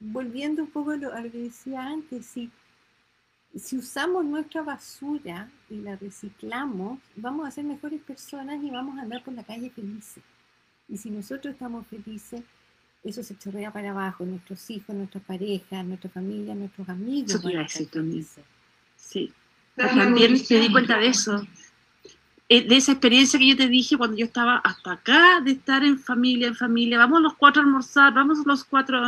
volviendo 0.00 0.62
un 0.62 0.70
poco 0.70 0.90
a 0.90 0.96
lo, 0.96 1.12
que 1.30 1.38
decía 1.38 1.82
antes, 1.82 2.26
si, 2.26 2.50
si 3.54 3.76
usamos 3.76 4.24
nuestra 4.24 4.62
basura 4.62 5.50
y 5.70 5.76
la 5.76 5.96
reciclamos, 5.96 6.98
vamos 7.16 7.46
a 7.46 7.50
ser 7.50 7.64
mejores 7.64 8.00
personas 8.02 8.62
y 8.62 8.70
vamos 8.70 8.98
a 8.98 9.02
andar 9.02 9.22
por 9.22 9.34
la 9.34 9.44
calle 9.44 9.70
felices. 9.70 10.22
Y 10.88 10.98
si 10.98 11.10
nosotros 11.10 11.54
estamos 11.54 11.86
felices, 11.86 12.42
eso 13.02 13.22
se 13.22 13.36
chorrea 13.36 13.70
para 13.72 13.90
abajo, 13.90 14.24
nuestros 14.24 14.70
hijos, 14.70 14.94
nuestras 14.94 15.22
parejas, 15.24 15.84
nuestra 15.84 16.10
familia, 16.10 16.54
nuestros 16.54 16.88
amigos. 16.88 17.30
Eso 17.30 17.40
Sí. 18.96 19.32
También 19.76 20.44
te 20.46 20.60
di 20.60 20.70
cuenta 20.70 20.98
de 20.98 21.08
eso. 21.08 21.46
Eh, 22.48 22.68
de 22.68 22.76
esa 22.76 22.92
experiencia 22.92 23.38
que 23.38 23.48
yo 23.48 23.56
te 23.56 23.68
dije 23.68 23.96
cuando 23.96 24.16
yo 24.16 24.26
estaba 24.26 24.58
hasta 24.58 24.92
acá, 24.92 25.40
de 25.40 25.52
estar 25.52 25.82
en 25.82 25.98
familia, 25.98 26.48
en 26.48 26.54
familia, 26.54 26.98
vamos 26.98 27.22
los 27.22 27.34
cuatro 27.34 27.62
a 27.62 27.64
almorzar, 27.64 28.12
vamos 28.12 28.38
los 28.44 28.64
cuatro, 28.64 29.02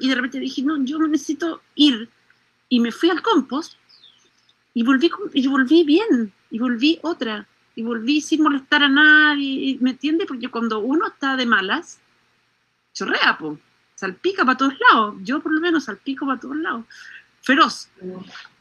y 0.00 0.08
de 0.08 0.14
repente 0.14 0.40
dije, 0.40 0.62
no, 0.62 0.76
yo 0.84 0.98
no 0.98 1.06
necesito 1.06 1.62
ir. 1.76 2.08
Y 2.68 2.80
me 2.80 2.90
fui 2.90 3.10
al 3.10 3.22
compost 3.22 3.74
y 4.74 4.82
volví, 4.82 5.10
y 5.34 5.46
volví 5.46 5.84
bien, 5.84 6.32
y 6.50 6.58
volví 6.58 6.98
otra, 7.02 7.46
y 7.76 7.82
volví 7.82 8.20
sin 8.20 8.42
molestar 8.42 8.82
a 8.82 8.88
nadie, 8.88 9.78
¿me 9.80 9.90
entiendes? 9.90 10.26
Porque 10.26 10.48
cuando 10.48 10.80
uno 10.80 11.06
está 11.06 11.36
de 11.36 11.46
malas, 11.46 12.00
chorrea, 12.92 13.38
po, 13.38 13.56
salpica 13.94 14.44
para 14.44 14.58
todos 14.58 14.74
lados, 14.90 15.14
yo 15.22 15.40
por 15.40 15.52
lo 15.52 15.60
menos 15.60 15.84
salpico 15.84 16.26
para 16.26 16.40
todos 16.40 16.56
lados 16.56 16.84
feroz. 17.42 17.88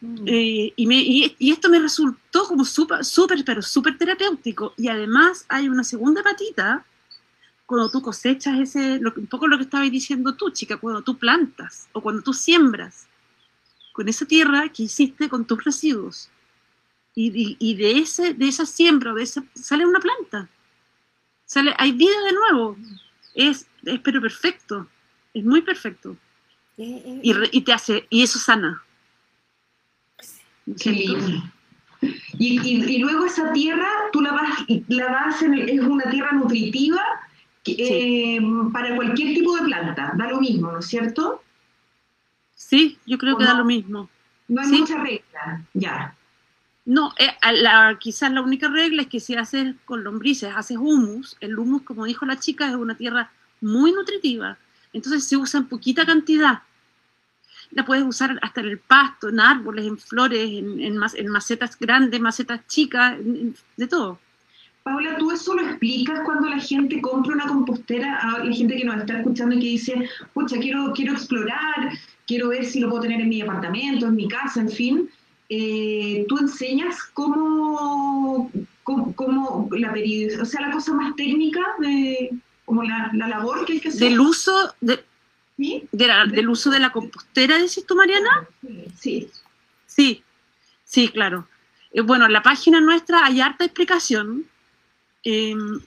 Mm. 0.02 0.28
Eh, 0.28 0.74
y, 0.76 0.88
me, 0.88 0.96
y, 0.96 1.52
esto 1.52 1.70
me 1.70 1.80
resultó 1.80 2.46
como 2.46 2.63
súper, 2.66 3.04
súper, 3.04 3.44
pero 3.44 3.62
súper 3.62 3.98
terapéutico. 3.98 4.74
Y 4.78 4.88
además 4.88 5.46
hay 5.50 5.70
una 5.70 5.84
segunda 5.84 6.24
patita 6.24 6.86
cuando 7.66 7.90
tú 7.90 8.02
cosechas 8.02 8.60
ese, 8.60 9.02
un 9.16 9.28
poco 9.28 9.48
lo 9.48 9.58
que 9.58 9.63
estabas 9.63 9.92
diciendo 9.92 10.36
tú, 10.36 10.50
chica, 10.52 10.78
cuando 10.78 11.02
tú 11.02 11.18
plantas 11.18 11.90
o 11.92 12.02
cuando 12.02 12.22
tú 12.22 12.34
siembras 12.34 13.08
con 13.92 14.08
esa 14.08 14.26
tierra 14.26 14.70
que 14.70 14.84
hiciste 14.84 15.28
con 15.28 15.46
tus 15.46 15.63
residuos. 15.63 16.30
Y, 17.13 17.58
y, 17.60 17.76
de, 17.76 17.98
ese, 17.98 18.36
de 18.36 18.48
esa 18.48 18.66
siembra, 18.66 19.12
de 19.12 19.24
esa, 19.24 19.44
sale 19.56 19.88
una 19.88 20.00
planta. 20.00 20.48
Sale, 21.46 21.74
hay 21.80 21.92
vida 21.94 22.22
de 22.22 22.32
nuevo. 22.32 22.78
Es, 23.34 23.66
es 23.84 24.00
pero 24.02 24.22
perfecto. 24.22 24.88
Es 25.34 25.44
muy 25.44 25.62
perfecto. 25.63 26.16
Eh, 26.78 27.02
eh, 27.06 27.20
y, 27.24 27.58
y, 27.58 27.62
te 27.62 27.74
hace, 27.74 28.06
y 28.10 28.24
eso 28.24 28.38
sana. 28.38 28.84
Qué 30.80 30.92
lindo. 30.92 31.44
Y, 32.38 32.60
y, 32.60 33.00
luego 33.00 33.26
esa 33.26 33.52
tierra, 33.52 33.88
tú 34.12 34.22
la 34.22 34.32
vas, 34.32 34.66
la 34.88 35.12
vas 35.12 35.42
en, 35.42 35.56
es 35.56 35.80
una 35.80 36.08
tierra 36.12 36.32
nutritiva 36.34 37.02
eh, 37.66 38.40
para 38.72 38.96
cualquier 38.96 39.34
tipo 39.34 39.56
de 39.56 39.63
planta, 39.63 40.13
da 40.16 40.28
lo 40.28 40.40
mismo, 40.40 40.72
¿no 40.72 40.80
es 40.80 40.86
cierto? 40.86 41.44
Sí, 42.54 43.00
yo 43.06 43.18
creo 43.18 43.38
que 43.38 43.46
da 43.46 43.56
lo 43.56 43.66
mismo. 43.66 44.10
No 44.48 44.62
hay 44.62 44.68
mucha 44.68 45.02
regla, 45.02 45.66
ya. 45.74 46.16
No, 46.86 47.13
la, 47.52 47.98
quizás 48.00 48.32
la 48.32 48.42
única 48.42 48.70
regla 48.70 49.02
es 49.02 49.08
que 49.08 49.20
si 49.20 49.36
haces 49.36 49.76
con 49.86 50.04
lombrices, 50.04 50.54
haces 50.56 50.78
humus, 50.78 51.36
el 51.42 51.58
humus, 51.58 51.82
como 51.82 52.06
dijo 52.06 52.26
la 52.26 52.40
chica, 52.40 52.70
es 52.70 52.76
una 52.76 52.96
tierra 52.96 53.32
muy 53.60 53.92
nutritiva, 53.92 54.58
entonces 54.93 55.23
se 55.23 55.38
usa 55.38 55.60
en 55.60 55.67
poquita 55.67 56.06
cantidad 56.06 56.62
la 57.71 57.86
puedes 57.86 58.04
usar 58.06 58.38
hasta 58.41 58.62
en 58.62 58.67
el 58.67 58.80
pasto, 58.80 59.30
en 59.30 59.39
árboles, 59.39 59.86
en 59.86 59.97
flores, 59.97 60.50
en, 60.50 60.80
en, 60.80 61.28
macetas 61.28 61.78
grandes, 61.78 62.19
macetas 62.19 62.65
chicas, 62.67 63.17
de 63.76 63.88
todo. 63.88 64.19
Paula, 64.84 65.17
¿tú 65.17 65.32
eso 65.32 65.54
lo 65.54 65.67
explicas 65.67 66.21
cuando 66.23 66.47
la 66.47 66.60
gente 66.60 67.02
compra 67.02 67.34
una 67.34 67.47
compostera? 67.47 68.19
A 68.19 68.43
la 68.43 68.54
gente 68.54 68.78
que 68.78 68.86
nos 68.86 68.97
está 68.97 69.19
escuchando 69.19 69.56
y 69.56 69.60
que 69.60 69.65
dice, 69.65 70.10
pucha, 70.34 70.58
quiero, 70.60 70.93
quiero 70.93 71.13
explorar, 71.13 71.91
quiero 72.26 72.50
ver 72.50 72.63
si 72.63 72.80
lo 72.80 72.89
puedo 72.89 73.02
tener 73.02 73.19
en 73.19 73.30
mi 73.30 73.41
apartamento, 73.41 74.08
en 74.08 74.15
mi 74.15 74.28
casa, 74.30 74.62
en 74.62 74.69
fin. 74.69 75.10
Eh, 75.50 76.26
¿Tú 76.30 76.38
enseñas 76.38 77.04
cómo, 77.13 78.50
cómo, 78.84 79.69
la 79.71 79.91
periodización, 79.91 80.41
o 80.41 80.45
sea, 80.45 80.62
la 80.62 80.71
cosa 80.71 80.93
más 80.93 81.15
técnica 81.17 81.62
de 81.80 82.32
como 82.67 82.84
la, 82.84 83.10
la 83.13 83.30
labor 83.30 83.65
que 83.65 83.73
hay 83.73 83.80
que 83.80 83.88
hacer? 83.88 84.01
Del 84.01 84.19
uso, 84.19 84.75
de, 84.82 85.01
¿Del 85.58 86.49
uso 86.49 86.69
de 86.69 86.80
la 86.80 86.91
compostera, 86.91 87.58
decís 87.58 87.86
tú, 87.88 87.95
Mariana? 87.95 88.45
Sí. 88.99 89.30
Sí, 89.86 90.21
sí, 90.84 91.08
claro. 91.08 91.47
Eh, 91.91 92.01
bueno, 92.01 92.25
en 92.25 92.34
la 92.34 92.43
página 92.43 92.82
nuestra 92.82 93.26
hay 93.26 93.39
harta 93.39 93.63
explicación 93.63 94.45
em, 95.24 95.80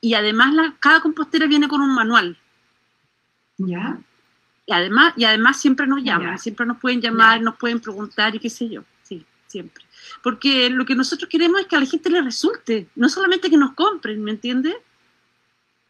y 0.00 0.14
además 0.14 0.54
la, 0.54 0.74
cada 0.80 1.00
compostera 1.00 1.46
viene 1.46 1.68
con 1.68 1.80
un 1.80 1.94
manual. 1.94 2.36
¿Ya? 3.58 4.00
Y 4.66 4.72
además, 4.72 5.14
y 5.16 5.24
además 5.24 5.60
siempre 5.60 5.86
nos 5.86 6.02
llaman, 6.02 6.36
siempre 6.40 6.66
nos 6.66 6.78
pueden 6.78 7.00
llamar, 7.00 7.40
nos 7.40 7.56
pueden 7.56 7.78
preguntar 7.78 8.34
y 8.34 8.40
qué 8.40 8.50
sé 8.50 8.68
yo. 8.68 8.82
Sí, 9.04 9.24
siempre. 9.46 9.84
Porque 10.20 10.68
lo 10.68 10.84
que 10.84 10.96
nosotros 10.96 11.30
queremos 11.30 11.60
es 11.60 11.68
que 11.68 11.76
a 11.76 11.80
la 11.80 11.86
gente 11.86 12.10
le 12.10 12.22
resulte, 12.22 12.88
no 12.96 13.08
solamente 13.08 13.48
que 13.48 13.56
nos 13.56 13.74
compren, 13.74 14.22
¿me 14.24 14.32
entiendes? 14.32 14.74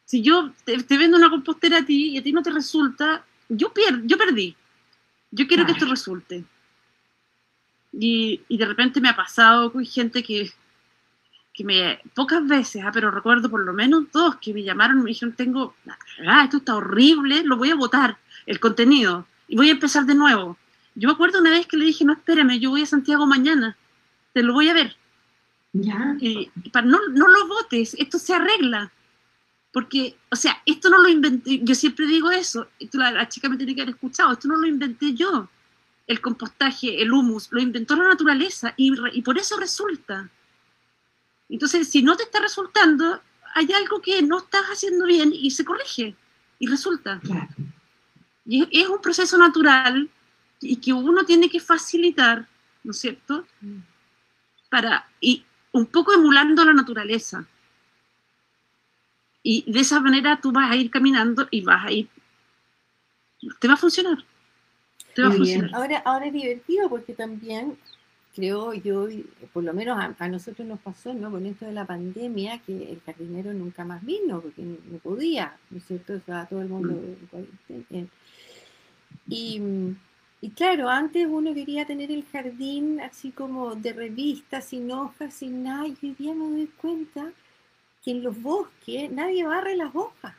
Si 0.08 0.22
yo 0.22 0.52
te, 0.64 0.78
vendo 0.96 1.18
una 1.18 1.28
compostera 1.28 1.80
a 1.80 1.84
ti 1.84 2.12
y 2.12 2.16
a 2.16 2.22
ti 2.22 2.32
no 2.32 2.42
te 2.42 2.50
resulta, 2.50 3.26
yo, 3.50 3.70
yo 4.04 4.16
perdí. 4.16 4.56
Yo 5.30 5.46
quiero 5.46 5.66
que 5.66 5.72
esto 5.72 5.84
resulte. 5.84 6.46
Y, 7.92 8.40
de 8.48 8.64
repente 8.64 9.02
me 9.02 9.10
ha 9.10 9.16
pasado 9.16 9.70
con 9.70 9.84
gente 9.84 10.22
que, 10.22 10.50
que 11.52 11.62
me, 11.62 12.00
pocas 12.14 12.46
veces, 12.46 12.82
ah, 12.86 12.90
pero 12.90 13.10
recuerdo 13.10 13.50
por 13.50 13.60
lo 13.60 13.74
menos 13.74 14.10
dos 14.10 14.36
que 14.36 14.54
me 14.54 14.62
llamaron 14.62 15.00
y 15.00 15.02
me 15.02 15.08
dijeron, 15.10 15.34
tengo, 15.34 15.74
ah, 16.26 16.44
esto 16.44 16.56
está 16.56 16.76
horrible, 16.76 17.42
lo 17.44 17.58
voy 17.58 17.70
a 17.70 17.74
votar, 17.74 18.16
el 18.46 18.58
contenido. 18.60 19.26
y 19.46 19.56
voy 19.56 19.68
a 19.68 19.72
empezar 19.72 20.06
de 20.06 20.14
nuevo. 20.14 20.56
Yo 20.94 21.08
me 21.10 21.12
acuerdo 21.12 21.40
una 21.40 21.50
vez 21.50 21.66
que 21.66 21.76
le 21.76 21.84
dije, 21.84 22.06
no, 22.06 22.14
espérame, 22.14 22.58
yo 22.58 22.70
voy 22.70 22.80
a 22.80 22.86
Santiago 22.86 23.26
mañana, 23.26 23.76
te 24.32 24.42
lo 24.42 24.54
voy 24.54 24.70
a 24.70 24.72
ver. 24.72 24.96
Ya. 25.74 26.16
Y, 26.18 26.48
para, 26.72 26.86
no, 26.86 26.98
no 27.10 27.28
lo 27.28 27.46
votes, 27.46 27.94
esto 27.98 28.18
se 28.18 28.32
arregla. 28.32 28.90
Porque, 29.72 30.16
o 30.30 30.36
sea, 30.36 30.62
esto 30.64 30.88
no 30.88 30.98
lo 30.98 31.08
inventé, 31.08 31.60
yo 31.62 31.74
siempre 31.74 32.06
digo 32.06 32.30
eso, 32.30 32.68
la, 32.92 33.10
la, 33.10 33.28
chica 33.28 33.48
me 33.48 33.56
tiene 33.56 33.74
que 33.74 33.82
haber 33.82 33.94
escuchado, 33.94 34.32
esto 34.32 34.48
no 34.48 34.56
lo 34.56 34.66
inventé 34.66 35.14
yo. 35.14 35.48
El 36.06 36.20
compostaje, 36.22 37.02
el 37.02 37.12
humus, 37.12 37.48
lo 37.50 37.60
inventó 37.60 37.94
la 37.94 38.08
naturaleza 38.08 38.72
y, 38.76 38.92
y 39.12 39.22
por 39.22 39.38
eso 39.38 39.58
resulta. 39.58 40.30
Entonces, 41.50 41.88
si 41.88 42.02
no 42.02 42.16
te 42.16 42.24
está 42.24 42.40
resultando, 42.40 43.20
hay 43.54 43.70
algo 43.72 44.00
que 44.00 44.22
no 44.22 44.38
estás 44.38 44.64
haciendo 44.66 45.04
bien 45.04 45.32
y 45.34 45.50
se 45.50 45.64
corrige 45.64 46.14
y 46.58 46.66
resulta. 46.66 47.20
Y 48.46 48.62
es, 48.62 48.68
es 48.70 48.88
un 48.88 49.00
proceso 49.00 49.36
natural 49.36 50.08
y 50.60 50.76
que 50.76 50.92
uno 50.92 51.24
tiene 51.24 51.48
que 51.48 51.60
facilitar, 51.60 52.46
¿no 52.84 52.92
es 52.92 52.98
cierto? 52.98 53.46
Para, 54.70 55.08
y 55.20 55.44
un 55.72 55.86
poco 55.86 56.12
emulando 56.12 56.64
la 56.64 56.72
naturaleza. 56.72 57.46
Y 59.42 59.70
de 59.70 59.80
esa 59.80 60.00
manera 60.00 60.40
tú 60.40 60.52
vas 60.52 60.70
a 60.70 60.76
ir 60.76 60.90
caminando 60.90 61.46
y 61.50 61.62
vas 61.62 61.86
a 61.86 61.92
ir, 61.92 62.08
te 63.60 63.68
va 63.68 63.74
a 63.74 63.76
funcionar. 63.76 64.18
Te 65.14 65.22
va 65.22 65.28
a 65.28 65.30
Muy 65.30 65.38
funcionar. 65.38 65.70
bien. 65.70 65.74
Ahora, 65.74 65.98
ahora 66.04 66.26
es 66.26 66.32
divertido 66.32 66.88
porque 66.88 67.14
también 67.14 67.78
creo 68.34 68.72
yo, 68.74 69.08
por 69.52 69.64
lo 69.64 69.74
menos 69.74 69.98
a, 69.98 70.14
a 70.18 70.28
nosotros 70.28 70.66
nos 70.66 70.78
pasó, 70.80 71.12
¿no? 71.14 71.30
Con 71.30 71.44
esto 71.46 71.64
de 71.66 71.72
la 71.72 71.86
pandemia, 71.86 72.58
que 72.58 72.92
el 72.92 73.00
jardinero 73.00 73.52
nunca 73.52 73.84
más 73.84 74.04
vino 74.04 74.40
porque 74.40 74.62
no, 74.62 74.76
no 74.90 74.98
podía, 74.98 75.56
¿no 75.70 75.78
es 75.78 75.84
cierto? 75.84 76.14
Estaba 76.14 76.46
todo 76.46 76.62
el 76.62 76.68
mundo 76.68 76.94
en 76.94 77.26
cuarentena. 77.26 78.08
Y, 79.28 79.60
y 80.40 80.50
claro, 80.50 80.88
antes 80.88 81.26
uno 81.28 81.52
quería 81.52 81.84
tener 81.86 82.10
el 82.12 82.24
jardín 82.30 83.00
así 83.00 83.30
como 83.32 83.74
de 83.74 83.92
revistas, 83.92 84.66
sin 84.66 84.90
hojas, 84.92 85.34
sin 85.34 85.64
nada, 85.64 85.86
y 85.88 85.96
hoy 86.02 86.14
día 86.18 86.34
me 86.34 86.44
doy 86.50 86.66
cuenta 86.76 87.32
que 88.04 88.10
en 88.12 88.22
los 88.22 88.40
bosques 88.40 89.10
nadie 89.10 89.44
barre 89.44 89.76
las 89.76 89.94
hojas. 89.94 90.34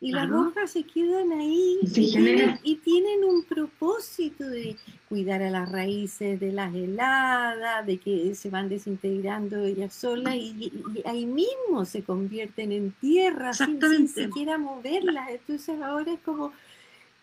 Y 0.00 0.10
las 0.10 0.26
Claro. 0.26 0.48
hojas 0.48 0.72
se 0.72 0.82
quedan 0.82 1.30
ahí 1.30 1.78
Y 1.80 1.86
tienen, 1.88 2.12
genera- 2.36 2.60
y 2.64 2.74
tienen 2.76 3.22
un 3.22 3.44
propósito 3.44 4.44
de 4.48 4.76
cuidar 5.08 5.42
a 5.42 5.50
las 5.50 5.70
raíces 5.70 6.40
de 6.40 6.50
las 6.50 6.74
heladas, 6.74 7.86
de 7.86 7.98
que 7.98 8.34
se 8.34 8.50
van 8.50 8.68
desintegrando 8.68 9.62
ellas 9.64 9.94
solas 9.94 10.34
y, 10.34 10.72
ahí 11.04 11.24
mismo 11.24 11.84
se 11.84 12.02
convierten 12.02 12.72
en 12.72 12.90
tierra 13.00 13.52
sin, 13.52 13.78
siquiera 14.08 14.58
moverlas. 14.58 15.30
Entonces 15.30 15.80
ahora 15.80 16.12
es 16.14 16.20
como, 16.24 16.52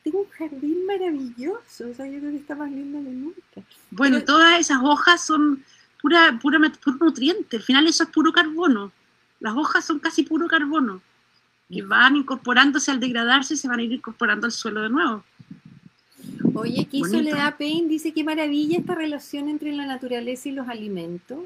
tengo 0.01 0.19
un 0.21 0.29
jardín 0.29 0.85
maravilloso, 0.85 1.89
o 1.89 1.93
sea, 1.93 2.05
yo 2.05 2.19
creo 2.19 2.31
que 2.31 2.37
está 2.37 2.55
más 2.55 2.71
lindo 2.71 2.97
que 2.99 3.13
nunca. 3.13 3.61
Bueno, 3.91 4.19
Pero- 4.19 4.25
todas 4.25 4.57
esas 4.57 4.77
hojas 4.81 5.25
son 5.25 5.65
pura, 6.01 6.39
pura, 6.41 6.57
puro 6.81 6.97
nutriente, 7.01 7.57
al 7.57 7.63
final 7.63 7.87
eso 7.87 8.03
es 8.03 8.09
puro 8.09 8.31
carbono. 8.31 8.93
Las 9.39 9.55
hojas 9.55 9.85
son 9.85 9.99
casi 9.99 10.23
puro 10.23 10.47
carbono, 10.47 11.01
que 11.69 11.81
van 11.81 12.15
incorporándose 12.15 12.91
al 12.91 12.99
degradarse 12.99 13.53
y 13.53 13.57
se 13.57 13.67
van 13.67 13.79
a 13.79 13.83
ir 13.83 13.93
incorporando 13.93 14.45
al 14.45 14.51
suelo 14.51 14.81
de 14.81 14.89
nuevo. 14.89 15.23
Oye, 16.53 16.81
aquí 16.81 16.99
Bonito. 17.01 17.17
Soledad 17.17 17.57
Payne 17.57 17.87
dice 17.87 18.13
qué 18.13 18.23
maravilla 18.23 18.77
esta 18.77 18.95
relación 18.95 19.49
entre 19.49 19.71
la 19.71 19.85
naturaleza 19.85 20.49
y 20.49 20.51
los 20.51 20.67
alimentos. 20.67 21.39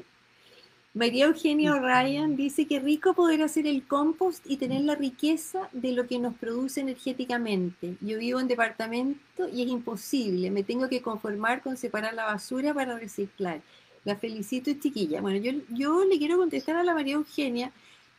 María 0.96 1.24
Eugenia 1.24 1.74
O'Ryan 1.74 2.36
dice 2.36 2.68
que 2.68 2.78
rico 2.78 3.14
poder 3.14 3.42
hacer 3.42 3.66
el 3.66 3.84
compost 3.84 4.48
y 4.48 4.58
tener 4.58 4.82
la 4.82 4.94
riqueza 4.94 5.68
de 5.72 5.90
lo 5.90 6.06
que 6.06 6.20
nos 6.20 6.34
produce 6.34 6.80
energéticamente. 6.80 7.96
Yo 8.00 8.18
vivo 8.18 8.38
en 8.38 8.46
departamento 8.46 9.48
y 9.52 9.62
es 9.62 9.68
imposible. 9.68 10.52
Me 10.52 10.62
tengo 10.62 10.88
que 10.88 11.02
conformar 11.02 11.62
con 11.62 11.76
separar 11.76 12.14
la 12.14 12.26
basura 12.26 12.72
para 12.72 12.96
reciclar. 12.96 13.60
La 14.04 14.16
felicito, 14.16 14.70
chiquilla. 14.80 15.20
Bueno, 15.20 15.38
yo, 15.38 15.52
yo 15.70 16.04
le 16.04 16.18
quiero 16.18 16.36
contestar 16.36 16.76
a 16.76 16.82
la 16.84 16.94
María 16.94 17.14
Eugenia, 17.14 17.72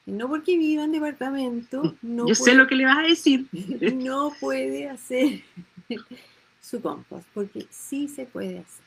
no 0.06 0.28
porque 0.28 0.58
viva 0.58 0.84
en 0.84 0.92
departamento, 0.92 1.96
no 2.02 2.28
Yo 2.28 2.36
sé 2.36 2.44
puede- 2.44 2.56
lo 2.58 2.68
que 2.68 2.76
le 2.76 2.86
vas 2.86 2.98
a 2.98 3.02
decir. 3.04 3.48
no 3.96 4.32
puede 4.40 4.90
hacer 4.90 5.44
su 6.62 6.82
compost, 6.82 7.28
porque 7.34 7.68
sí 7.70 8.08
se 8.08 8.26
puede 8.26 8.60
hacer. 8.60 8.86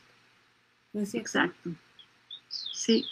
¿No 0.92 1.02
es 1.02 1.10
cierto? 1.10 1.28
Exacto. 1.28 1.70
Sí. 2.48 3.04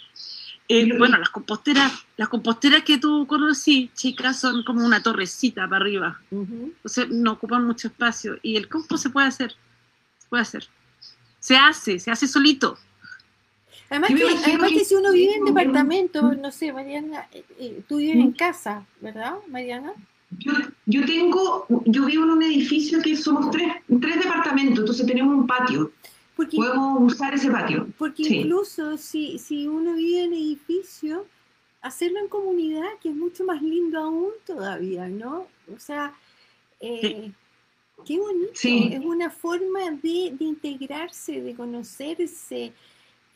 Eh, 0.69 0.97
bueno, 0.97 1.17
las 1.17 1.29
composteras, 1.29 1.93
las 2.17 2.27
composteras 2.27 2.83
que 2.83 2.97
tú 2.97 3.25
conocí, 3.25 3.89
chicas, 3.95 4.37
son 4.41 4.63
como 4.65 4.85
una 4.85 5.01
torrecita 5.01 5.65
para 5.69 5.77
arriba. 5.85 6.19
Ujú. 6.29 6.73
Entonces 6.75 7.07
no 7.09 7.33
ocupan 7.33 7.65
mucho 7.65 7.87
espacio. 7.87 8.37
Y 8.41 8.57
el 8.57 8.67
compost 8.67 9.03
se 9.03 9.09
puede 9.09 9.27
hacer. 9.27 9.51
Se 10.17 10.27
puede 10.27 10.41
hacer. 10.41 10.67
Se 11.39 11.55
hace, 11.55 11.99
se 11.99 12.11
hace 12.11 12.27
solito. 12.27 12.77
Además, 13.89 14.09
que, 14.13 14.23
además 14.45 14.71
que- 14.71 14.85
si 14.85 14.95
uno 14.95 15.11
vive 15.11 15.35
en 15.35 15.45
departamento, 15.45 16.33
no 16.33 16.51
sé, 16.51 16.73
Mariana, 16.73 17.27
eh, 17.31 17.43
eh, 17.59 17.81
tú 17.87 17.97
vives 17.97 18.17
en 18.17 18.31
casa, 18.33 18.85
¿verdad, 19.01 19.35
Mariana? 19.47 19.93
Yo, 20.39 20.51
yo 20.85 21.05
tengo, 21.05 21.65
yo 21.85 22.05
vivo 22.05 22.23
en 22.25 22.31
un 22.31 22.43
edificio 22.43 23.01
que 23.01 23.15
somos 23.15 23.49
tres, 23.49 23.71
tres 24.01 24.17
departamentos, 24.19 24.79
entonces 24.79 25.05
tenemos 25.05 25.33
un 25.35 25.47
patio. 25.47 25.91
Porque, 26.35 26.57
Podemos 26.57 27.13
usar 27.13 27.33
ese 27.33 27.49
patio. 27.49 27.87
porque 27.97 28.23
sí. 28.23 28.35
incluso 28.41 28.95
si, 28.97 29.39
si 29.39 29.67
uno 29.67 29.93
vive 29.93 30.25
en 30.25 30.33
edificio, 30.33 31.25
hacerlo 31.81 32.19
en 32.19 32.27
comunidad, 32.27 32.89
que 33.01 33.09
es 33.09 33.15
mucho 33.15 33.43
más 33.45 33.61
lindo 33.61 33.99
aún 33.99 34.31
todavía, 34.45 35.07
¿no? 35.07 35.47
O 35.73 35.79
sea, 35.79 36.13
eh, 36.79 37.31
qué 38.05 38.19
bonito. 38.19 38.51
Sí. 38.53 38.89
Es 38.91 39.03
una 39.03 39.31
forma 39.31 39.79
de, 40.03 40.33
de 40.37 40.45
integrarse, 40.45 41.41
de 41.41 41.55
conocerse 41.55 42.71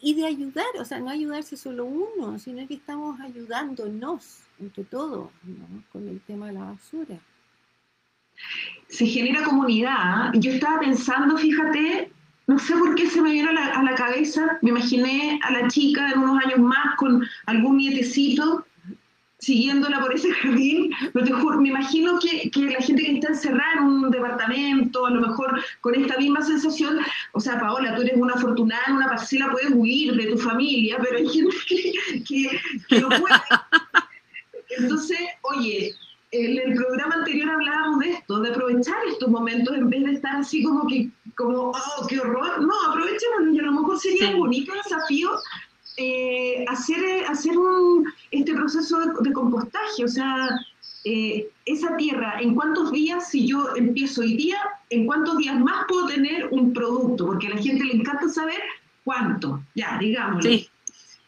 y 0.01 0.13
de 0.15 0.25
ayudar. 0.25 0.65
O 0.79 0.85
sea, 0.85 0.99
no 0.99 1.09
ayudarse 1.09 1.55
solo 1.55 1.85
uno, 1.85 2.37
sino 2.39 2.67
que 2.67 2.73
estamos 2.75 3.19
ayudándonos 3.19 4.39
entre 4.59 4.83
todos, 4.83 5.29
¿no? 5.43 5.83
Con 5.91 6.07
el 6.07 6.19
tema 6.21 6.47
de 6.47 6.53
la 6.53 6.65
basura. 6.65 7.17
Se 8.87 9.05
genera 9.05 9.43
comunidad. 9.43 10.33
Yo 10.33 10.51
estaba 10.51 10.79
pensando, 10.79 11.37
fíjate, 11.37 12.11
no 12.47 12.57
sé 12.57 12.73
por 12.75 12.95
qué 12.95 13.07
se 13.07 13.21
me 13.21 13.31
vino 13.31 13.49
a 13.49 13.53
la, 13.53 13.65
a 13.67 13.83
la 13.83 13.95
cabeza, 13.95 14.57
me 14.61 14.71
imaginé 14.71 15.39
a 15.43 15.51
la 15.51 15.67
chica 15.67 16.11
en 16.11 16.19
unos 16.19 16.43
años 16.43 16.59
más 16.59 16.95
con 16.97 17.23
algún 17.45 17.77
nietecito 17.77 18.65
siguiéndola 19.41 19.99
por 19.99 20.13
ese 20.13 20.31
jardín, 20.41 20.91
pero 21.13 21.25
te 21.25 21.33
juro, 21.33 21.59
me 21.59 21.69
imagino 21.69 22.19
que, 22.19 22.49
que 22.49 22.61
la 22.61 22.79
gente 22.79 23.03
que 23.03 23.13
está 23.15 23.29
encerrada 23.29 23.73
en 23.79 23.83
un 23.83 24.11
departamento, 24.11 25.05
a 25.05 25.11
lo 25.11 25.21
mejor 25.21 25.61
con 25.81 25.95
esta 25.95 26.17
misma 26.17 26.41
sensación, 26.41 26.99
o 27.33 27.39
sea, 27.39 27.59
Paola, 27.59 27.95
tú 27.95 28.01
eres 28.03 28.15
una 28.17 28.35
afortunada 28.35 28.83
en 28.87 28.95
una 28.95 29.09
parcela, 29.09 29.51
puedes 29.51 29.71
huir 29.73 30.15
de 30.15 30.27
tu 30.27 30.37
familia, 30.37 30.97
pero 31.01 31.17
hay 31.17 31.27
gente 31.27 31.55
que, 31.67 31.93
que, 32.27 32.59
que 32.87 32.99
no 33.01 33.09
puede. 33.09 33.35
Entonces, 34.77 35.19
oye, 35.41 35.93
en 36.31 36.57
el 36.57 36.75
programa 36.75 37.15
anterior 37.15 37.49
hablábamos 37.49 37.99
de 37.99 38.11
esto, 38.11 38.39
de 38.39 38.51
aprovechar 38.51 38.95
estos 39.09 39.29
momentos 39.29 39.75
en 39.75 39.89
vez 39.89 40.05
de 40.05 40.11
estar 40.13 40.35
así 40.37 40.63
como 40.63 40.87
que, 40.87 41.09
como, 41.35 41.71
oh, 41.71 42.07
qué 42.07 42.19
horror. 42.19 42.61
No, 42.61 42.73
aprovechémoslo 42.89 43.53
y 43.53 43.59
a 43.59 43.63
lo 43.63 43.71
mejor 43.73 43.99
sería 43.99 44.27
Sí. 44.27 44.33
un 44.33 44.39
bonito 44.39 44.71
desafío 44.73 45.31
eh, 45.97 46.63
hacer, 46.69 47.03
eh, 47.03 47.25
hacer 47.25 47.57
un, 47.57 48.05
este 48.31 48.53
proceso 48.53 48.99
de, 48.99 49.07
de 49.21 49.33
compostaje, 49.33 50.03
o 50.03 50.07
sea, 50.07 50.49
eh, 51.03 51.49
esa 51.65 51.95
tierra, 51.97 52.39
¿en 52.41 52.55
cuántos 52.55 52.91
días, 52.91 53.29
si 53.29 53.47
yo 53.47 53.75
empiezo 53.75 54.21
hoy 54.21 54.35
día, 54.35 54.57
en 54.89 55.05
cuántos 55.05 55.37
días 55.37 55.59
más 55.59 55.85
puedo 55.87 56.07
tener 56.07 56.47
un 56.51 56.73
producto? 56.73 57.25
Porque 57.27 57.47
a 57.47 57.51
la 57.51 57.61
gente 57.61 57.83
le 57.85 57.93
encanta 57.93 58.29
saber 58.29 58.59
cuánto, 59.03 59.61
ya, 59.75 59.97
digamos. 59.99 60.43
Sí. 60.43 60.69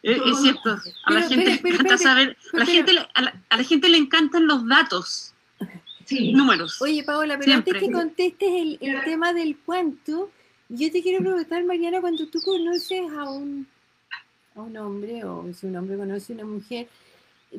Es, 0.02 0.18
es 0.26 0.42
cierto. 0.42 0.78
A 1.06 1.12
la 1.14 1.22
gente 1.22 1.60
pero, 1.62 1.76
le 1.76 1.82
encanta 1.82 1.98
saber. 1.98 2.38
A 2.54 2.58
la, 2.58 2.66
gente, 2.66 2.94
le- 2.94 3.08
a, 3.14 3.22
la, 3.22 3.42
a 3.50 3.58
la 3.58 3.64
gente 3.64 3.88
le 3.90 3.98
encantan 3.98 4.48
los 4.48 4.68
datos, 4.68 5.34
Sí. 6.06 6.34
números. 6.34 6.82
Oye, 6.82 7.02
Paola, 7.04 7.38
pero 7.40 7.54
antes 7.54 7.72
Siempre. 7.72 7.88
que 7.88 7.94
contestes 7.94 8.50
el, 8.52 8.78
el 8.82 9.02
tema 9.06 9.32
del 9.32 9.58
cuánto, 9.66 10.30
yo 10.68 10.92
te 10.92 11.02
quiero 11.02 11.20
preguntar, 11.24 11.64
Mariana, 11.64 12.02
cuando 12.02 12.28
tú 12.28 12.42
conoces 12.42 13.02
a 13.18 13.30
un, 13.32 13.66
a 14.56 14.62
un 14.62 14.76
hombre 14.78 15.24
o 15.26 15.46
si 15.54 15.68
un 15.68 15.76
hombre 15.76 15.98
conoce 15.98 16.34
a 16.34 16.36
una 16.36 16.46
mujer, 16.46 16.88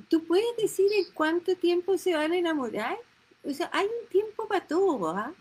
¿tú 0.08 0.24
puedes 0.24 0.46
decir 0.60 0.86
en 0.96 1.06
cuánto 1.14 1.54
tiempo 1.56 1.96
se 1.98 2.14
van 2.14 2.32
a 2.32 2.36
enamorar? 2.36 2.96
O 3.44 3.50
sea, 3.52 3.68
hay 3.72 3.84
un 3.86 4.08
tiempo 4.10 4.46
para 4.48 4.66
todo, 4.66 5.08
¿ah? 5.10 5.32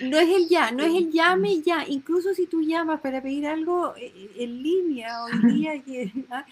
No 0.00 0.18
es 0.18 0.28
el 0.34 0.48
ya, 0.48 0.70
no 0.72 0.82
es 0.82 0.94
el 0.94 1.12
llame 1.12 1.60
ya. 1.62 1.84
Incluso 1.86 2.34
si 2.34 2.46
tú 2.46 2.62
llamas 2.62 3.00
para 3.00 3.22
pedir 3.22 3.46
algo 3.46 3.94
eh, 3.96 4.30
en 4.36 4.62
línea 4.62 5.22
hoy 5.24 5.32
día, 5.52 5.82
¿ah? 6.30 6.44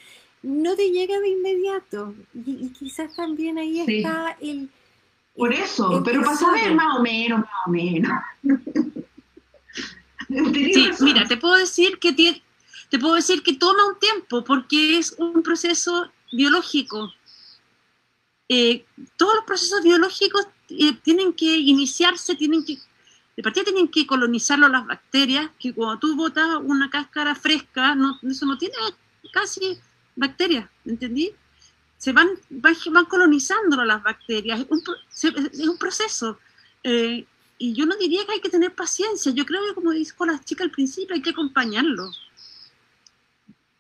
no 0.43 0.77
te 0.77 0.91
llega 0.91 1.19
de 1.19 1.29
inmediato. 1.31 2.15
Y, 2.35 2.67
y 2.67 2.69
quizás 2.71 3.15
también 3.17 3.59
ahí 3.59 3.83
Sí. 3.87 3.97
está 3.99 4.37
el... 4.41 4.69
Por 5.35 5.53
eso, 5.55 5.97
el 5.97 6.03
pero 6.03 6.23
para 6.23 6.37
saber 6.37 6.75
más 6.75 6.99
o 6.99 7.03
menos, 7.03 7.41
más 7.41 7.51
o 7.67 7.71
menos. 7.71 8.13
Sí, 10.29 10.89
razón. 10.89 11.05
mira, 11.07 11.27
te 11.29 11.37
puedo 11.37 11.57
decir 11.57 11.99
que 11.99 12.13
te 12.93 12.99
puedo 12.99 13.15
decir 13.15 13.43
que 13.43 13.55
toma 13.55 13.87
un 13.87 13.99
tiempo 13.99 14.45
porque 14.45 14.99
es 14.99 15.15
un 15.17 15.43
proceso 15.43 16.13
biológico. 16.31 17.11
Eh, 18.51 18.85
todos 19.17 19.35
los 19.37 19.45
procesos 19.47 19.83
biológicos 19.83 20.47
eh, 20.69 20.93
tienen 21.03 21.33
que 21.33 21.57
iniciarse, 21.57 22.35
tienen 22.35 22.63
que 22.63 22.77
de 23.35 23.43
partida 23.43 23.65
tienen 23.65 23.89
que 23.89 24.07
colonizarlo 24.07 24.69
las 24.69 24.87
bacterias, 24.87 25.49
que 25.59 25.73
cuando 25.73 26.01
tú 26.01 26.15
botas 26.15 26.47
una 26.63 26.91
cáscara 26.91 27.35
fresca, 27.35 27.95
no, 27.95 28.21
eso 28.25 28.45
no 28.45 28.59
tiene 28.59 28.75
casi 29.33 29.79
bacterias, 30.15 30.69
¿entendí? 30.85 31.33
Se 31.97 32.13
van, 32.13 32.29
van, 32.51 32.77
van 32.91 33.07
las 33.87 34.03
bacterias, 34.03 34.61
es 34.61 34.67
un, 34.69 34.83
es 35.51 35.67
un 35.67 35.79
proceso. 35.79 36.39
Eh, 36.85 37.25
y 37.57 37.73
yo 37.73 37.87
no 37.87 37.97
diría 37.97 38.27
que 38.27 38.33
hay 38.33 38.41
que 38.43 38.51
tener 38.51 38.75
paciencia, 38.75 39.33
yo 39.33 39.47
creo 39.47 39.67
que 39.67 39.73
como 39.73 39.93
dijo 39.93 40.27
la 40.27 40.45
chica 40.45 40.63
al 40.63 40.71
principio, 40.71 41.15
hay 41.15 41.23
que 41.23 41.31
acompañarlo. 41.31 42.11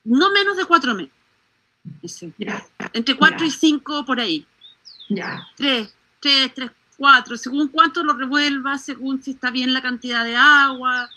No 0.05 0.31
menos 0.31 0.57
de 0.57 0.65
cuatro 0.65 0.95
meses. 0.95 1.13
Entre 2.93 3.17
cuatro 3.17 3.45
y 3.47 3.51
cinco 3.51 4.05
por 4.05 4.21
ahí. 4.21 4.47
Ya. 5.09 5.47
Tres, 5.57 5.95
tres, 6.21 6.53
tres, 6.55 6.71
cuatro, 6.97 7.37
según 7.37 7.69
cuánto 7.69 8.03
lo 8.05 8.15
revuelva, 8.15 8.79
según 8.79 9.23
si 9.23 9.33
está 9.33 9.51
bien 9.51 9.73
la 9.73 9.83
cantidad 9.83 10.25
de 10.25 10.37
agua, 10.37 11.09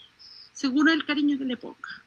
según 0.54 0.90
el 0.90 1.06
cariño 1.06 1.38
que 1.38 1.46
le 1.46 1.58
ponga. 1.58 2.04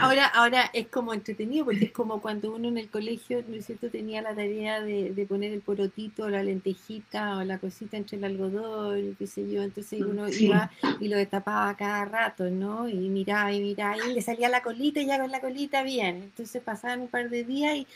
Ahora, 0.00 0.26
ahora 0.26 0.70
es 0.72 0.88
como 0.88 1.14
entretenido, 1.14 1.64
porque 1.64 1.86
es 1.86 1.92
como 1.92 2.20
cuando 2.20 2.52
uno 2.52 2.68
en 2.68 2.78
el 2.78 2.88
colegio, 2.88 3.42
¿no 3.46 3.56
es 3.56 3.66
cierto?, 3.66 3.88
tenía 3.88 4.20
la 4.20 4.34
tarea 4.34 4.80
de, 4.80 5.26
poner 5.28 5.52
el 5.52 5.60
porotito, 5.60 6.28
la 6.28 6.42
lentejita 6.42 7.38
o 7.38 7.44
la 7.44 7.58
cosita 7.58 7.96
entre 7.96 8.18
el 8.18 8.24
algodón, 8.24 9.16
qué 9.18 9.26
sé 9.26 9.50
yo, 9.50 9.62
entonces 9.62 10.02
uno 10.02 10.28
iba 10.28 10.70
y 10.98 11.08
lo 11.08 11.16
destapaba 11.16 11.74
cada 11.76 12.04
rato, 12.04 12.50
¿no? 12.50 12.88
Y 12.88 12.96
miraba 13.08 13.52
y 13.52 13.60
miraba, 13.60 13.96
y 13.96 14.12
le 14.12 14.22
salía 14.22 14.48
la 14.48 14.62
colita 14.62 15.00
y 15.00 15.06
ya 15.06 15.20
con 15.20 15.30
la 15.30 15.40
colita 15.40 15.82
bien. 15.82 16.16
Entonces 16.16 16.62
pasaban 16.62 17.02
un 17.02 17.08
par 17.08 17.30
de 17.30 17.44
días 17.44 17.76
y 17.76 17.86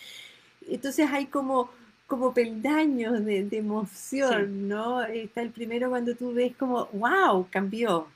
entonces 0.68 1.09
hay 1.11 1.27
como 1.27 1.70
como 2.07 2.35
peldaños 2.35 3.25
de, 3.25 3.49
emoción, 3.51 4.68
¿no? 4.68 5.03
Está 5.03 5.43
el 5.43 5.51
primero 5.51 5.89
cuando 5.89 6.14
tú 6.14 6.33
ves 6.35 6.55
como, 6.57 6.87
wow, 6.93 7.47
cambió, 7.51 8.09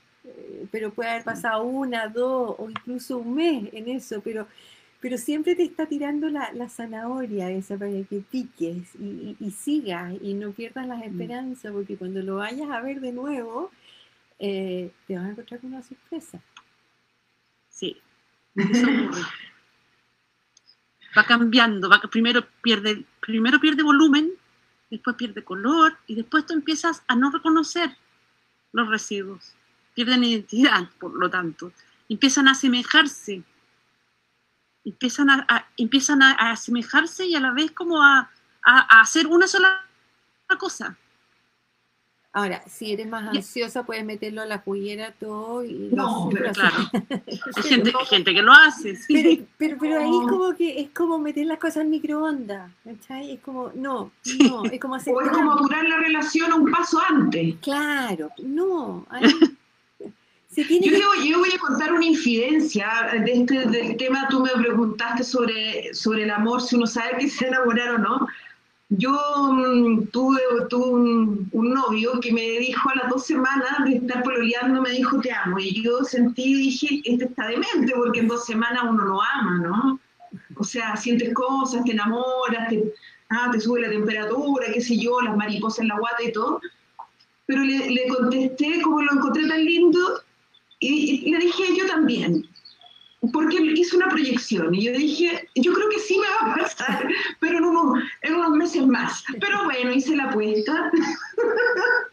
pero 0.71 0.91
puede 0.93 1.09
haber 1.09 1.23
pasado 1.23 1.63
una, 1.63 2.07
dos 2.07 2.55
o 2.57 2.69
incluso 2.69 3.17
un 3.17 3.35
mes 3.35 3.69
en 3.73 3.89
eso, 3.89 4.21
pero, 4.21 4.47
pero 4.99 5.17
siempre 5.17 5.55
te 5.55 5.63
está 5.63 5.85
tirando 5.85 6.29
la, 6.29 6.69
zanahoria 6.69 7.49
esa 7.51 7.77
para 7.77 7.91
que 7.91 8.23
piques 8.29 8.95
y, 8.95 9.51
sigas 9.51 10.13
y 10.21 10.33
no 10.33 10.51
pierdas 10.51 10.87
las 10.87 10.99
mm. 10.99 11.03
esperanzas, 11.03 11.71
porque 11.71 11.97
cuando 11.97 12.21
lo 12.21 12.35
vayas 12.37 12.69
a 12.69 12.81
ver 12.81 12.99
de 12.99 13.11
nuevo, 13.11 13.71
eh, 14.39 14.91
te 15.07 15.15
vas 15.15 15.25
a 15.25 15.29
encontrar 15.29 15.59
con 15.59 15.73
una 15.73 15.83
sorpresa. 15.83 16.39
Sí, 17.69 17.97
va 21.17 21.23
cambiando, 21.25 21.89
va, 21.89 22.01
primero, 22.11 22.45
pierde, 22.61 23.05
primero 23.21 23.59
pierde 23.59 23.83
volumen, 23.83 24.31
después 24.89 25.15
pierde 25.15 25.43
color 25.43 25.97
y 26.07 26.15
después 26.15 26.45
tú 26.45 26.53
empiezas 26.53 27.03
a 27.07 27.15
no 27.15 27.31
reconocer 27.31 27.95
los 28.73 28.89
residuos 28.89 29.55
pierden 29.99 30.23
identidad, 30.23 30.89
por 30.97 31.13
lo 31.13 31.29
tanto, 31.29 31.73
empiezan 32.07 32.47
a 32.47 32.51
asemejarse, 32.51 33.43
empiezan 34.85 35.29
a, 35.29 35.67
empiezan 35.75 36.21
a, 36.21 36.31
asemejarse 36.51 37.25
y 37.25 37.35
a 37.35 37.41
la 37.41 37.51
vez 37.51 37.71
como 37.71 38.01
a, 38.01 38.31
a 38.63 39.01
hacer 39.01 39.27
una 39.27 39.45
sola 39.45 39.85
cosa. 40.57 40.97
Ahora, 42.31 42.63
si 42.65 42.93
eres 42.93 43.07
más 43.07 43.35
ansiosa, 43.35 43.83
puedes 43.83 44.05
meterlo 44.05 44.41
a 44.41 44.45
la 44.45 44.59
juguera 44.59 45.11
todo 45.19 45.65
y... 45.65 45.89
No, 45.91 46.29
pero 46.31 46.53
claro. 46.53 46.77
hay, 47.27 47.63
gente, 47.63 47.91
gente, 48.07 48.33
que 48.33 48.41
lo 48.41 48.53
hace. 48.53 48.95
Sí. 48.95 49.45
Pero, 49.57 49.77
pero, 49.77 49.99
ahí 49.99 50.09
es 50.09 50.27
como 50.29 50.55
que 50.55 50.79
es 50.79 50.89
como 50.91 51.19
meter 51.19 51.45
las 51.45 51.59
cosas 51.59 51.83
en 51.83 51.89
microondas, 51.89 52.71
¿cachai? 52.85 53.31
Es 53.33 53.41
como, 53.41 53.73
no, 53.75 54.13
no, 54.47 54.63
es 54.63 54.79
como 54.79 54.95
hacer... 54.95 55.13
O 55.13 55.21
es 55.21 55.29
como 55.29 55.51
apurar 55.51 55.83
la 55.83 55.97
relación 55.97 56.53
un 56.53 56.71
paso 56.71 57.01
antes. 57.09 57.55
Claro, 57.61 58.29
no, 58.43 59.05
ahí 59.09 59.23
yo, 60.67 61.39
voy 61.39 61.49
a 61.55 61.59
contar 61.59 61.93
una 61.93 62.05
infidencia 62.05 62.87
de 63.25 63.31
este, 63.31 63.65
del 63.67 63.97
tema, 63.97 64.27
tú 64.29 64.41
me 64.41 64.51
preguntaste 64.51 65.23
sobre, 65.23 65.93
sobre 65.93 66.23
el 66.23 66.31
amor, 66.31 66.61
si 66.61 66.75
uno 66.75 66.87
sabe 66.87 67.17
que 67.19 67.29
se 67.29 67.47
enamorar 67.47 67.95
o 67.95 67.97
no. 67.97 68.27
Yo 68.89 69.11
mm, 69.51 70.07
tuve, 70.07 70.41
un, 70.75 71.47
novio 71.51 72.19
que 72.19 72.33
me 72.33 72.41
dijo 72.41 72.89
a 72.89 72.95
las 72.95 73.09
dos 73.09 73.25
semanas 73.25 73.85
de 73.85 73.97
estar 73.97 74.23
pololeando, 74.23 74.81
me 74.81 74.89
dijo 74.89 75.19
te 75.21 75.31
amo. 75.31 75.59
Y 75.59 75.83
yo 75.83 76.03
sentí 76.03 76.43
y 76.43 76.55
dije, 76.55 77.01
este 77.05 77.25
está 77.25 77.47
demente, 77.47 77.93
porque 77.95 78.21
en 78.21 78.27
dos 78.27 78.45
semanas 78.45 78.83
uno 78.89 79.05
lo 79.05 79.21
ama, 79.21 79.57
¿no? 79.59 79.99
O 80.55 80.63
sea, 80.63 80.95
sientes 80.95 81.33
cosas, 81.33 81.83
te 81.85 81.91
enamoras, 81.91 82.69
te, 82.69 82.91
ah, 83.29 83.49
te 83.51 83.59
sube 83.59 83.81
la 83.81 83.89
temperatura, 83.89 84.67
qué 84.73 84.81
sé 84.81 84.97
yo, 84.97 85.21
las 85.21 85.37
mariposas 85.37 85.79
en 85.79 85.89
la 85.89 85.99
guata 85.99 86.23
y 86.23 86.31
todo. 86.31 86.59
Pero 87.45 87.61
le, 87.63 87.91
le 87.91 88.07
contesté, 88.07 88.81
como 88.81 89.01
lo 89.03 89.13
encontré 89.13 89.47
tan 89.47 89.63
lindo, 89.65 90.21
y, 90.79 91.31
le 91.31 91.39
dije, 91.39 91.63
yo 91.77 91.87
también, 91.87 92.47
porque 93.33 93.57
hice 93.57 93.97
una 93.97 94.07
proyección 94.07 94.73
y 94.73 94.85
yo 94.85 94.93
dije, 94.93 95.49
yo 95.55 95.73
creo 95.73 95.89
que 95.89 95.99
sí 95.99 96.17
me 96.17 96.27
va 96.27 96.53
a 96.53 96.55
pasar, 96.55 97.07
pero 97.39 97.57
en 97.57 97.65
unos, 97.65 98.03
en 98.21 98.35
unos 98.35 98.51
meses 98.51 98.87
más. 98.87 99.23
Pero 99.39 99.65
bueno, 99.65 99.91
hice 99.91 100.15
la 100.15 100.25
apuesta. 100.25 100.91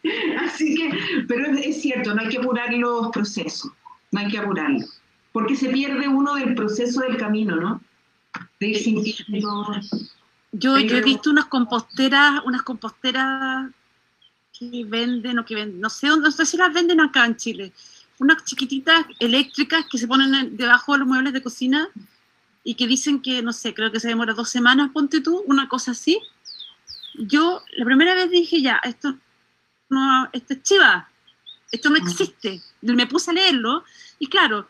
Así 0.40 0.74
que, 0.74 1.24
pero 1.28 1.46
es, 1.58 1.80
cierto, 1.80 2.14
no 2.14 2.22
hay 2.22 2.28
que 2.28 2.38
apurar 2.38 2.72
los 2.74 3.10
procesos, 3.10 3.70
no 4.10 4.20
hay 4.20 4.28
que 4.28 4.38
apurarlo, 4.38 4.84
porque 5.32 5.56
se 5.56 5.68
pierde 5.68 6.08
uno 6.08 6.34
del 6.34 6.54
proceso 6.54 7.00
del 7.00 7.16
camino, 7.16 7.56
¿no? 7.56 7.80
De 8.60 8.68
ir 8.68 8.78
sintiendo. 8.78 9.80
Yo, 10.52 10.78
yo 10.78 10.96
he 10.96 11.02
visto 11.02 11.30
unas 11.30 11.46
composteras, 11.46 12.42
unas 12.44 12.62
composteras 12.62 13.70
que 14.58 14.84
venden 14.84 15.38
o 15.38 15.44
que 15.44 15.54
venden, 15.54 15.80
no 15.80 15.90
sé, 15.90 16.06
no 16.06 16.30
sé 16.30 16.46
si 16.46 16.56
las 16.56 16.72
venden 16.72 17.00
acá 17.00 17.26
en 17.26 17.36
Chile, 17.36 17.72
unas 18.18 18.44
chiquititas 18.44 19.06
eléctricas 19.18 19.86
que 19.90 19.98
se 19.98 20.08
ponen 20.08 20.56
debajo 20.56 20.92
de 20.92 20.98
los 20.98 21.08
muebles 21.08 21.32
de 21.32 21.42
cocina 21.42 21.88
y 22.64 22.74
que 22.74 22.86
dicen 22.86 23.20
que, 23.20 23.42
no 23.42 23.52
sé, 23.52 23.74
creo 23.74 23.92
que 23.92 24.00
se 24.00 24.08
demora 24.08 24.34
dos 24.34 24.48
semanas, 24.48 24.90
ponte 24.92 25.20
tú, 25.20 25.42
una 25.46 25.68
cosa 25.68 25.92
así. 25.92 26.20
Yo 27.14 27.62
la 27.76 27.84
primera 27.84 28.14
vez 28.14 28.30
dije, 28.30 28.60
ya, 28.60 28.80
esto, 28.82 29.16
no, 29.88 30.28
esto 30.32 30.54
es 30.54 30.62
chiva, 30.62 31.08
esto 31.70 31.90
no 31.90 31.96
existe. 31.96 32.60
Me 32.80 33.06
puse 33.06 33.30
a 33.30 33.34
leerlo 33.34 33.84
y 34.18 34.26
claro, 34.28 34.68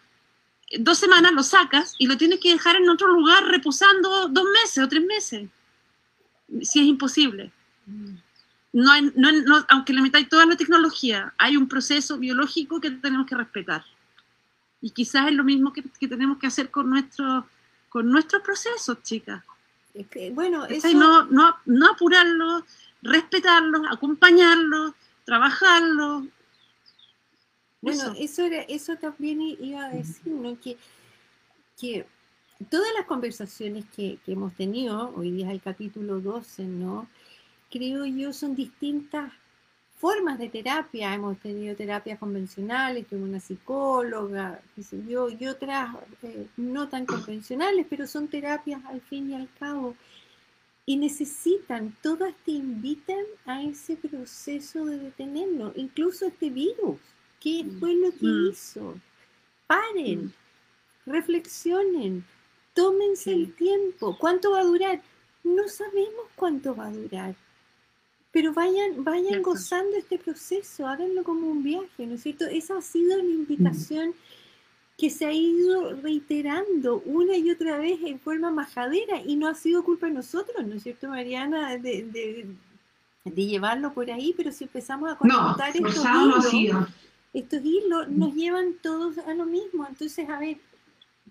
dos 0.78 0.98
semanas 0.98 1.32
lo 1.32 1.42
sacas 1.42 1.94
y 1.98 2.06
lo 2.06 2.16
tienes 2.16 2.40
que 2.40 2.52
dejar 2.52 2.76
en 2.76 2.88
otro 2.88 3.08
lugar 3.08 3.44
reposando 3.44 4.28
dos 4.28 4.44
meses 4.62 4.84
o 4.84 4.88
tres 4.88 5.04
meses, 5.04 5.48
si 6.62 6.80
es 6.80 6.86
imposible 6.86 7.52
no, 8.76 9.32
no, 9.32 9.64
aunque 9.70 9.94
le 9.94 10.02
metáis 10.02 10.28
toda 10.28 10.44
la 10.44 10.54
tecnología, 10.54 11.32
hay 11.38 11.56
un 11.56 11.66
proceso 11.66 12.18
biológico 12.18 12.78
que 12.78 12.90
tenemos 12.90 13.26
que 13.26 13.34
respetar. 13.34 13.82
Y 14.82 14.90
quizás 14.90 15.28
es 15.28 15.32
lo 15.32 15.44
mismo 15.44 15.72
que, 15.72 15.82
tenemos 16.06 16.36
que 16.36 16.46
hacer 16.46 16.70
con, 16.70 16.90
nuestro, 16.90 17.48
con 17.88 18.10
nuestros 18.10 18.42
procesos, 18.42 19.02
chicas. 19.02 19.42
bueno, 20.32 20.66
eso... 20.66 20.92
no, 20.92 21.24
no, 21.24 21.56
no 21.64 21.90
apurarlos, 21.90 22.64
respetarlos, 23.00 23.80
acompañarlos, 23.90 24.92
trabajarlos. 25.24 26.24
Bueno, 27.80 28.14
eso, 28.18 28.42
era, 28.42 28.60
eso 28.62 28.96
también 28.96 29.40
iba 29.40 29.86
a 29.86 29.88
decir, 29.88 30.34
¿no? 30.34 30.60
Que, 30.60 30.76
que 31.80 32.06
todas 32.68 32.92
las 32.94 33.06
conversaciones 33.06 33.86
que, 33.96 34.18
que, 34.26 34.32
hemos 34.32 34.54
tenido, 34.54 35.14
hoy 35.16 35.30
día 35.30 35.46
es 35.46 35.52
el 35.52 35.62
capítulo 35.62 36.20
12, 36.20 36.64
¿no? 36.64 37.08
Creo 37.70 38.04
yo, 38.06 38.32
son 38.32 38.54
distintas 38.54 39.32
formas 39.98 40.38
de 40.38 40.48
terapia. 40.48 41.14
Hemos 41.14 41.38
tenido 41.38 41.74
terapias 41.74 42.18
convencionales, 42.18 43.06
tengo 43.06 43.24
una 43.24 43.40
psicóloga, 43.40 44.60
yo, 45.08 45.28
y 45.28 45.46
otras 45.46 45.94
eh, 46.22 46.46
no 46.56 46.88
tan 46.88 47.06
convencionales, 47.06 47.86
pero 47.88 48.06
son 48.06 48.28
terapias 48.28 48.84
al 48.86 49.00
fin 49.00 49.30
y 49.30 49.34
al 49.34 49.48
cabo. 49.58 49.96
Y 50.88 50.96
necesitan, 50.96 51.96
todas 52.00 52.32
te 52.44 52.52
invitan 52.52 53.24
a 53.44 53.62
ese 53.62 53.96
proceso 53.96 54.84
de 54.84 54.98
detenerlo, 54.98 55.72
incluso 55.74 56.26
este 56.26 56.50
virus. 56.50 56.98
¿Qué 57.40 57.64
mm. 57.64 57.80
fue 57.80 57.94
lo 57.94 58.10
que 58.12 58.26
mm. 58.26 58.50
hizo? 58.50 58.94
Paren, 59.66 60.26
mm. 60.26 61.10
reflexionen, 61.10 62.24
tómense 62.72 63.32
el 63.32 63.52
tiempo. 63.54 64.16
¿Cuánto 64.16 64.52
va 64.52 64.60
a 64.60 64.64
durar? 64.64 65.02
No 65.42 65.66
sabemos 65.68 66.26
cuánto 66.36 66.74
va 66.76 66.86
a 66.86 66.92
durar 66.92 67.34
pero 68.36 68.52
vayan, 68.52 69.02
vayan 69.02 69.40
gozando 69.40 69.96
este 69.96 70.18
proceso, 70.18 70.86
háganlo 70.86 71.24
como 71.24 71.46
un 71.48 71.62
viaje, 71.62 72.06
¿no 72.06 72.16
es 72.16 72.22
cierto? 72.22 72.44
Esa 72.44 72.76
ha 72.76 72.82
sido 72.82 73.16
la 73.16 73.24
invitación 73.24 74.12
que 74.98 75.08
se 75.08 75.24
ha 75.24 75.32
ido 75.32 75.94
reiterando 76.02 77.00
una 77.06 77.34
y 77.38 77.50
otra 77.50 77.78
vez 77.78 77.98
en 78.04 78.20
forma 78.20 78.50
majadera 78.50 79.22
y 79.24 79.36
no 79.36 79.48
ha 79.48 79.54
sido 79.54 79.82
culpa 79.82 80.08
de 80.08 80.12
nosotros, 80.12 80.66
¿no 80.66 80.74
es 80.74 80.82
cierto, 80.82 81.08
Mariana? 81.08 81.78
De, 81.78 82.46
llevarlo 83.24 83.94
por 83.94 84.10
ahí, 84.10 84.34
pero 84.36 84.52
si 84.52 84.64
empezamos 84.64 85.10
a 85.10 85.16
contar 85.16 85.74
estos 85.74 86.52
hilos, 86.52 86.88
estos 87.32 87.64
hilos 87.64 88.06
nos 88.10 88.34
llevan 88.34 88.74
todos 88.82 89.16
a 89.16 89.32
lo 89.32 89.46
mismo. 89.46 89.86
Entonces, 89.88 90.28
a 90.28 90.38
ver, 90.38 90.58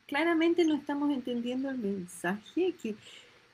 claramente 0.08 0.66
no 0.66 0.74
estamos 0.74 1.12
entendiendo 1.12 1.70
el 1.70 1.78
mensaje 1.78 2.74
que 2.82 2.96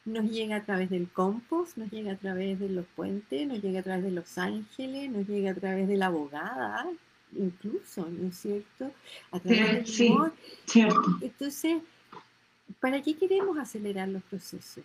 nos 0.05 0.29
llega 0.29 0.57
a 0.57 0.65
través 0.65 0.89
del 0.89 1.09
compost, 1.09 1.77
nos 1.77 1.91
llega 1.91 2.13
a 2.13 2.17
través 2.17 2.59
de 2.59 2.69
los 2.69 2.85
puentes, 2.95 3.47
nos 3.47 3.61
llega 3.61 3.81
a 3.81 3.83
través 3.83 4.03
de 4.03 4.11
los 4.11 4.37
ángeles, 4.37 5.11
nos 5.11 5.27
llega 5.27 5.51
a 5.51 5.55
través 5.55 5.87
de 5.87 5.97
la 5.97 6.07
abogada, 6.07 6.87
incluso, 7.33 8.07
¿no 8.09 8.29
es 8.29 8.37
cierto? 8.37 8.91
A 9.31 9.39
través 9.39 9.89
sí, 9.89 10.09
del 10.09 10.31
cierto. 10.65 11.17
Entonces, 11.21 11.81
¿para 12.79 13.01
qué 13.01 13.15
queremos 13.15 13.57
acelerar 13.57 14.09
los 14.09 14.23
procesos? 14.23 14.83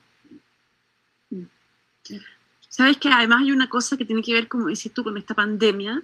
Sabes 2.68 2.98
que 2.98 3.08
además 3.08 3.42
hay 3.42 3.52
una 3.52 3.68
cosa 3.68 3.96
que 3.96 4.04
tiene 4.04 4.22
que 4.22 4.34
ver, 4.34 4.48
como 4.48 4.66
dices 4.66 4.92
tú, 4.92 5.02
con 5.02 5.16
esta 5.16 5.34
pandemia, 5.34 6.02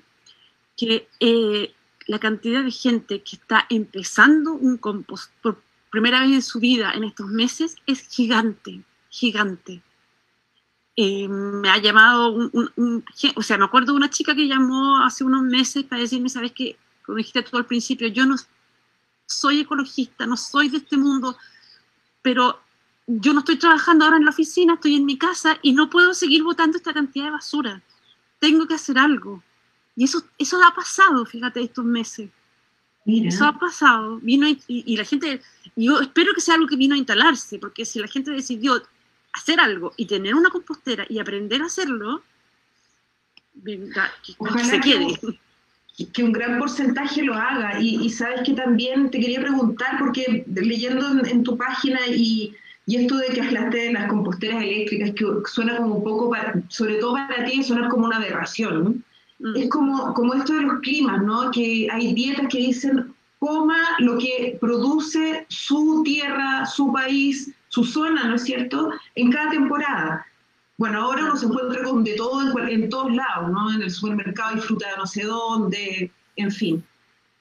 que 0.75 1.07
eh, 1.21 1.75
la 2.07 2.19
cantidad 2.19 2.65
de 2.65 2.71
gente 2.71 3.23
que 3.23 3.37
está 3.37 3.67
empezando 3.69 4.55
un 4.55 4.79
compost 4.79 5.31
por 5.43 5.61
primera 5.91 6.21
vez 6.23 6.33
en 6.33 6.43
su 6.43 6.59
vida 6.59 6.93
en 6.95 7.05
estos 7.05 7.29
meses 7.29 7.77
es 7.87 8.09
gigante, 8.09 8.81
gigante. 9.13 9.83
Eh, 10.97 11.29
me 11.29 11.69
ha 11.71 11.79
llamado, 11.79 12.33
un, 12.33 13.05
o 13.37 13.43
sea, 13.43 13.59
me 13.59 13.65
acuerdo 13.65 13.93
de 13.93 13.99
una 13.99 14.11
chica 14.11 14.35
que 14.35 14.49
llamó 14.49 14.99
hace 15.05 15.23
unos 15.23 15.43
meses 15.43 15.85
para 15.85 16.03
decirme, 16.03 16.29
sabes 16.29 16.53
que, 16.53 16.77
como 17.05 17.19
dijiste 17.19 17.43
tú 17.43 17.57
al 17.57 17.67
principio, 17.67 18.09
yo 18.09 18.27
no 18.27 18.37
soy 19.27 19.61
ecologista, 19.61 20.27
no 20.27 20.37
soy 20.37 20.69
de 20.69 20.79
este 20.79 20.97
mundo, 20.97 21.37
pero 22.23 22.59
yo 23.07 23.33
no 23.33 23.41
estoy 23.41 23.57
trabajando 23.57 24.05
ahora 24.05 24.17
en 24.17 24.25
la 24.25 24.31
oficina, 24.31 24.75
estoy 24.75 24.97
en 24.97 25.05
mi 25.05 25.19
casa 25.19 25.59
y 25.63 25.73
no 25.73 25.91
puedo 25.91 26.15
seguir 26.15 26.43
botando 26.43 26.77
esta 26.77 26.93
cantidad 26.93 27.27
de 27.27 27.33
basura. 27.33 27.83
Tengo 28.39 28.67
que 28.67 28.75
hacer 28.75 28.99
algo. 28.99 29.43
Y 29.95 30.05
eso, 30.05 30.25
eso 30.39 30.63
ha 30.65 30.75
pasado, 30.75 31.25
fíjate, 31.27 31.63
estos 31.63 31.85
meses. 31.85 32.31
Eso 33.05 33.45
ha 33.45 33.59
pasado. 33.59 34.19
Vino 34.23 34.47
y, 34.49 34.97
la 34.97 35.05
gente, 35.05 35.43
yo 35.75 36.01
espero 36.01 36.33
que 36.35 36.41
sea 36.41 36.55
algo 36.55 36.69
que 36.69 36.77
vino 36.77 36.95
a 36.95 36.99
instalarse, 36.99 37.59
porque 37.59 37.85
si 37.85 37.99
la 37.99 38.07
gente 38.07 38.31
decidió 38.31 38.83
hacer 39.33 39.61
algo 39.61 39.93
y 39.97 40.07
tener 40.07 40.35
una 40.35 40.51
compostera 40.51 41.07
y 41.09 41.19
aprender 41.19 41.63
a 41.63 41.67
hacerlo, 41.67 42.23
venga, 43.55 44.11
que, 44.25 44.65
se 44.65 44.81
quede. 44.81 45.19
Que, 46.13 46.23
un 46.23 46.33
gran 46.33 46.59
porcentaje 46.59 47.23
lo 47.23 47.35
haga. 47.35 47.81
Y, 47.81 48.09
sabes 48.11 48.43
que 48.45 48.55
también 48.55 49.11
te 49.11 49.21
quería 49.21 49.41
preguntar, 49.41 49.99
porque 49.99 50.45
leyendo 50.47 51.25
en, 51.25 51.43
tu 51.43 51.57
página 51.57 52.01
y, 52.09 52.55
y, 52.87 52.97
esto 52.97 53.17
de 53.17 53.29
que 53.29 53.43
hablaste 53.43 53.79
de 53.79 53.93
las 53.93 54.09
composteras 54.09 54.63
eléctricas, 54.63 55.13
que 55.13 55.25
suena 55.47 55.77
como 55.77 55.97
un 55.97 56.05
poco, 56.05 56.35
sobre 56.69 56.97
todo 56.97 57.15
para 57.15 57.45
ti, 57.45 57.63
suena 57.63 57.89
como 57.89 58.07
una 58.07 58.17
aberración. 58.17 59.05
Mm. 59.39 59.57
Es 59.57 59.71
como, 59.71 60.15
como 60.15 60.35
esto 60.35 60.55
de 60.55 60.63
los 60.63 60.81
climas, 60.81 61.23
¿no? 61.23 61.51
Que 61.51 61.89
hay 61.91 62.15
dietas 62.15 62.49
que 62.49 62.59
dicen 62.59 63.15
coma 63.43 63.97
lo 63.99 64.19
que 64.19 64.57
produce 64.61 65.47
su 65.49 66.03
tierra, 66.05 66.65
su 66.65 66.93
país, 66.93 67.51
su 67.73 67.85
zona, 67.85 68.25
¿no 68.25 68.35
es 68.35 68.45
cierto?, 68.45 68.93
en 69.15 69.33
cada 69.33 69.51
temporada. 69.51 70.27
Bueno, 70.77 71.01
ahora 71.01 71.25
uno 71.25 71.37
se 71.37 71.47
encuentra 71.47 71.83
con 71.83 72.05
de 72.05 72.15
todo 72.15 72.43
en, 72.69 72.89
todos 72.91 73.15
lados, 73.15 73.51
¿no? 73.51 73.73
En 73.73 73.83
el 73.83 73.91
supermercado 73.91 74.55
hay 74.55 74.61
fruta 74.61 74.91
de 74.91 74.97
no 74.99 75.07
sé 75.07 75.23
dónde, 75.25 76.11
en 76.37 76.51
fin. 76.51 76.85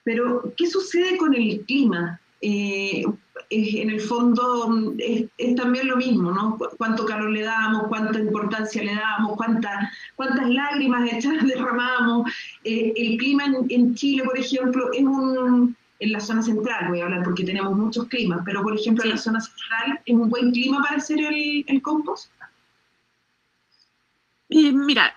Pero, 0.03 0.53
¿qué 0.55 0.67
sucede 0.67 1.17
con 1.17 1.33
el 1.35 1.61
clima? 1.65 2.19
Eh, 2.41 3.03
en 3.49 3.89
el 3.89 3.99
fondo 3.99 4.93
es, 4.97 5.55
también 5.55 5.89
lo 5.89 5.97
mismo, 5.97 6.31
¿no? 6.31 6.57
Cuánto 6.77 7.05
calor 7.05 7.29
le 7.29 7.41
damos, 7.41 7.87
cuánta 7.89 8.17
importancia 8.19 8.81
le 8.83 8.95
damos, 8.95 9.35
cuánta, 9.35 9.91
cuántas 10.15 10.49
lágrimas 10.49 11.09
derramamos. 11.45 12.31
Eh, 12.63 12.93
el 12.95 13.17
clima 13.17 13.43
en, 13.67 13.95
Chile, 13.95 14.23
por 14.23 14.37
ejemplo, 14.39 14.91
es 14.93 15.03
un, 15.03 15.75
en 16.01 16.11
la 16.11 16.19
zona 16.19 16.41
central, 16.41 16.89
voy 16.89 16.99
a 16.99 17.03
hablar 17.03 17.23
porque 17.23 17.43
tenemos 17.43 17.77
muchos 17.77 18.07
climas, 18.07 18.41
pero 18.43 18.63
por 18.63 18.75
ejemplo 18.75 19.03
en 19.03 19.11
la 19.11 19.17
zona 19.17 19.39
central 19.39 20.01
es 20.03 20.15
un 20.15 20.29
buen 20.29 20.51
clima 20.51 20.81
para 20.81 20.95
hacer 20.97 21.19
el, 21.19 21.81
compost. 21.83 22.31
mira, 24.49 25.13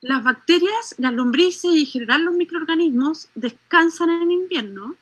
las 0.00 0.22
bacterias, 0.22 0.94
las 0.98 1.12
lombrices 1.12 1.74
y 1.74 1.80
en 1.80 1.86
general 1.86 2.24
los 2.24 2.34
microorganismos 2.34 3.30
descansan 3.34 4.10
en 4.10 4.30
invierno. 4.30 4.94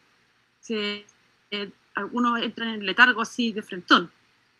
Se, 0.61 1.05
eh, 1.51 1.71
algunos 1.95 2.41
entran 2.41 2.69
en 2.71 2.87
letargo 2.87 3.21
así 3.21 3.53
de 3.53 3.61
frentón. 3.61 4.11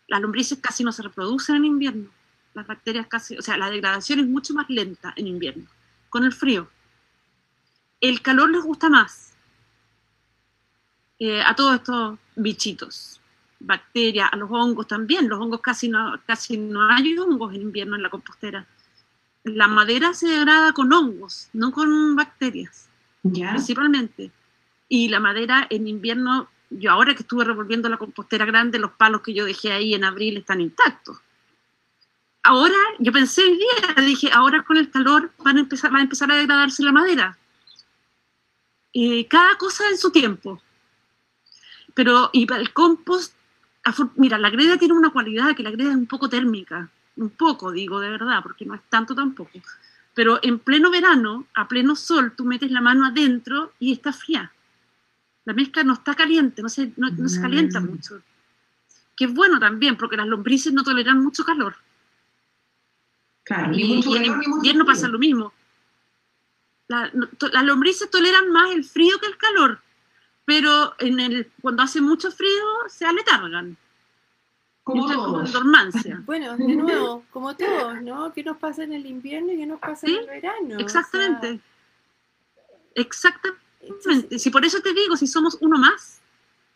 Las 0.09 0.21
lombrices 0.21 0.59
casi 0.59 0.85
no 0.85 0.93
se 0.93 1.03
reproducen 1.03 1.57
en 1.57 1.65
invierno. 1.65 2.11
Las 2.53 2.67
bacterias 2.67 3.07
casi, 3.07 3.39
o 3.39 3.43
sea, 3.43 3.57
la 3.57 3.71
degradación 3.71 4.21
es 4.21 4.27
mucho 4.27 4.53
más 4.53 4.69
lenta 4.69 5.15
en 5.17 5.27
invierno, 5.27 5.69
con 6.11 6.25
el 6.25 6.35
frío. 6.35 6.69
El 8.03 8.21
calor 8.21 8.51
les 8.51 8.63
gusta 8.63 8.91
más 8.91 9.30
eh, 11.21 11.43
a 11.43 11.55
todos 11.55 11.75
estos 11.75 12.19
bichitos, 12.35 13.21
bacterias, 13.59 14.31
a 14.33 14.37
los 14.37 14.51
hongos 14.51 14.87
también. 14.87 15.29
Los 15.29 15.39
hongos 15.39 15.61
casi 15.61 15.89
no, 15.89 16.19
casi 16.27 16.57
no 16.57 16.91
hay 16.91 17.17
hongos 17.19 17.55
en 17.55 17.61
invierno 17.61 17.95
en 17.97 18.03
la 18.03 18.09
compostera. 18.09 18.67
La 19.45 19.69
madera 19.69 20.15
se 20.15 20.29
degrada 20.29 20.73
con 20.73 20.91
hongos, 20.93 21.51
no 21.53 21.73
con 21.73 22.17
bacterias, 22.17 22.89
principalmente. 23.23 24.31
Y 24.89 25.09
la 25.09 25.21
madera 25.21 25.67
en 25.69 25.87
invierno, 25.89 26.49
yo 26.71 26.91
ahora 26.91 27.15
que 27.15 27.23
estuve 27.23 27.45
revolviendo 27.45 27.91
la 27.91 27.99
compostera 27.99 28.47
grande, 28.47 28.79
los 28.79 28.93
palos 28.93 29.21
que 29.21 29.35
yo 29.35 29.45
dejé 29.45 29.73
ahí 29.73 29.95
en 29.95 30.05
abril 30.05 30.39
están 30.39 30.63
intactos. 30.63 31.19
Ahora, 32.43 32.77
yo 32.99 33.13
pensé 33.13 33.43
hoy 33.43 33.59
día, 33.59 34.05
dije, 34.05 34.31
ahora 34.33 34.63
con 34.63 34.79
el 34.79 34.91
calor 34.91 35.31
van 35.39 35.59
a 35.59 35.61
empezar, 35.61 35.93
va 35.93 35.99
a 35.99 36.03
empezar 36.03 36.33
a 36.33 36.37
degradarse 36.37 36.83
la 36.83 36.93
madera. 36.93 37.39
Eh, 38.95 39.29
cada 39.29 39.59
cosa 39.59 39.87
en 39.91 39.99
su 39.99 40.11
tiempo. 40.11 40.63
Pero, 41.95 42.31
y 42.33 42.47
para 42.47 42.61
el 42.61 42.73
compost, 42.73 43.35
mira, 44.17 44.39
la 44.39 44.51
greda 44.51 44.77
tiene 44.77 44.95
una 44.95 45.11
cualidad 45.11 45.55
que 45.55 45.63
la 45.63 45.71
greda 45.71 45.91
es 45.91 45.97
un 45.97 46.07
poco 46.07 46.29
térmica, 46.29 46.89
un 47.17 47.31
poco, 47.31 47.73
digo 47.73 48.01
de 48.01 48.11
verdad, 48.11 48.43
porque 48.43 48.65
no 48.65 48.75
es 48.75 48.83
tanto 48.89 49.15
tampoco. 49.15 49.61
Pero 50.15 50.39
en 50.43 50.59
pleno 50.59 50.91
verano, 50.91 51.47
a 51.55 51.69
pleno 51.69 51.97
sol, 51.97 52.35
tú 52.37 52.45
metes 52.45 52.71
la 52.71 52.81
mano 52.81 53.07
adentro 53.07 53.73
y 53.79 53.93
está 53.93 54.13
fría. 54.13 54.53
La 55.45 55.55
mezcla 55.55 55.83
no 55.83 55.95
está 55.95 56.15
caliente, 56.15 56.63
no 56.63 56.69
se, 56.69 56.93
no, 56.97 57.29
se 57.29 57.41
calienta 57.41 57.81
mm. 57.81 57.87
mucho. 57.87 58.23
Que 59.17 59.25
es 59.25 59.35
bueno 59.35 59.59
también, 59.59 59.97
porque 59.97 60.17
las 60.17 60.27
lombrices 60.27 60.73
no 60.73 60.83
toleran 60.83 61.23
mucho 61.23 61.45
calor. 61.45 61.77
Claro, 63.45 63.73
y, 63.75 63.97
mucho 63.97 64.17
en 64.17 64.43
invierno 64.43 64.85
pasa 64.85 65.09
lo 65.09 65.19
mismo. 65.19 65.53
las 66.89 67.65
lombrices 67.65 68.11
toleran 68.11 68.51
más 68.51 68.71
el 68.73 68.85
frío 68.85 69.19
que 69.19 69.27
el 69.27 69.37
calor 69.37 69.81
pero 70.45 70.95
en 70.99 71.21
el, 71.21 71.51
cuando 71.61 71.83
hace 71.83 72.01
mucho 72.01 72.31
frío 72.31 72.65
se 72.89 73.05
aletargan. 73.07 73.77
Como 74.83 75.07
todos. 75.07 75.53
dormancia. 75.53 76.23
Bueno, 76.27 76.57
de 76.57 76.77
nuevo, 76.77 77.25
como 77.31 77.55
todos, 77.55 78.03
¿no? 78.03 78.33
¿Qué 78.33 78.43
nos 78.43 78.57
pasa 78.57 78.83
en 78.85 78.93
el 78.93 79.07
invierno 79.07 79.53
y 79.53 79.59
qué 79.59 79.67
nos 79.67 79.81
pasa 79.81 80.07
en 80.07 80.17
el 80.17 80.27
verano? 80.27 80.79
Exactamente. 80.79 81.61
Exactamente. 82.95 84.39
Si 84.39 84.51
por 84.51 84.65
eso 84.65 84.81
te 84.81 84.93
digo, 84.93 85.17
si 85.17 85.27
somos 85.27 85.57
uno 85.61 85.79
más, 85.79 86.21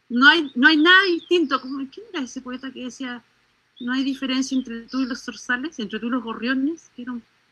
no 0.08 0.28
hay, 0.28 0.50
no 0.54 0.68
hay 0.68 0.76
nada 0.76 1.02
distinto. 1.04 1.60
Como, 1.60 1.78
¿Quién 1.90 2.06
era 2.12 2.22
ese 2.22 2.40
poeta 2.40 2.70
que 2.70 2.84
decía, 2.84 3.22
no 3.80 3.92
hay 3.92 4.04
diferencia 4.04 4.56
entre 4.56 4.82
tú 4.82 5.00
y 5.00 5.06
los 5.06 5.22
zorzales, 5.22 5.78
entre 5.78 5.98
tú 5.98 6.06
y 6.06 6.10
los 6.10 6.22
gorriones? 6.22 6.90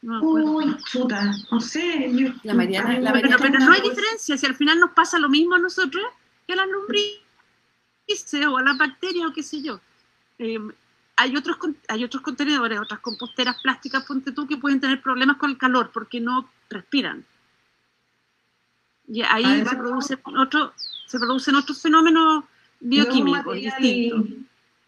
No 0.03 0.21
Uy, 0.21 0.77
chuta, 0.85 1.33
no 1.51 1.61
sé. 1.61 2.11
la 2.43 2.55
Mariana, 2.55 2.99
la 2.99 3.13
pero, 3.13 3.37
pero, 3.39 3.59
no 3.61 3.73
hay 3.73 3.81
diferencia, 3.81 4.37
si 4.37 4.47
al 4.47 4.57
final 4.57 4.81
nos 4.81 4.91
pasa 4.91 5.19
lo 5.19 5.29
mismo 5.29 5.55
a 5.55 5.61
nosotros 5.61 6.05
que 6.47 6.55
a 6.55 6.57
las 6.57 6.67
lombrices 6.69 8.47
o 8.49 8.57
a 8.57 8.63
las 8.63 8.77
bacterias 8.77 9.27
o 9.27 9.33
qué 9.33 9.45
sé 9.45 9.63
yo. 9.63 9.81
Eh, 10.39 10.59
hay, 11.15 11.37
otros, 11.37 11.57
hay 11.89 12.03
otros 12.03 12.21
contenedores, 12.21 12.81
otras 12.81 12.99
composteras 12.99 13.63
plásticas, 13.63 14.05
ponte 14.05 14.33
tú, 14.33 14.49
que 14.49 14.57
pueden 14.57 14.81
tener 14.81 15.01
problemas 15.01 15.37
con 15.37 15.51
el 15.51 15.59
calor 15.59 15.91
porque 15.93 16.21
no 16.21 16.51
respiran. 16.69 17.25
Y 19.07 19.23
ahí 19.23 19.65
se, 19.65 19.77
produce 19.77 20.19
otro, 20.37 20.73
se 21.07 21.19
producen 21.19 21.55
otros 21.55 21.81
fenómenos 21.81 22.45
bioquímicos 22.81 23.55
distintos 23.55 24.27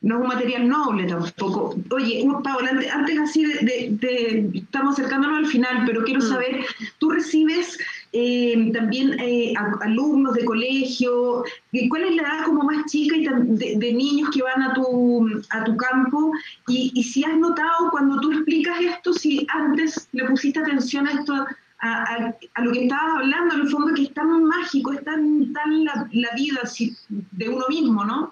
no 0.05 0.17
es 0.17 0.21
un 0.21 0.29
material 0.29 0.69
noble 0.69 1.07
tampoco. 1.07 1.75
Oye, 1.91 2.27
Paola, 2.43 2.79
antes, 2.93 3.19
así 3.19 3.47
de, 3.47 4.51
estamos 4.55 4.99
acercándonos 4.99 5.39
al 5.39 5.47
final, 5.47 5.85
pero 5.87 6.05
quiero 6.05 6.21
mm. 6.21 6.29
saber, 6.29 6.65
tú 6.99 7.11
recibes 7.11 7.79
eh, 8.13 8.71
también 8.75 9.19
eh, 9.19 9.55
alumnos 9.81 10.35
de 10.35 10.45
colegio, 10.45 11.43
¿cuál 11.89 12.05
es 12.05 12.17
la 12.17 12.23
edad 12.23 12.45
como 12.45 12.65
más 12.65 12.85
chica 12.85 13.17
y 13.17 13.25
de, 13.25 13.93
niños 13.95 14.29
que 14.31 14.43
van 14.43 14.63
a 14.63 14.75
tu, 14.75 15.43
a 15.51 15.65
tu 15.65 15.75
campo? 15.79 16.33
Y, 16.69 17.03
si 17.03 17.25
has 17.25 17.39
notado 17.39 17.91
cuando 17.91 18.21
tú 18.21 18.31
explicas 18.33 18.79
esto, 18.83 19.15
si 19.15 19.47
antes 19.55 20.07
le 20.13 20.27
pusiste 20.27 20.61
atención 20.61 21.09
a 21.09 21.13
esto, 21.13 21.47
a, 21.81 22.35
lo 22.63 22.73
que 22.73 22.85
estabas 22.85 23.23
hablando, 23.23 23.55
en 23.55 23.61
el 23.63 23.69
fondo 23.69 23.95
que 23.95 24.03
es 24.03 24.13
tan 24.13 24.45
mágico, 24.45 24.93
es 24.93 25.03
tan, 25.03 25.51
tan 25.55 25.85
la, 25.85 26.31
vida 26.37 26.61
de 27.09 27.49
uno 27.49 27.65
mismo, 27.69 28.05
¿no? 28.05 28.31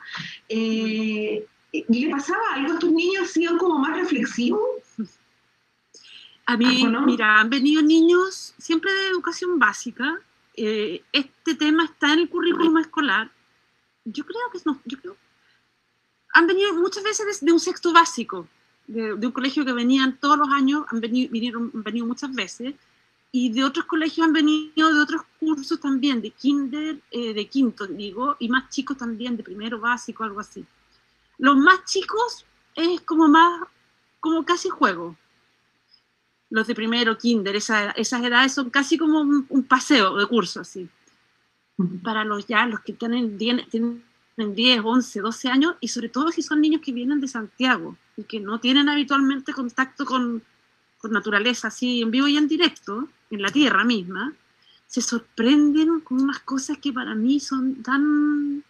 Eh, 0.50 1.44
¿Y 1.44 1.51
le 1.72 2.10
pasaba 2.10 2.54
algo 2.54 2.72
a 2.72 2.74
estos 2.74 2.90
niños? 2.90 3.30
¿Sigan 3.30 3.58
como 3.58 3.78
más 3.78 3.96
reflexivos? 3.96 4.60
A 6.46 6.56
mí, 6.56 6.86
mira, 7.06 7.40
han 7.40 7.50
venido 7.50 7.82
niños 7.82 8.54
siempre 8.58 8.92
de 8.92 9.08
educación 9.08 9.58
básica. 9.58 10.20
Eh, 10.54 11.02
este 11.12 11.54
tema 11.54 11.84
está 11.84 12.12
en 12.12 12.20
el 12.20 12.28
currículum 12.28 12.78
escolar. 12.78 13.30
Yo 14.04 14.24
creo 14.26 14.40
que 14.52 14.58
no, 14.64 14.80
yo 14.84 14.98
creo, 14.98 15.16
han 16.32 16.46
venido 16.46 16.74
muchas 16.74 17.04
veces 17.04 17.40
de, 17.40 17.52
un 17.52 17.60
sexto 17.60 17.92
básico, 17.92 18.48
de, 18.86 19.12
un 19.14 19.32
colegio 19.32 19.64
que 19.64 19.72
venían 19.72 20.18
todos 20.18 20.38
los 20.38 20.48
años, 20.48 20.84
han 20.90 21.00
venido, 21.00 21.30
vinieron, 21.30 21.70
han 21.74 21.82
venido 21.82 22.06
muchas 22.06 22.32
veces, 22.34 22.74
y 23.30 23.50
de 23.52 23.64
otros 23.64 23.86
colegios 23.86 24.26
han 24.26 24.32
venido 24.32 24.92
de 24.92 25.00
otros 25.00 25.22
cursos 25.38 25.78
también, 25.80 26.20
de 26.20 26.30
kinder, 26.30 26.98
eh, 27.10 27.32
de 27.32 27.46
quinto, 27.46 27.86
digo, 27.86 28.36
y 28.38 28.48
más 28.48 28.68
chicos 28.70 28.96
también, 28.96 29.36
de 29.36 29.42
primero 29.42 29.78
básico, 29.78 30.24
algo 30.24 30.40
así. 30.40 30.64
Los 31.42 31.56
más 31.56 31.84
chicos 31.86 32.46
es 32.76 33.00
como 33.00 33.26
más, 33.26 33.64
como 34.20 34.44
casi 34.44 34.68
juego. 34.68 35.16
Los 36.50 36.68
de 36.68 36.74
primero, 36.76 37.18
kinder, 37.18 37.56
esas 37.56 37.96
edades 37.96 38.54
son 38.54 38.70
casi 38.70 38.96
como 38.96 39.22
un, 39.22 39.64
paseo 39.64 40.16
de 40.18 40.26
curso, 40.26 40.60
así. 40.60 40.88
Para 42.04 42.22
los 42.22 42.46
ya, 42.46 42.64
los 42.66 42.78
que 42.78 42.92
tienen, 42.92 43.38
tienen 43.38 44.04
10, 44.36 44.82
11, 44.84 45.20
12 45.20 45.48
años, 45.48 45.74
y 45.80 45.88
sobre 45.88 46.10
todo 46.10 46.30
si 46.30 46.42
son 46.42 46.60
niños 46.60 46.80
que 46.80 46.92
vienen 46.92 47.20
de 47.20 47.26
Santiago 47.26 47.96
y 48.16 48.22
que 48.22 48.38
no 48.38 48.60
tienen 48.60 48.88
habitualmente 48.88 49.52
contacto 49.52 50.04
con, 50.04 50.44
con 50.98 51.10
naturaleza 51.10 51.66
así 51.66 52.02
en 52.02 52.12
vivo 52.12 52.28
y 52.28 52.36
en 52.36 52.46
directo, 52.46 53.08
en 53.32 53.42
la 53.42 53.50
tierra 53.50 53.82
misma, 53.82 54.32
se 54.86 55.02
sorprenden 55.02 55.98
con 56.02 56.22
unas 56.22 56.38
cosas 56.38 56.78
que 56.78 56.92
para 56.92 57.16
mí 57.16 57.40
son 57.40 57.82
tan 57.82 58.62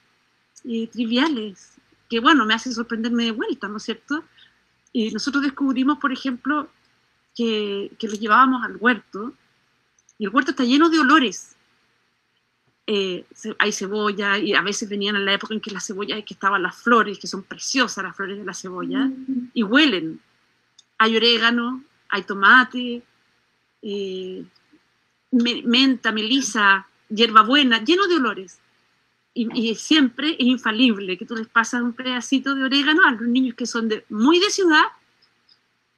eh, 0.64 0.86
triviales, 0.86 1.81
que 2.12 2.20
bueno, 2.20 2.44
me 2.44 2.52
hace 2.52 2.70
sorprenderme 2.70 3.24
de 3.24 3.30
vuelta, 3.30 3.68
¿no 3.68 3.78
es 3.78 3.84
cierto? 3.84 4.22
Y 4.92 5.12
nosotros 5.12 5.42
descubrimos, 5.42 5.96
por 5.96 6.12
ejemplo, 6.12 6.68
que, 7.34 7.90
que 7.98 8.06
los 8.06 8.20
llevábamos 8.20 8.62
al 8.62 8.76
huerto, 8.76 9.32
y 10.18 10.26
el 10.26 10.30
huerto 10.30 10.50
está 10.50 10.62
lleno 10.62 10.90
de 10.90 10.98
olores. 10.98 11.56
Eh, 12.86 13.24
hay 13.58 13.72
cebolla, 13.72 14.36
y 14.36 14.52
a 14.52 14.60
veces 14.60 14.90
venían 14.90 15.16
en 15.16 15.24
la 15.24 15.32
época 15.32 15.54
en 15.54 15.62
que 15.62 15.70
la 15.70 15.80
cebolla, 15.80 16.20
que 16.20 16.34
estaban 16.34 16.62
las 16.62 16.76
flores, 16.76 17.18
que 17.18 17.26
son 17.26 17.44
preciosas 17.44 18.04
las 18.04 18.14
flores 18.14 18.36
de 18.36 18.44
la 18.44 18.52
cebolla, 18.52 19.06
mm. 19.06 19.52
y 19.54 19.62
huelen. 19.62 20.20
Hay 20.98 21.16
orégano, 21.16 21.82
hay 22.10 22.24
tomate, 22.24 23.02
eh, 23.80 24.44
menta, 25.30 26.12
melisa, 26.12 26.86
hierbabuena, 27.08 27.82
lleno 27.82 28.06
de 28.06 28.16
olores. 28.16 28.58
Y, 29.34 29.74
siempre 29.76 30.32
es 30.32 30.46
infalible 30.46 31.16
que 31.16 31.24
tú 31.24 31.34
les 31.34 31.48
pasas 31.48 31.80
un 31.80 31.94
pedacito 31.94 32.54
de 32.54 32.64
orégano 32.64 33.06
a 33.06 33.12
los 33.12 33.22
niños 33.22 33.54
que 33.54 33.66
son 33.66 33.90
muy 34.10 34.38
de 34.38 34.50
ciudad, 34.50 34.84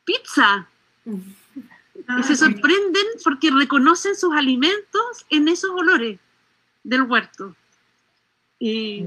pizza. 0.04 0.68
y 1.04 2.22
se 2.22 2.36
sorprenden 2.36 3.04
porque 3.24 3.50
reconocen 3.50 4.14
sus 4.14 4.32
alimentos 4.34 5.26
en 5.30 5.48
esos 5.48 5.70
olores 5.70 6.20
del 6.84 7.02
huerto. 7.02 7.56
Y 8.60 9.06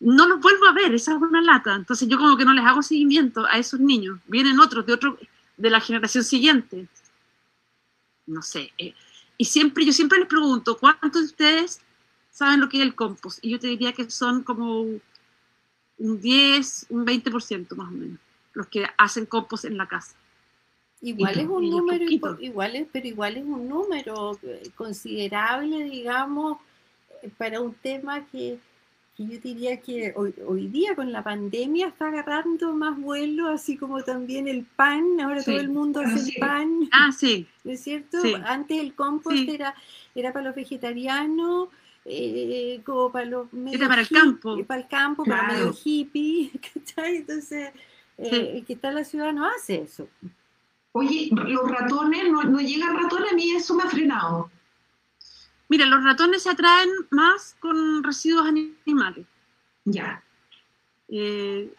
no 0.00 0.28
los 0.28 0.40
vuelvo 0.40 0.66
a 0.66 0.72
ver, 0.72 0.94
esa 0.94 1.12
es 1.12 1.22
una 1.22 1.40
lata. 1.40 1.74
Entonces 1.74 2.06
yo 2.06 2.18
como 2.18 2.36
que 2.36 2.44
no 2.44 2.52
les 2.52 2.66
hago 2.66 2.82
seguimiento 2.82 3.46
a 3.46 3.58
esos 3.58 3.80
niños. 3.80 4.18
Vienen 4.26 4.60
otros 4.60 4.84
de 4.84 4.92
otro 4.92 5.18
de 5.56 5.70
la 5.70 5.80
generación 5.80 6.22
siguiente 6.22 6.86
no 8.26 8.42
sé. 8.42 8.72
Eh, 8.78 8.94
y 9.36 9.44
siempre, 9.44 9.84
yo 9.84 9.92
siempre 9.92 10.18
les 10.18 10.28
pregunto, 10.28 10.76
¿cuántos 10.78 11.12
de 11.12 11.26
ustedes 11.26 11.80
saben 12.34 12.60
lo 12.60 12.68
que 12.68 12.78
es 12.78 12.82
el 12.82 12.94
compost? 12.94 13.38
Y 13.42 13.50
yo 13.50 13.60
te 13.60 13.68
diría 13.68 13.92
que 13.92 14.10
son 14.10 14.42
como 14.42 14.80
un 14.80 16.20
10, 16.20 16.86
un 16.90 17.06
20% 17.06 17.74
más 17.76 17.88
o 17.88 17.92
menos, 17.92 18.18
los 18.52 18.66
que 18.66 18.84
hacen 18.98 19.24
compost 19.24 19.64
en 19.64 19.78
la 19.78 19.86
casa. 19.86 20.16
Igual 21.00 21.38
es 21.38 21.46
un 21.46 21.70
número, 21.70 22.04
igual 22.40 22.76
es, 22.76 22.86
pero 22.90 23.06
igual 23.06 23.36
es 23.36 23.44
un 23.44 23.68
número 23.68 24.38
eh, 24.42 24.70
considerable, 24.74 25.84
digamos, 25.84 26.58
eh, 27.22 27.30
para 27.36 27.60
un 27.60 27.74
tema 27.74 28.24
que, 28.26 28.58
yo 29.18 29.38
diría 29.38 29.80
que 29.80 30.12
hoy, 30.16 30.66
día 30.68 30.96
con 30.96 31.12
la 31.12 31.22
pandemia 31.22 31.88
está 31.88 32.08
agarrando 32.08 32.72
más 32.72 32.98
vuelo, 32.98 33.48
así 33.48 33.76
como 33.76 34.02
también 34.02 34.48
el 34.48 34.64
pan, 34.64 35.20
ahora 35.20 35.44
todo 35.44 35.60
el 35.60 35.68
mundo 35.68 36.00
hace 36.00 36.30
el 36.30 36.40
pan. 36.40 36.88
Ah, 36.90 37.12
sí. 37.12 37.46
¿No 37.64 37.70
es 37.70 37.80
cierto? 37.80 38.18
Antes 38.44 38.80
el 38.80 38.94
compost 38.94 39.48
era, 39.48 39.74
era 40.16 40.32
para 40.32 40.46
los 40.46 40.56
vegetarianos, 40.56 41.68
eh, 42.04 42.80
como 42.84 43.10
para 43.10 43.24
los 43.24 43.48
Era 43.72 43.88
para 43.88 44.02
el 44.02 44.08
campo. 44.08 44.64
Para 44.66 44.80
el 44.80 44.88
campo, 44.88 45.24
para 45.24 45.48
medio 45.48 45.74
hippie, 45.84 46.52
Entonces, 46.96 47.72
eh, 48.18 48.52
el 48.56 48.64
que 48.64 48.74
está 48.74 48.88
en 48.88 48.94
la 48.96 49.04
ciudad 49.04 49.32
no 49.32 49.46
hace 49.46 49.82
eso. 49.82 50.08
Oye, 50.92 51.30
los 51.32 51.70
ratones, 51.70 52.30
no, 52.30 52.42
no 52.44 52.60
llegan 52.60 52.96
ratones, 52.96 53.32
a 53.32 53.34
mí 53.34 53.50
eso 53.52 53.74
me 53.74 53.82
ha 53.82 53.90
frenado. 53.90 54.50
Mira, 55.68 55.86
los 55.86 56.04
ratones 56.04 56.42
se 56.42 56.50
atraen 56.50 56.90
más 57.10 57.56
con 57.58 58.04
residuos 58.04 58.46
animales. 58.46 59.26
Ya. 59.84 60.22
Eh, 61.08 61.72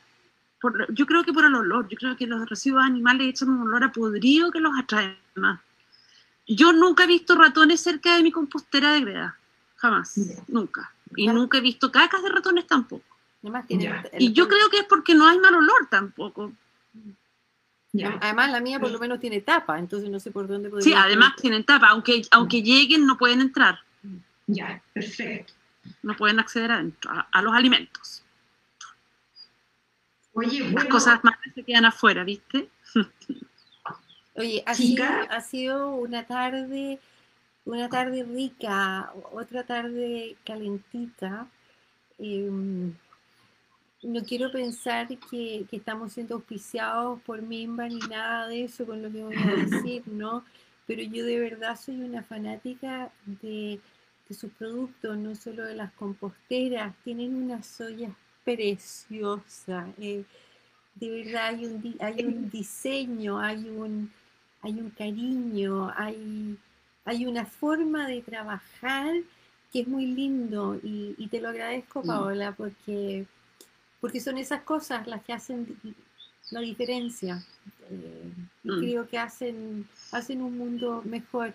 yo 0.89 1.05
creo 1.05 1.23
que 1.23 1.33
por 1.33 1.45
el 1.45 1.55
olor, 1.55 1.87
yo 1.87 1.97
creo 1.97 2.15
que 2.17 2.27
los 2.27 2.49
residuos 2.49 2.83
animales 2.83 3.27
echan 3.27 3.49
un 3.49 3.67
olor 3.67 3.83
a 3.83 3.91
podrido 3.91 4.51
que 4.51 4.59
los 4.59 4.77
atraen 4.77 5.17
más. 5.35 5.59
Yo 6.47 6.73
nunca 6.73 7.03
he 7.03 7.07
visto 7.07 7.35
ratones 7.35 7.81
cerca 7.81 8.15
de 8.17 8.23
mi 8.23 8.31
compostera 8.31 8.93
de 8.93 9.01
greda, 9.01 9.39
jamás, 9.75 10.19
nunca. 10.47 10.91
Y 11.15 11.27
nunca 11.27 11.57
he 11.57 11.61
visto 11.61 11.91
cacas 11.91 12.23
de 12.23 12.29
ratones 12.29 12.67
tampoco. 12.67 13.05
Y 13.67 14.33
yo 14.33 14.47
creo 14.47 14.69
que 14.69 14.79
es 14.79 14.85
porque 14.85 15.13
no 15.13 15.27
hay 15.27 15.37
mal 15.39 15.53
olor 15.53 15.87
tampoco. 15.89 16.51
Además, 18.21 18.51
la 18.51 18.59
mía 18.59 18.79
por 18.79 18.91
lo 18.91 18.99
menos 18.99 19.19
tiene 19.19 19.41
tapa, 19.41 19.79
entonces 19.79 20.09
no 20.09 20.19
sé 20.19 20.31
por 20.31 20.47
dónde 20.47 20.69
podría. 20.69 20.83
Sí, 20.83 20.93
además 20.93 21.35
tienen 21.37 21.63
tapa, 21.63 21.89
aunque, 21.89 22.23
aunque 22.31 22.61
lleguen 22.61 23.05
no 23.05 23.17
pueden 23.17 23.41
entrar. 23.41 23.79
Ya, 24.47 24.81
perfecto. 24.93 25.53
No 26.01 26.15
pueden 26.15 26.39
acceder 26.39 26.71
a, 26.71 26.83
a, 27.31 27.41
los 27.41 27.53
alimentos. 27.53 28.23
Oye, 30.33 30.63
bueno. 30.63 30.79
Las 30.79 30.85
cosas 30.87 31.23
más 31.23 31.35
se 31.53 31.63
quedan 31.63 31.85
afuera, 31.85 32.23
¿viste? 32.23 32.69
Oye, 34.35 34.63
ha 34.65 34.73
sido, 34.73 35.05
ha 35.29 35.41
sido, 35.41 35.95
una 35.95 36.25
tarde, 36.25 36.99
una 37.65 37.89
tarde 37.89 38.23
rica, 38.23 39.11
otra 39.31 39.63
tarde 39.63 40.35
calentita. 40.45 41.47
Em, 42.19 42.93
no 44.03 44.23
quiero 44.23 44.51
pensar 44.51 45.07
que, 45.07 45.65
estamos 45.71 46.13
siendo 46.13 46.35
auspiciados 46.35 47.19
por 47.23 47.41
Mimba 47.41 47.87
ni 47.89 47.99
nada 47.99 48.47
de 48.47 48.65
eso 48.65 48.85
con 48.85 49.01
lo 49.01 49.11
que 49.11 49.23
voy 49.23 49.35
a 49.35 49.55
decir, 49.65 50.03
¿no? 50.07 50.45
Pero 50.87 51.01
yo 51.01 51.25
de 51.25 51.39
verdad 51.39 51.77
soy 51.79 51.99
una 52.01 52.23
fanática 52.23 53.11
de, 53.25 53.79
sus 54.29 54.51
productos, 54.53 55.17
no 55.17 55.35
solo 55.35 55.63
de 55.65 55.75
las 55.75 55.91
composteras, 55.93 56.95
tienen 57.03 57.35
unas 57.35 57.79
ollas 57.81 58.11
preciosas. 58.43 59.87
Eh, 59.99 60.23
de 60.95 61.09
verdad 61.09 61.47
hay 61.47 61.65
un, 61.65 61.95
hay 61.99 62.25
un 62.25 62.49
diseño, 62.51 63.39
hay 63.39 63.69
un, 63.69 64.11
hay 64.61 64.73
un 64.73 64.89
cariño, 64.91 65.91
hay, 65.95 66.57
hay 67.05 67.25
una 67.25 67.45
forma 67.45 68.07
de 68.07 68.21
trabajar 68.21 69.13
que 69.71 69.81
es 69.81 69.87
muy 69.87 70.07
lindo 70.07 70.79
y, 70.83 71.15
y 71.17 71.27
te 71.27 71.39
lo 71.39 71.49
agradezco, 71.49 72.01
mm. 72.01 72.07
Paola, 72.07 72.51
porque 72.53 73.25
porque 74.05 74.19
son 74.19 74.37
esas 74.37 74.61
cosas 74.61 75.07
las 75.07 75.23
que 75.23 75.33
hacen 75.33 75.79
la 76.51 76.59
diferencia. 76.59 77.43
Eh, 77.89 78.31
y 78.63 78.71
mm. 78.71 78.79
creo 78.79 79.07
que 79.07 79.17
hacen, 79.17 79.87
hacen 80.11 80.43
un 80.43 80.55
mundo 80.59 81.01
mejor. 81.05 81.53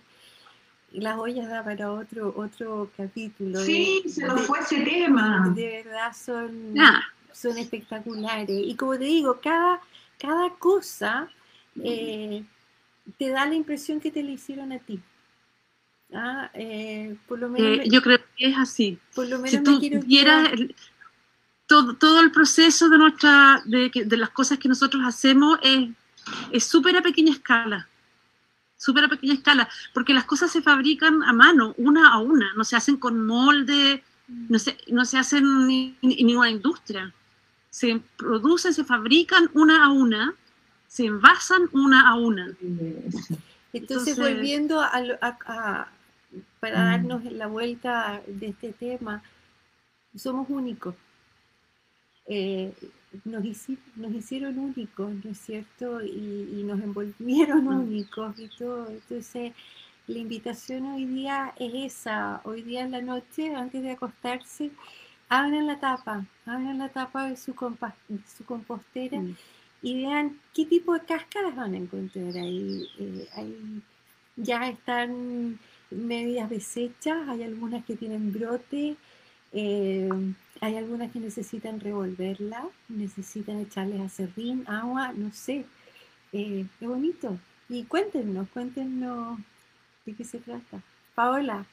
Y 0.90 1.00
las 1.00 1.16
ollas 1.16 1.48
da 1.48 1.62
para 1.62 1.92
otro, 1.92 2.34
otro 2.36 2.90
capítulo. 2.96 3.60
Sí, 3.60 4.02
se 4.08 4.26
nos 4.26 4.40
fue 4.48 4.58
ese 4.58 4.80
tema. 4.80 5.52
De 5.54 5.84
verdad 5.84 6.12
son, 6.12 6.74
ah. 6.80 7.02
son 7.30 7.56
espectaculares. 7.56 8.48
Y 8.50 8.74
como 8.74 8.98
te 8.98 9.04
digo, 9.04 9.38
cada, 9.40 9.80
cada 10.18 10.50
cosa 10.54 11.30
eh, 11.84 12.42
te 13.16 13.28
da 13.28 13.46
la 13.46 13.54
impresión 13.54 14.00
que 14.00 14.10
te 14.10 14.24
la 14.24 14.32
hicieron 14.32 14.72
a 14.72 14.80
ti. 14.80 15.00
Ah, 16.12 16.50
eh, 16.54 17.16
por 17.28 17.38
lo 17.38 17.48
menos 17.48 17.86
yo 17.88 18.02
creo 18.02 18.18
que 18.36 18.48
es 18.48 18.58
así. 18.58 18.98
Por 19.14 19.28
lo 19.28 19.38
menos 19.38 19.50
si 19.50 19.62
tú 19.62 19.80
quiero 20.06 20.32
todo, 21.66 22.20
el 22.20 22.32
proceso 22.32 22.88
de, 22.88 22.98
nuestra, 22.98 23.62
de, 23.64 23.92
de 23.94 24.16
las 24.16 24.30
cosas 24.30 24.58
que 24.58 24.68
nosotros 24.68 25.02
hacemos 25.06 25.58
es 26.50 26.64
súper 26.64 26.96
a 26.96 27.02
pequeña 27.02 27.32
escala, 27.32 27.88
súper 28.76 29.04
a 29.04 29.08
pequeña 29.08 29.34
escala, 29.34 29.68
porque 29.94 30.12
las 30.12 30.24
cosas 30.24 30.50
se 30.50 30.62
fabrican 30.62 31.22
a 31.22 31.32
mano, 31.32 31.74
una 31.78 32.12
a 32.12 32.18
una, 32.18 32.52
no 32.56 32.64
se 32.64 32.74
hacen 32.74 32.96
con 32.96 33.24
molde, 33.24 34.02
no 34.26 34.58
se, 34.58 34.76
no 34.88 35.04
se 35.04 35.18
hacen 35.18 35.66
ni, 35.66 35.96
en 36.02 36.26
ninguna 36.26 36.50
industria. 36.50 37.12
Se 37.70 38.02
producen, 38.16 38.74
se 38.74 38.84
fabrican 38.84 39.48
una 39.54 39.84
a 39.84 39.90
una, 39.90 40.34
se 40.88 41.06
envasan 41.06 41.68
una 41.72 42.08
a 42.08 42.14
una. 42.14 42.52
Entonces, 43.72 44.18
volviendo 44.18 44.80
a, 44.80 45.88
para 46.60 46.84
darnos 46.84 47.24
la 47.24 47.46
vuelta 47.46 48.22
de 48.26 48.48
este 48.48 48.72
tema, 48.72 49.22
somos 50.14 50.48
únicos. 50.48 50.94
Eh, 52.26 52.72
nos, 53.24 53.42
nos, 53.96 54.12
hicieron 54.14 54.58
únicos, 54.58 55.12
¿no 55.24 55.30
es 55.30 55.38
cierto? 55.38 56.00
Y, 56.02 56.62
nos 56.64 56.80
envolvieron 56.80 57.64
mm. 57.64 57.80
únicos 57.80 58.38
y 58.38 58.48
todo. 58.48 58.88
Entonces, 58.88 59.52
la 60.06 60.18
invitación 60.18 60.86
hoy 60.86 61.04
día 61.06 61.52
es 61.58 61.72
esa. 61.92 62.40
Hoy 62.44 62.62
día 62.62 62.82
en 62.82 62.92
la 62.92 63.00
noche, 63.00 63.54
antes 63.54 63.82
de 63.82 63.92
acostarse, 63.92 64.70
abran 65.28 65.66
la 65.66 65.80
tapa, 65.80 66.24
abran 66.46 66.78
la 66.78 66.88
tapa 66.88 67.26
de 67.26 67.36
su, 67.36 67.52
su 67.52 68.44
compostera 68.44 69.18
mm. 69.18 69.36
y 69.82 70.04
vean 70.04 70.38
qué 70.54 70.66
tipo 70.66 70.94
de 70.94 71.00
cáscaras 71.00 71.56
van 71.56 71.74
a 71.74 71.78
encontrar 71.78 72.36
ahí. 72.36 72.86
Eh, 72.98 73.28
hay 73.34 73.82
ya 74.42 74.68
están 74.68 75.58
medias 75.90 76.48
deshechas, 76.48 77.28
hay 77.28 77.42
algunas 77.42 77.84
que 77.84 77.96
tienen 77.96 78.32
brote, 78.32 78.96
eh, 79.52 80.08
hay 80.60 80.76
algunas 80.76 81.10
que 81.10 81.20
necesitan 81.20 81.80
revolverla, 81.80 82.64
necesitan 82.88 83.58
echarles 83.58 84.00
acerrín, 84.00 84.64
agua, 84.68 85.12
no 85.12 85.32
sé. 85.32 85.64
Eh, 86.32 86.66
qué 86.78 86.86
bonito. 86.86 87.38
Y 87.68 87.84
cuéntenos, 87.84 88.48
cuéntenos 88.50 89.38
de 90.06 90.14
qué 90.14 90.24
se 90.24 90.38
trata. 90.38 90.80
Paola, 91.14 91.64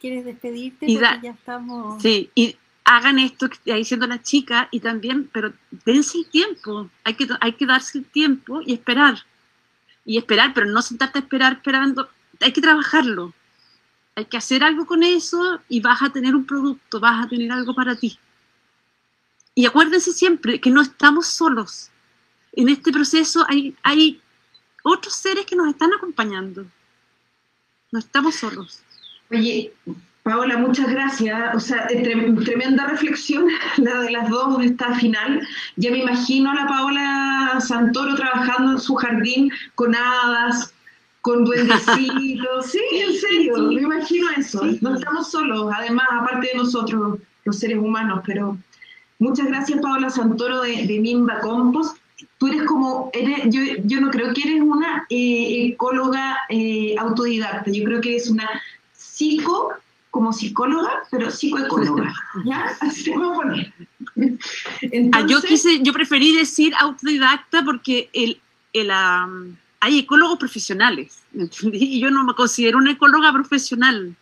¿quieres 0.00 0.24
despedirte? 0.24 0.92
Ya 0.92 1.20
estamos. 1.24 2.00
Sí, 2.02 2.30
y 2.34 2.56
hagan 2.84 3.18
esto 3.18 3.48
que 3.48 3.54
está 3.54 3.74
diciendo 3.74 4.06
la 4.06 4.22
chica 4.22 4.68
y 4.70 4.80
también, 4.80 5.28
pero 5.32 5.52
dense 5.84 6.18
el 6.18 6.26
tiempo. 6.26 6.88
Hay 7.04 7.14
que, 7.14 7.26
hay 7.40 7.52
que 7.52 7.66
darse 7.66 7.98
el 7.98 8.04
tiempo 8.04 8.60
y 8.64 8.74
esperar. 8.74 9.18
Y 10.04 10.18
esperar, 10.18 10.52
pero 10.54 10.66
no 10.66 10.82
sentarte 10.82 11.18
a 11.18 11.22
esperar 11.22 11.54
esperando. 11.54 12.08
Hay 12.40 12.52
que 12.52 12.60
trabajarlo 12.60 13.32
hay 14.16 14.24
que 14.24 14.38
hacer 14.38 14.64
algo 14.64 14.86
con 14.86 15.02
eso 15.02 15.60
y 15.68 15.80
vas 15.80 16.02
a 16.02 16.10
tener 16.10 16.34
un 16.34 16.46
producto, 16.46 16.98
vas 16.98 17.26
a 17.26 17.28
tener 17.28 17.52
algo 17.52 17.74
para 17.74 17.94
ti. 17.94 18.18
Y 19.54 19.66
acuérdense 19.66 20.12
siempre 20.12 20.58
que 20.58 20.70
no 20.70 20.80
estamos 20.80 21.26
solos. 21.28 21.90
En 22.52 22.70
este 22.70 22.90
proceso 22.90 23.44
hay, 23.46 23.76
hay 23.82 24.20
otros 24.82 25.14
seres 25.14 25.44
que 25.44 25.54
nos 25.54 25.68
están 25.68 25.92
acompañando. 25.92 26.64
No 27.92 27.98
estamos 27.98 28.36
solos. 28.36 28.82
Oye, 29.30 29.74
Paola, 30.22 30.56
muchas 30.56 30.88
gracias. 30.90 31.54
O 31.54 31.60
sea, 31.60 31.86
tremenda 31.86 32.86
reflexión 32.86 33.48
la 33.76 34.00
de 34.00 34.12
las 34.12 34.30
dos 34.30 34.64
esta 34.64 34.94
final. 34.94 35.46
Ya 35.76 35.90
me 35.90 35.98
imagino 35.98 36.50
a 36.50 36.54
la 36.54 36.66
Paola 36.66 37.58
Santoro 37.60 38.14
trabajando 38.14 38.72
en 38.72 38.80
su 38.80 38.94
jardín 38.94 39.50
con 39.74 39.94
hadas, 39.94 40.72
con 41.26 41.44
duendecitos, 41.44 42.66
sí, 42.70 42.78
en 42.92 43.12
serio, 43.12 43.58
me 43.58 43.82
imagino 43.82 44.28
eso. 44.36 44.64
No 44.80 44.94
estamos 44.94 45.28
solos, 45.28 45.72
además, 45.76 46.06
aparte 46.12 46.50
de 46.52 46.58
nosotros, 46.58 47.18
los 47.44 47.58
seres 47.58 47.78
humanos, 47.78 48.20
pero 48.24 48.56
muchas 49.18 49.48
gracias, 49.48 49.80
Paola 49.80 50.08
Santoro 50.08 50.60
de, 50.60 50.98
Mimba 51.00 51.40
Compost. 51.40 51.98
Tú 52.38 52.46
eres 52.46 52.62
como, 52.62 53.10
eres, 53.12 53.40
yo, 53.46 53.60
yo 53.86 54.00
no 54.00 54.12
creo 54.12 54.32
que 54.32 54.42
eres 54.42 54.62
una 54.62 55.04
eh, 55.10 55.72
ecóloga 55.72 56.38
eh, 56.48 56.94
autodidacta, 56.96 57.72
yo 57.72 57.82
creo 57.82 58.00
que 58.00 58.10
eres 58.10 58.30
una 58.30 58.48
psico, 58.92 59.72
como 60.12 60.32
psicóloga, 60.32 61.02
pero 61.10 61.28
psicoecóloga. 61.28 62.14
¿Ya? 62.44 62.66
Así 62.78 63.02
se 63.02 63.18
va 63.18 63.32
a 63.32 63.34
poner. 63.34 63.72
Ah, 65.10 65.26
yo, 65.26 65.42
quise, 65.42 65.82
yo 65.82 65.92
preferí 65.92 66.36
decir 66.36 66.72
autodidacta 66.78 67.64
porque 67.64 68.10
el, 68.12 68.40
el 68.72 68.92
hay 69.80 70.00
ecólogos 70.00 70.38
profesionales, 70.38 71.22
Y 71.72 72.00
yo 72.00 72.10
no 72.10 72.24
me 72.24 72.34
considero 72.34 72.78
una 72.78 72.92
ecóloga 72.92 73.32
profesional. 73.32 74.16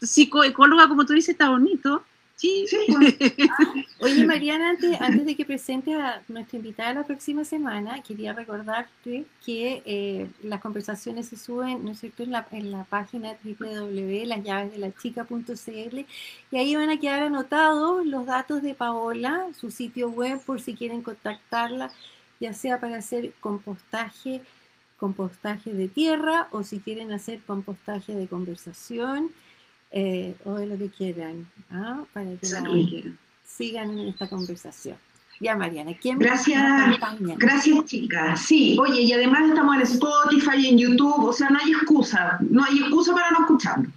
Psicoecóloga, 0.00 0.88
como 0.88 1.06
tú 1.06 1.14
dices, 1.14 1.30
está 1.30 1.50
bonito. 1.50 2.02
Sí. 2.38 2.66
Pues. 2.86 3.16
Oye, 4.00 4.24
Mariana, 4.24 4.70
antes, 4.70 4.98
antes, 5.00 5.26
de 5.26 5.34
que 5.34 5.44
presente 5.44 5.92
a 5.94 6.22
nuestra 6.28 6.58
invitada 6.58 6.94
la 6.94 7.04
próxima 7.04 7.44
semana, 7.44 8.00
quería 8.00 8.32
recordarte 8.32 9.24
que 9.44 9.82
eh, 9.84 10.30
las 10.44 10.60
conversaciones 10.60 11.26
se 11.28 11.36
suben, 11.36 11.84
¿no 11.84 11.90
es 11.90 11.98
cierto?, 11.98 12.22
en 12.22 12.30
la, 12.30 12.46
en 12.52 12.70
la 12.70 12.84
página 12.84 13.32
www.lasllavesdelachica.cl 13.42 16.06
y 16.52 16.56
ahí 16.56 16.76
van 16.76 16.90
a 16.90 17.00
quedar 17.00 17.24
anotados 17.24 18.06
los 18.06 18.24
datos 18.24 18.62
de 18.62 18.74
Paola, 18.74 19.48
su 19.58 19.72
sitio 19.72 20.08
web, 20.08 20.40
por 20.44 20.60
si 20.60 20.74
quieren 20.74 21.02
contactarla, 21.02 21.90
ya 22.38 22.52
sea 22.52 22.78
para 22.78 22.98
hacer 22.98 23.32
compostaje 23.40 24.42
compostaje 24.98 25.72
de 25.72 25.88
tierra 25.88 26.48
o 26.50 26.62
si 26.62 26.80
quieren 26.80 27.12
hacer 27.12 27.40
compostaje 27.46 28.14
de 28.14 28.26
conversación 28.26 29.30
eh, 29.90 30.34
o 30.44 30.54
de 30.54 30.66
lo 30.66 30.76
que 30.76 30.90
quieran, 30.90 31.48
¿ah? 31.70 32.04
para 32.12 32.36
que 32.36 33.12
sigan 33.44 33.98
en 33.98 34.08
esta 34.08 34.28
conversación. 34.28 34.96
Ya, 35.40 35.54
Mariana, 35.54 35.92
¿quién 36.00 36.18
gracias, 36.18 36.98
Gracias, 37.38 37.84
chicas. 37.84 38.42
Sí, 38.42 38.76
oye, 38.80 39.02
y 39.02 39.12
además 39.12 39.48
estamos 39.48 39.76
en 39.76 39.82
Spotify, 39.82 40.68
en 40.68 40.78
YouTube, 40.78 41.26
o 41.26 41.32
sea, 41.32 41.48
no 41.48 41.58
hay 41.64 41.70
excusa, 41.70 42.38
no 42.50 42.64
hay 42.64 42.80
excusa 42.80 43.14
para 43.14 43.30
no 43.30 43.40
escucharnos. 43.40 43.92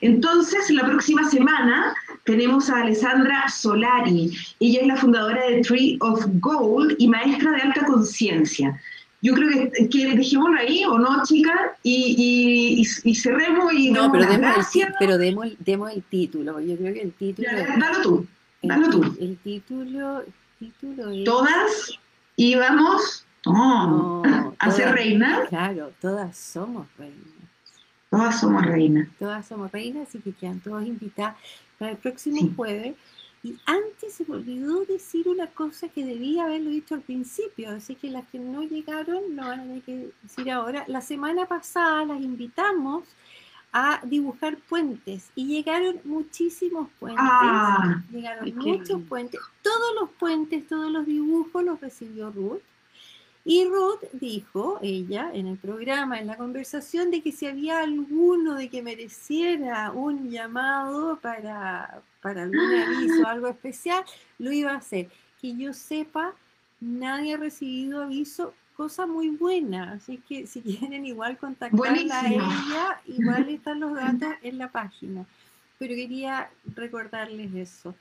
Entonces, 0.00 0.70
la 0.70 0.86
próxima 0.86 1.28
semana 1.28 1.94
tenemos 2.22 2.70
a 2.70 2.82
Alessandra 2.82 3.48
Solari. 3.48 4.30
Ella 4.60 4.82
es 4.82 4.86
la 4.86 4.96
fundadora 4.96 5.44
de 5.48 5.62
Tree 5.62 5.98
of 6.00 6.24
Gold 6.34 6.94
y 6.98 7.08
maestra 7.08 7.50
de 7.50 7.62
alta 7.62 7.86
conciencia 7.86 8.80
yo 9.24 9.32
creo 9.32 9.70
que, 9.72 9.88
que 9.88 10.14
dejémoslo 10.16 10.60
ahí, 10.60 10.84
¿o 10.84 10.98
no, 10.98 11.22
chicas? 11.24 11.58
Y, 11.82 12.84
y, 13.04 13.14
cerremos 13.14 13.72
y 13.72 13.90
no, 13.90 14.12
pero 14.12 14.26
demos, 14.26 14.76
el, 14.76 14.94
pero 14.98 15.16
demos, 15.16 15.48
demos, 15.60 15.92
el 15.92 16.02
título. 16.02 16.60
Yo 16.60 16.76
creo 16.76 16.92
que 16.92 17.00
el 17.00 17.12
título. 17.14 17.48
Ya, 17.50 17.76
dalo 17.78 18.02
tú, 18.02 18.26
dalo 18.62 18.90
tú. 18.90 19.16
El 19.18 19.38
título, 19.38 20.24
título 20.58 21.10
es. 21.10 21.24
Todas 21.24 21.98
íbamos 22.36 23.24
oh, 23.46 24.22
a 24.58 24.70
ser 24.70 24.92
reinas. 24.92 25.48
Claro, 25.48 25.92
todas 26.02 26.36
somos 26.36 26.86
reinas. 26.98 27.48
Todas 28.10 28.38
somos 28.38 28.66
reinas. 28.66 29.08
Todas 29.18 29.46
somos 29.46 29.72
reinas, 29.72 30.06
así 30.06 30.18
que 30.18 30.32
quedan 30.32 30.60
todos 30.60 30.84
invitadas 30.84 31.36
para 31.78 31.92
el 31.92 31.96
próximo 31.96 32.46
jueves. 32.54 32.94
Y 33.44 33.58
antes 33.66 34.14
se 34.14 34.24
me 34.26 34.36
olvidó 34.36 34.86
decir 34.86 35.28
una 35.28 35.46
cosa 35.48 35.88
que 35.90 36.02
debía 36.02 36.44
haberlo 36.44 36.70
dicho 36.70 36.94
al 36.94 37.02
principio, 37.02 37.70
así 37.72 37.94
que 37.94 38.08
las 38.08 38.26
que 38.30 38.38
no 38.38 38.62
llegaron 38.62 39.36
no 39.36 39.46
van 39.46 39.60
a 39.60 39.62
tener 39.64 39.82
que 39.82 40.10
decir 40.22 40.50
ahora. 40.50 40.84
La 40.88 41.02
semana 41.02 41.44
pasada 41.44 42.06
las 42.06 42.22
invitamos 42.22 43.04
a 43.70 44.00
dibujar 44.04 44.56
puentes 44.56 45.30
y 45.34 45.46
llegaron 45.46 46.00
muchísimos 46.04 46.88
puentes, 46.98 47.22
ah, 47.22 48.02
llegaron 48.10 48.56
muchos 48.56 49.02
puentes, 49.02 49.38
todos 49.60 49.94
los 50.00 50.10
puentes, 50.12 50.66
todos 50.66 50.90
los 50.90 51.04
dibujos 51.04 51.62
los 51.62 51.78
recibió 51.80 52.30
Ruth. 52.30 52.62
Y 53.46 53.66
Ruth 53.66 54.00
dijo, 54.14 54.78
ella, 54.80 55.30
en 55.34 55.46
el 55.46 55.58
programa, 55.58 56.18
en 56.18 56.26
la 56.26 56.38
conversación, 56.38 57.10
de 57.10 57.20
que 57.20 57.30
si 57.30 57.46
había 57.46 57.80
alguno 57.80 58.54
de 58.54 58.70
que 58.70 58.82
mereciera 58.82 59.90
un 59.90 60.30
llamado 60.30 61.18
para, 61.20 62.00
para 62.22 62.44
algún 62.44 62.58
aviso, 62.96 63.26
algo 63.26 63.48
especial, 63.48 64.02
lo 64.38 64.50
iba 64.50 64.72
a 64.72 64.76
hacer. 64.76 65.10
Que 65.42 65.54
yo 65.54 65.74
sepa, 65.74 66.32
nadie 66.80 67.34
ha 67.34 67.36
recibido 67.36 68.02
aviso, 68.02 68.54
cosa 68.78 69.06
muy 69.06 69.28
buena. 69.28 69.92
Así 69.92 70.22
que 70.26 70.46
si 70.46 70.62
quieren 70.62 71.04
igual 71.04 71.36
contactarla 71.36 72.20
a 72.20 72.28
ella, 72.28 73.00
igual 73.04 73.48
están 73.50 73.80
los 73.80 73.94
datos 73.94 74.32
en 74.42 74.56
la 74.56 74.72
página. 74.72 75.26
Pero 75.78 75.94
quería 75.94 76.48
recordarles 76.74 77.54
eso. 77.54 77.94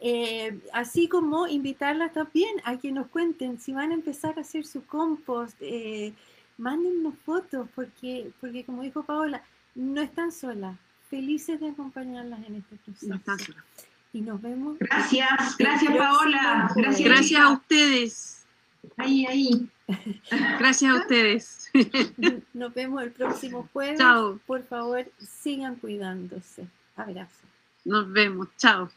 Eh, 0.00 0.60
así 0.72 1.08
como 1.08 1.46
invitarlas 1.46 2.12
también 2.12 2.56
a 2.64 2.76
que 2.76 2.92
nos 2.92 3.06
cuenten 3.08 3.58
si 3.58 3.72
van 3.72 3.92
a 3.92 3.94
empezar 3.94 4.36
a 4.36 4.42
hacer 4.42 4.66
su 4.66 4.84
compost, 4.84 5.56
eh, 5.60 6.12
mándennos 6.58 7.14
fotos, 7.24 7.68
porque, 7.74 8.30
porque 8.40 8.64
como 8.64 8.82
dijo 8.82 9.02
Paola, 9.02 9.42
no 9.74 10.00
están 10.02 10.32
solas, 10.32 10.76
felices 11.08 11.60
de 11.60 11.70
acompañarlas 11.70 12.44
en 12.46 12.56
este 12.56 12.76
proceso. 12.76 13.14
Y 14.12 14.20
nos 14.20 14.40
vemos. 14.40 14.78
Gracias, 14.78 15.56
gracias 15.58 15.94
Paola. 15.94 16.70
Gracias, 16.74 17.08
gracias 17.08 17.40
a 17.40 17.52
ustedes. 17.52 18.46
Ahí, 18.96 19.26
ahí. 19.26 19.68
Gracias 20.58 20.90
a 20.92 20.96
ustedes. 20.96 21.70
Nos 22.54 22.74
vemos 22.74 23.02
el 23.02 23.12
próximo 23.12 23.68
jueves. 23.72 24.00
Por 24.46 24.64
favor, 24.64 25.10
sigan 25.18 25.76
cuidándose. 25.76 26.66
Abrazo. 26.96 27.46
Nos 27.84 28.10
vemos. 28.10 28.48
Chao. 28.56 28.90